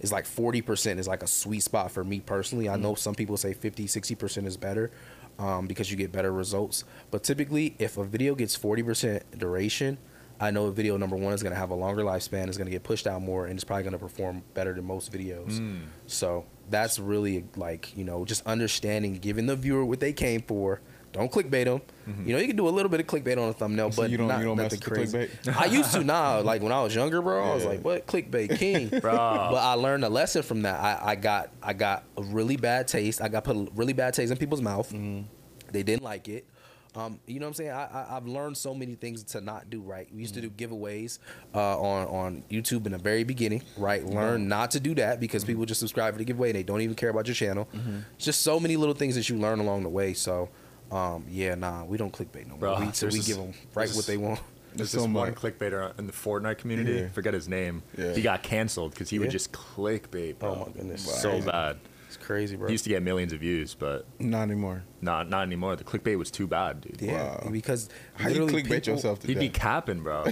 is 0.00 0.12
like 0.12 0.24
40% 0.24 0.98
is 0.98 1.06
like 1.06 1.22
a 1.22 1.26
sweet 1.28 1.62
spot 1.62 1.92
for 1.92 2.02
me 2.02 2.20
personally. 2.20 2.68
I 2.68 2.76
know 2.76 2.94
some 2.94 3.14
people 3.14 3.36
say 3.36 3.52
50, 3.52 3.86
60% 3.86 4.46
is 4.46 4.56
better 4.56 4.90
um, 5.38 5.66
because 5.66 5.90
you 5.90 5.96
get 5.96 6.10
better 6.12 6.32
results. 6.32 6.84
But 7.12 7.22
typically, 7.22 7.76
if 7.78 7.98
a 7.98 8.04
video 8.04 8.34
gets 8.34 8.56
40% 8.58 9.22
duration, 9.38 9.98
I 10.40 10.50
know 10.50 10.70
video 10.70 10.96
number 10.96 11.16
one 11.16 11.32
is 11.32 11.42
going 11.42 11.52
to 11.52 11.58
have 11.58 11.70
a 11.70 11.74
longer 11.74 12.02
lifespan, 12.02 12.48
is 12.48 12.56
going 12.58 12.66
to 12.66 12.70
get 12.72 12.82
pushed 12.82 13.06
out 13.06 13.22
more, 13.22 13.46
and 13.46 13.54
it's 13.54 13.64
probably 13.64 13.84
going 13.84 13.92
to 13.92 13.98
perform 13.98 14.42
better 14.54 14.72
than 14.74 14.84
most 14.84 15.12
videos. 15.12 15.58
Mm. 15.60 15.82
So 16.06 16.44
that's 16.70 16.98
really 16.98 17.44
like, 17.56 17.96
you 17.96 18.04
know, 18.04 18.24
just 18.24 18.44
understanding, 18.46 19.14
giving 19.14 19.46
the 19.46 19.56
viewer 19.56 19.84
what 19.84 20.00
they 20.00 20.12
came 20.12 20.42
for. 20.42 20.80
Don't 21.12 21.30
clickbait 21.30 21.66
them. 21.66 21.80
Mm-hmm. 22.08 22.26
You 22.26 22.34
know, 22.34 22.40
you 22.40 22.48
can 22.48 22.56
do 22.56 22.66
a 22.66 22.70
little 22.70 22.88
bit 22.90 22.98
of 22.98 23.06
clickbait 23.06 23.40
on 23.40 23.48
a 23.48 23.52
thumbnail, 23.52 23.92
So 23.92 24.02
but 24.02 24.10
you 24.10 24.16
don't- 24.16 24.26
not 24.26 24.40
you 24.40 24.46
don't 24.46 24.56
mess 24.56 24.72
nothing 24.72 24.80
crazy. 24.80 25.28
I 25.56 25.66
used 25.66 25.92
to 25.92 26.02
now, 26.02 26.40
like 26.42 26.60
when 26.60 26.72
I 26.72 26.82
was 26.82 26.92
younger, 26.92 27.22
bro. 27.22 27.52
I 27.52 27.54
was 27.54 27.64
like, 27.64 27.84
"What 27.84 28.08
clickbait 28.08 28.58
king?" 28.58 28.88
Bro. 29.00 29.12
But 29.12 29.54
I 29.58 29.74
learned 29.74 30.04
a 30.04 30.08
lesson 30.08 30.42
from 30.42 30.62
that. 30.62 30.80
I, 30.80 31.10
I 31.12 31.14
got 31.14 31.50
I 31.62 31.72
got 31.72 32.02
a 32.16 32.22
really 32.24 32.56
bad 32.56 32.88
taste. 32.88 33.22
I 33.22 33.28
got 33.28 33.44
put 33.44 33.54
a 33.56 33.68
really 33.76 33.92
bad 33.92 34.12
taste 34.14 34.32
in 34.32 34.38
people's 34.38 34.60
mouth. 34.60 34.88
Mm-hmm. 34.88 35.22
They 35.70 35.84
didn't 35.84 36.02
like 36.02 36.28
it. 36.28 36.46
Um, 36.96 37.18
you 37.26 37.40
know 37.40 37.46
what 37.46 37.50
I'm 37.50 37.54
saying? 37.54 37.70
I, 37.70 37.84
I, 37.86 38.16
I've 38.16 38.26
learned 38.26 38.56
so 38.56 38.72
many 38.72 38.94
things 38.94 39.24
to 39.24 39.40
not 39.40 39.68
do 39.68 39.80
right. 39.80 40.06
We 40.14 40.20
used 40.20 40.34
to 40.34 40.40
do 40.40 40.50
giveaways 40.50 41.18
uh, 41.54 41.80
on 41.80 42.06
on 42.06 42.44
YouTube 42.50 42.86
in 42.86 42.92
the 42.92 42.98
very 42.98 43.24
beginning, 43.24 43.62
right? 43.76 44.04
Learn 44.04 44.46
not 44.48 44.70
to 44.72 44.80
do 44.80 44.94
that 44.96 45.18
because 45.18 45.44
people 45.44 45.64
just 45.64 45.80
subscribe 45.80 46.14
for 46.14 46.18
the 46.18 46.24
giveaway. 46.24 46.50
And 46.50 46.56
they 46.56 46.62
don't 46.62 46.80
even 46.82 46.94
care 46.94 47.10
about 47.10 47.26
your 47.26 47.34
channel. 47.34 47.68
Just 48.18 48.42
so 48.42 48.60
many 48.60 48.76
little 48.76 48.94
things 48.94 49.16
that 49.16 49.28
you 49.28 49.36
learn 49.36 49.58
along 49.58 49.82
the 49.82 49.88
way. 49.88 50.14
So, 50.14 50.48
um, 50.92 51.24
yeah, 51.28 51.54
nah, 51.56 51.84
we 51.84 51.98
don't 51.98 52.12
clickbait 52.12 52.44
no 52.46 52.50
more. 52.50 52.58
Bro, 52.58 52.80
we, 52.80 52.84
there's 52.86 53.02
we 53.02 53.18
this- 53.18 53.26
give 53.26 53.36
them 53.38 53.54
right 53.74 53.90
what 53.90 54.06
they 54.06 54.16
want. 54.16 54.38
There's 54.38 54.90
There's 54.90 54.92
this 54.92 55.00
so 55.02 55.04
one 55.04 55.12
much. 55.30 55.34
clickbaiter 55.34 55.96
in 56.00 56.08
the 56.08 56.12
Fortnite 56.12 56.58
community. 56.58 56.94
Yeah. 56.94 57.08
Forget 57.08 57.32
his 57.32 57.48
name. 57.48 57.82
Yeah. 57.96 58.12
He 58.12 58.22
got 58.22 58.42
canceled 58.42 58.90
because 58.90 59.08
he 59.08 59.20
would 59.20 59.30
just 59.30 59.52
clickbait. 59.52 60.38
Bro. 60.40 60.50
Oh 60.50 60.64
my 60.66 60.72
goodness. 60.72 61.20
so 61.22 61.40
bad. 61.42 61.78
It's 62.24 62.26
crazy, 62.26 62.56
bro. 62.56 62.68
He 62.68 62.72
used 62.72 62.84
to 62.84 62.90
get 62.90 63.02
millions 63.02 63.34
of 63.34 63.40
views, 63.40 63.74
but 63.74 64.06
Not 64.18 64.44
anymore. 64.44 64.82
not 65.02 65.28
not 65.28 65.42
anymore. 65.42 65.76
The 65.76 65.84
clickbait 65.84 66.16
was 66.16 66.30
too 66.30 66.46
bad, 66.46 66.80
dude. 66.80 67.02
yeah, 67.02 67.12
Wow. 67.44 67.48
because 67.52 67.90
How 68.14 68.28
you 68.30 68.44
literally 68.44 68.62
clickbait 68.62 68.70
people, 68.82 68.94
yourself 68.94 69.20
to 69.20 69.26
He'd 69.26 69.38
be 69.38 69.48
capping, 69.50 70.02
bro. 70.02 70.24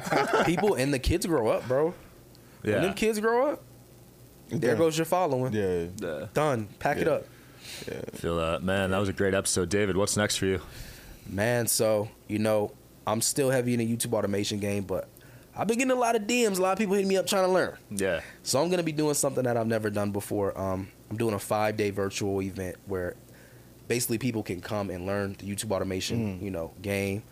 people 0.46 0.74
and 0.74 0.94
the 0.94 0.98
kids 1.00 1.26
grow 1.26 1.48
up, 1.48 1.66
bro. 1.66 1.92
When 2.62 2.72
yeah. 2.74 2.80
them 2.80 2.94
kids 2.94 3.18
grow 3.18 3.48
up, 3.52 3.62
there 4.48 4.72
Yeah. 4.72 4.78
goes 4.78 4.96
your 4.96 5.06
following. 5.06 5.52
Yeah. 5.52 5.86
Yeah. 5.96 6.26
Done. 6.34 6.68
Pack 6.78 6.98
it 6.98 7.06
Yeah. 7.08 7.14
up. 7.14 7.26
Feel 8.14 8.36
that, 8.36 8.62
man. 8.62 8.90
That 8.92 8.98
was 8.98 9.08
a 9.08 9.12
great 9.12 9.34
episode, 9.34 9.68
David. 9.70 9.96
What's 9.96 10.16
next 10.16 10.36
for 10.36 10.46
you? 10.46 10.60
Man, 11.28 11.66
so, 11.66 12.08
you 12.28 12.38
know, 12.38 12.72
I'm 13.06 13.20
still 13.22 13.50
heavy 13.50 13.72
in 13.74 13.78
the 13.80 13.96
YouTube 13.96 14.12
automation 14.12 14.58
game, 14.60 14.84
but 14.84 15.08
I've 15.56 15.66
been 15.66 15.78
getting 15.78 15.90
a 15.92 15.96
lot 15.98 16.14
of 16.16 16.22
DMs, 16.22 16.58
a 16.58 16.62
lot 16.62 16.72
of 16.72 16.78
people 16.78 16.94
hitting 16.94 17.08
me 17.08 17.16
up 17.16 17.26
trying 17.26 17.44
to 17.46 17.52
learn. 17.52 17.76
Yeah. 17.90 18.20
So 18.42 18.62
I'm 18.62 18.70
gonna 18.70 18.82
be 18.82 18.92
doing 18.92 19.14
something 19.14 19.44
that 19.44 19.56
I've 19.56 19.66
never 19.66 19.90
done 19.90 20.10
before. 20.10 20.58
Um, 20.60 20.88
I'm 21.10 21.16
doing 21.16 21.34
a 21.34 21.38
five 21.38 21.76
day 21.76 21.90
virtual 21.90 22.40
event 22.40 22.76
where 22.86 23.16
basically 23.88 24.18
people 24.18 24.42
can 24.42 24.60
come 24.60 24.88
and 24.90 25.04
learn 25.06 25.34
the 25.38 25.44
YouTube 25.46 25.72
automation, 25.72 26.38
Mm. 26.38 26.42
you 26.42 26.50
know, 26.50 26.72
game. 26.80 27.22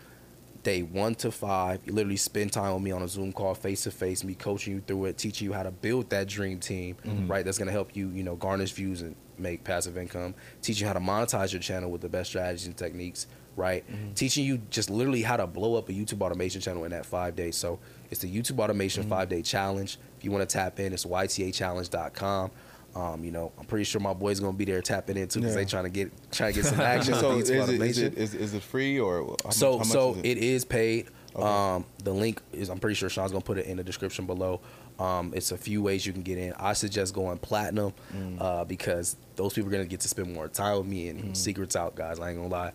Day 0.61 0.81
one 0.81 1.15
to 1.15 1.31
five, 1.31 1.79
you 1.85 1.93
literally 1.93 2.17
spend 2.17 2.51
time 2.51 2.73
with 2.73 2.83
me 2.83 2.91
on 2.91 3.01
a 3.01 3.07
Zoom 3.07 3.31
call, 3.31 3.55
face 3.55 3.83
to 3.83 3.91
face, 3.91 4.25
me 4.25 4.35
coaching 4.35 4.73
you 4.73 4.81
through 4.85 5.05
it, 5.05 5.17
teaching 5.17 5.45
you 5.45 5.53
how 5.53 5.63
to 5.63 5.71
build 5.71 6.09
that 6.09 6.27
dream 6.27 6.59
team, 6.59 6.97
mm-hmm. 7.05 7.31
right? 7.31 7.45
That's 7.45 7.57
gonna 7.57 7.71
help 7.71 7.95
you, 7.95 8.09
you 8.09 8.23
know, 8.23 8.35
garnish 8.35 8.73
views 8.73 9.01
and 9.01 9.15
make 9.37 9.63
passive 9.63 9.97
income. 9.97 10.35
Teaching 10.61 10.81
you 10.81 10.87
how 10.87 10.93
to 10.93 10.99
monetize 10.99 11.53
your 11.53 11.61
channel 11.61 11.89
with 11.89 12.01
the 12.01 12.09
best 12.09 12.31
strategies 12.31 12.67
and 12.67 12.75
techniques, 12.75 13.27
right? 13.55 13.89
Mm-hmm. 13.89 14.13
Teaching 14.15 14.43
you 14.43 14.57
just 14.69 14.89
literally 14.89 15.21
how 15.21 15.37
to 15.37 15.47
blow 15.47 15.75
up 15.75 15.87
a 15.87 15.93
YouTube 15.93 16.21
automation 16.21 16.59
channel 16.59 16.83
in 16.83 16.91
that 16.91 17.05
five 17.05 17.37
days. 17.37 17.55
So 17.55 17.79
it's 18.11 18.19
the 18.19 18.27
YouTube 18.27 18.59
automation 18.59 19.03
mm-hmm. 19.03 19.11
five 19.11 19.29
day 19.29 19.41
challenge. 19.41 19.97
If 20.17 20.25
you 20.25 20.31
want 20.31 20.47
to 20.47 20.53
tap 20.53 20.77
in, 20.81 20.91
it's 20.91 21.05
ytachallenge.com. 21.05 22.51
Um, 22.95 23.23
you 23.23 23.31
know, 23.31 23.51
I'm 23.59 23.65
pretty 23.65 23.83
sure 23.85 24.01
my 24.01 24.13
boys 24.13 24.39
gonna 24.39 24.53
be 24.57 24.65
there 24.65 24.81
tapping 24.81 25.15
in 25.17 25.27
too 25.27 25.39
because 25.39 25.55
Yeah. 25.55 25.61
they 25.61 25.65
trying 25.65 25.83
to 25.85 25.89
get 25.89 26.11
trying 26.31 26.53
to 26.53 26.61
get 26.61 26.69
some 26.69 26.81
action. 26.81 27.13
so 27.15 27.37
is 27.37 27.49
it, 27.49 27.69
is 27.81 27.97
it, 27.99 28.17
is, 28.17 28.33
is 28.33 28.53
it 28.53 28.63
free 28.63 28.99
or 28.99 29.19
how 29.23 29.37
much- 29.45 29.53
So 29.55 29.77
much 29.77 29.87
so 29.87 30.13
is 30.15 30.21
it 30.23 30.37
is 30.37 30.65
paid. 30.65 31.07
Okay. 31.35 31.45
Um, 31.47 31.85
the 32.03 32.11
link 32.11 32.41
is 32.51 32.69
I'm 32.69 32.79
pretty 32.79 32.95
sure 32.95 33.07
Sean's 33.09 33.31
gonna 33.31 33.43
put 33.43 33.57
it 33.59 33.67
in 33.67 33.77
the 33.77 33.83
description 33.83 34.25
below. 34.25 34.61
Um, 34.97 35.31
it's 35.35 35.51
a 35.51 35.57
few 35.57 35.81
ways 35.81 36.05
you 36.05 36.11
can 36.11 36.23
get 36.23 36.37
in. 36.37 36.51
I 36.53 36.73
suggest 36.73 37.13
going 37.13 37.37
platinum 37.37 37.93
Mm. 38.13 38.41
uh, 38.41 38.65
because 38.65 39.15
those 39.35 39.53
people 39.53 39.69
are 39.69 39.71
gonna 39.71 39.85
get 39.85 39.99
to 40.01 40.07
spend 40.09 40.33
more 40.33 40.47
time 40.47 40.77
with 40.79 40.87
me 40.87 41.07
and 41.09 41.23
Mm. 41.25 41.37
secrets 41.37 41.75
out, 41.75 41.95
guys. 41.95 42.19
I 42.19 42.29
ain't 42.31 42.37
gonna 42.37 42.49
lie. 42.49 42.71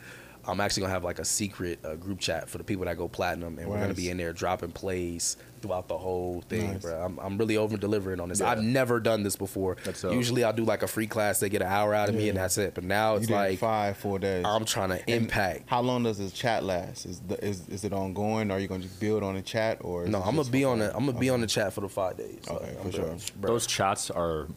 I'm 0.47 0.61
actually 0.61 0.83
gonna 0.83 0.93
have 0.95 1.05
like 1.05 1.19
a 1.19 1.25
secret 1.25 1.79
uh, 1.85 1.95
group 1.95 2.21
chat 2.21 2.49
for 2.49 2.59
the 2.59 2.65
people 2.65 2.85
that 2.85 2.97
go 2.97 3.09
platinum, 3.09 3.59
and 3.59 3.69
we're 3.69 3.81
gonna 3.81 3.95
be 3.95 4.11
in 4.11 4.17
there 4.17 4.33
dropping 4.33 4.73
plays 4.73 5.37
throughout 5.63 5.89
the 5.89 5.97
whole 5.97 6.43
thing, 6.43 6.73
Nice. 6.75 6.83
bro. 6.83 7.03
I'm, 7.03 7.19
I'm 7.21 7.39
really 7.39 7.57
over 7.57 7.79
delivering 7.79 8.21
on 8.21 8.29
this. 8.29 8.41
Yeah. 8.41 8.51
I've 8.51 8.63
never 8.63 9.01
done 9.01 9.23
this 9.23 9.35
before. 9.37 9.79
That's. 9.85 10.05
Usually 10.05 10.45
I'll 10.45 10.53
do 10.53 10.65
like 10.65 10.83
a 10.83 10.87
free 10.87 11.07
class, 11.07 11.41
they 11.41 11.49
get 11.49 11.63
an 11.63 11.69
hour 11.69 11.95
out 11.95 12.09
of 12.11 12.15
me, 12.15 12.29
and 12.29 12.37
that's 12.37 12.59
it. 12.59 12.75
But 12.75 12.85
now 12.85 13.15
it's 13.17 13.27
did 13.27 13.33
like 13.35 13.59
five 13.59 13.97
four 13.97 14.19
days. 14.19 14.45
I'm 14.47 14.65
trying 14.67 14.91
to 14.91 15.01
And 15.11 15.23
impact. 15.25 15.63
How 15.69 15.81
long 15.81 16.03
does 16.03 16.19
this 16.19 16.33
chat 16.33 16.65
last? 16.65 17.07
Is 17.07 17.21
the, 17.21 17.43
is 17.43 17.67
is 17.69 17.85
it 17.85 17.93
ongoing? 17.95 18.51
Or 18.51 18.55
are 18.55 18.59
you 18.61 18.69
gonna 18.69 18.83
just 18.83 19.01
build 19.01 19.23
on 19.23 19.35
the 19.35 19.43
chat 19.43 19.79
or? 19.81 20.07
No, 20.07 20.21
I'm 20.23 20.37
gonna 20.37 20.51
be 20.51 20.65
on 20.65 20.79
fun? 20.81 20.89
the 20.89 20.97
I'm 20.97 21.07
gonna 21.07 21.19
be 21.19 21.31
on 21.31 21.41
the 21.41 21.47
chat 21.47 21.73
for 21.73 21.81
the 21.81 21.89
five 21.89 22.19
days. 22.19 22.45
Okay, 22.49 22.67
Like, 22.67 22.75
for 22.77 22.83
I'm 22.85 22.91
sure. 22.93 23.05
done, 23.07 23.19
bro. 23.37 23.51
Those 23.53 23.67
chats 23.67 24.11
are, 24.11 24.41
are 24.43 24.49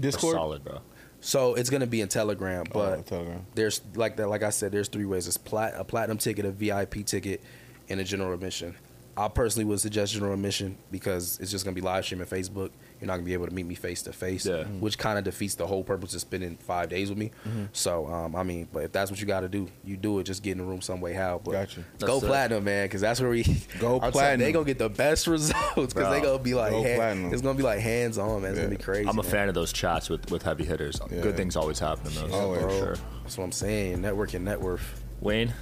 Discord. 0.00 0.34
solid, 0.34 0.64
bro. 0.64 0.80
So 1.20 1.54
it's 1.54 1.70
gonna 1.70 1.86
be 1.86 2.00
in 2.00 2.08
Telegram, 2.08 2.64
oh, 2.70 2.72
but 2.72 2.98
oh, 2.98 3.02
Telegram. 3.02 3.46
there's 3.54 3.80
like 3.94 4.16
that. 4.16 4.28
Like 4.28 4.42
I 4.42 4.50
said, 4.50 4.72
there's 4.72 4.88
three 4.88 5.04
ways. 5.04 5.26
It's 5.26 5.36
plat 5.36 5.74
a 5.76 5.84
platinum 5.84 6.18
ticket, 6.18 6.44
a 6.44 6.50
VIP 6.50 7.04
ticket, 7.04 7.42
and 7.88 8.00
a 8.00 8.04
general 8.04 8.32
admission. 8.32 8.76
I 9.16 9.28
personally 9.28 9.64
would 9.64 9.80
suggest 9.80 10.12
general 10.12 10.34
admission 10.34 10.78
because 10.92 11.38
it's 11.40 11.50
just 11.50 11.64
gonna 11.64 11.74
be 11.74 11.80
live 11.80 12.04
streaming 12.04 12.26
Facebook. 12.26 12.70
You're 13.00 13.06
not 13.06 13.14
gonna 13.14 13.24
be 13.26 13.32
able 13.32 13.46
to 13.46 13.54
meet 13.54 13.66
me 13.66 13.74
face 13.74 14.02
to 14.02 14.12
face, 14.12 14.46
which 14.80 14.98
kind 14.98 15.18
of 15.18 15.24
defeats 15.24 15.54
the 15.54 15.66
whole 15.66 15.84
purpose 15.84 16.14
of 16.14 16.20
spending 16.20 16.56
five 16.56 16.88
days 16.88 17.08
with 17.08 17.18
me. 17.18 17.30
Mm-hmm. 17.46 17.64
So 17.72 18.06
um, 18.06 18.34
I 18.34 18.42
mean, 18.42 18.68
but 18.72 18.84
if 18.84 18.92
that's 18.92 19.10
what 19.10 19.20
you 19.20 19.26
got 19.26 19.40
to 19.40 19.48
do, 19.48 19.68
you 19.84 19.96
do 19.96 20.18
it. 20.18 20.24
Just 20.24 20.42
get 20.42 20.52
in 20.52 20.58
the 20.58 20.64
room 20.64 20.80
some 20.80 21.00
way, 21.00 21.12
how. 21.12 21.40
But 21.42 21.52
Gotcha. 21.52 21.84
Go 22.00 22.06
That's 22.14 22.22
it. 22.24 22.26
platinum, 22.26 22.64
man, 22.64 22.86
because 22.86 23.00
that's 23.00 23.20
where 23.20 23.30
we 23.30 23.42
Go 23.42 23.48
I'm 24.00 24.00
telling 24.00 24.04
you, 24.04 24.10
platinum. 24.12 24.40
They 24.40 24.52
gonna 24.52 24.64
get 24.64 24.78
the 24.78 24.88
best 24.90 25.26
results 25.26 25.58
because 25.74 25.94
they 25.94 26.20
Bro. 26.20 26.22
gonna 26.22 26.38
be 26.42 26.54
like, 26.54 26.72
Go 26.72 26.82
hand- 26.82 26.96
platinum. 26.96 27.32
it's 27.32 27.42
gonna 27.42 27.56
be 27.56 27.62
like 27.62 27.80
hands 27.80 28.18
on, 28.18 28.42
man. 28.42 28.50
It's 28.52 28.60
gonna 28.60 28.70
be 28.70 28.82
crazy. 28.82 29.08
I'm 29.08 29.18
a 29.18 29.22
man. 29.22 29.30
fan 29.30 29.48
of 29.48 29.54
those 29.54 29.72
chats 29.72 30.08
with, 30.08 30.30
with 30.30 30.42
heavy 30.42 30.64
hitters. 30.64 31.00
Yeah. 31.10 31.20
Good 31.22 31.36
things 31.36 31.56
always 31.56 31.78
happen 31.78 32.08
in 32.08 32.14
those. 32.14 32.32
Always. 32.32 32.60
for 32.62 32.66
bro. 32.68 32.78
sure. 32.78 32.96
That's 33.22 33.38
what 33.38 33.44
I'm 33.44 33.52
saying. 33.52 34.00
Network 34.00 34.34
and 34.34 34.44
net 34.44 34.60
worth. 34.60 35.02
Wayne, 35.20 35.52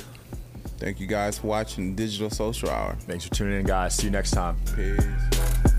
Thank 0.79 1.01
you 1.01 1.07
guys 1.07 1.39
for 1.39 1.47
watching 1.47 1.95
Digital 1.95 2.29
Social 2.29 2.69
Hour. 2.69 2.97
thanks 3.01 3.25
for 3.27 3.35
tuning 3.35 3.61
in, 3.61 3.67
guys. 3.67 3.95
See 3.95 4.05
you 4.05 4.11
next 4.11 4.33
time. 4.33 4.57
Peace. 4.75 5.73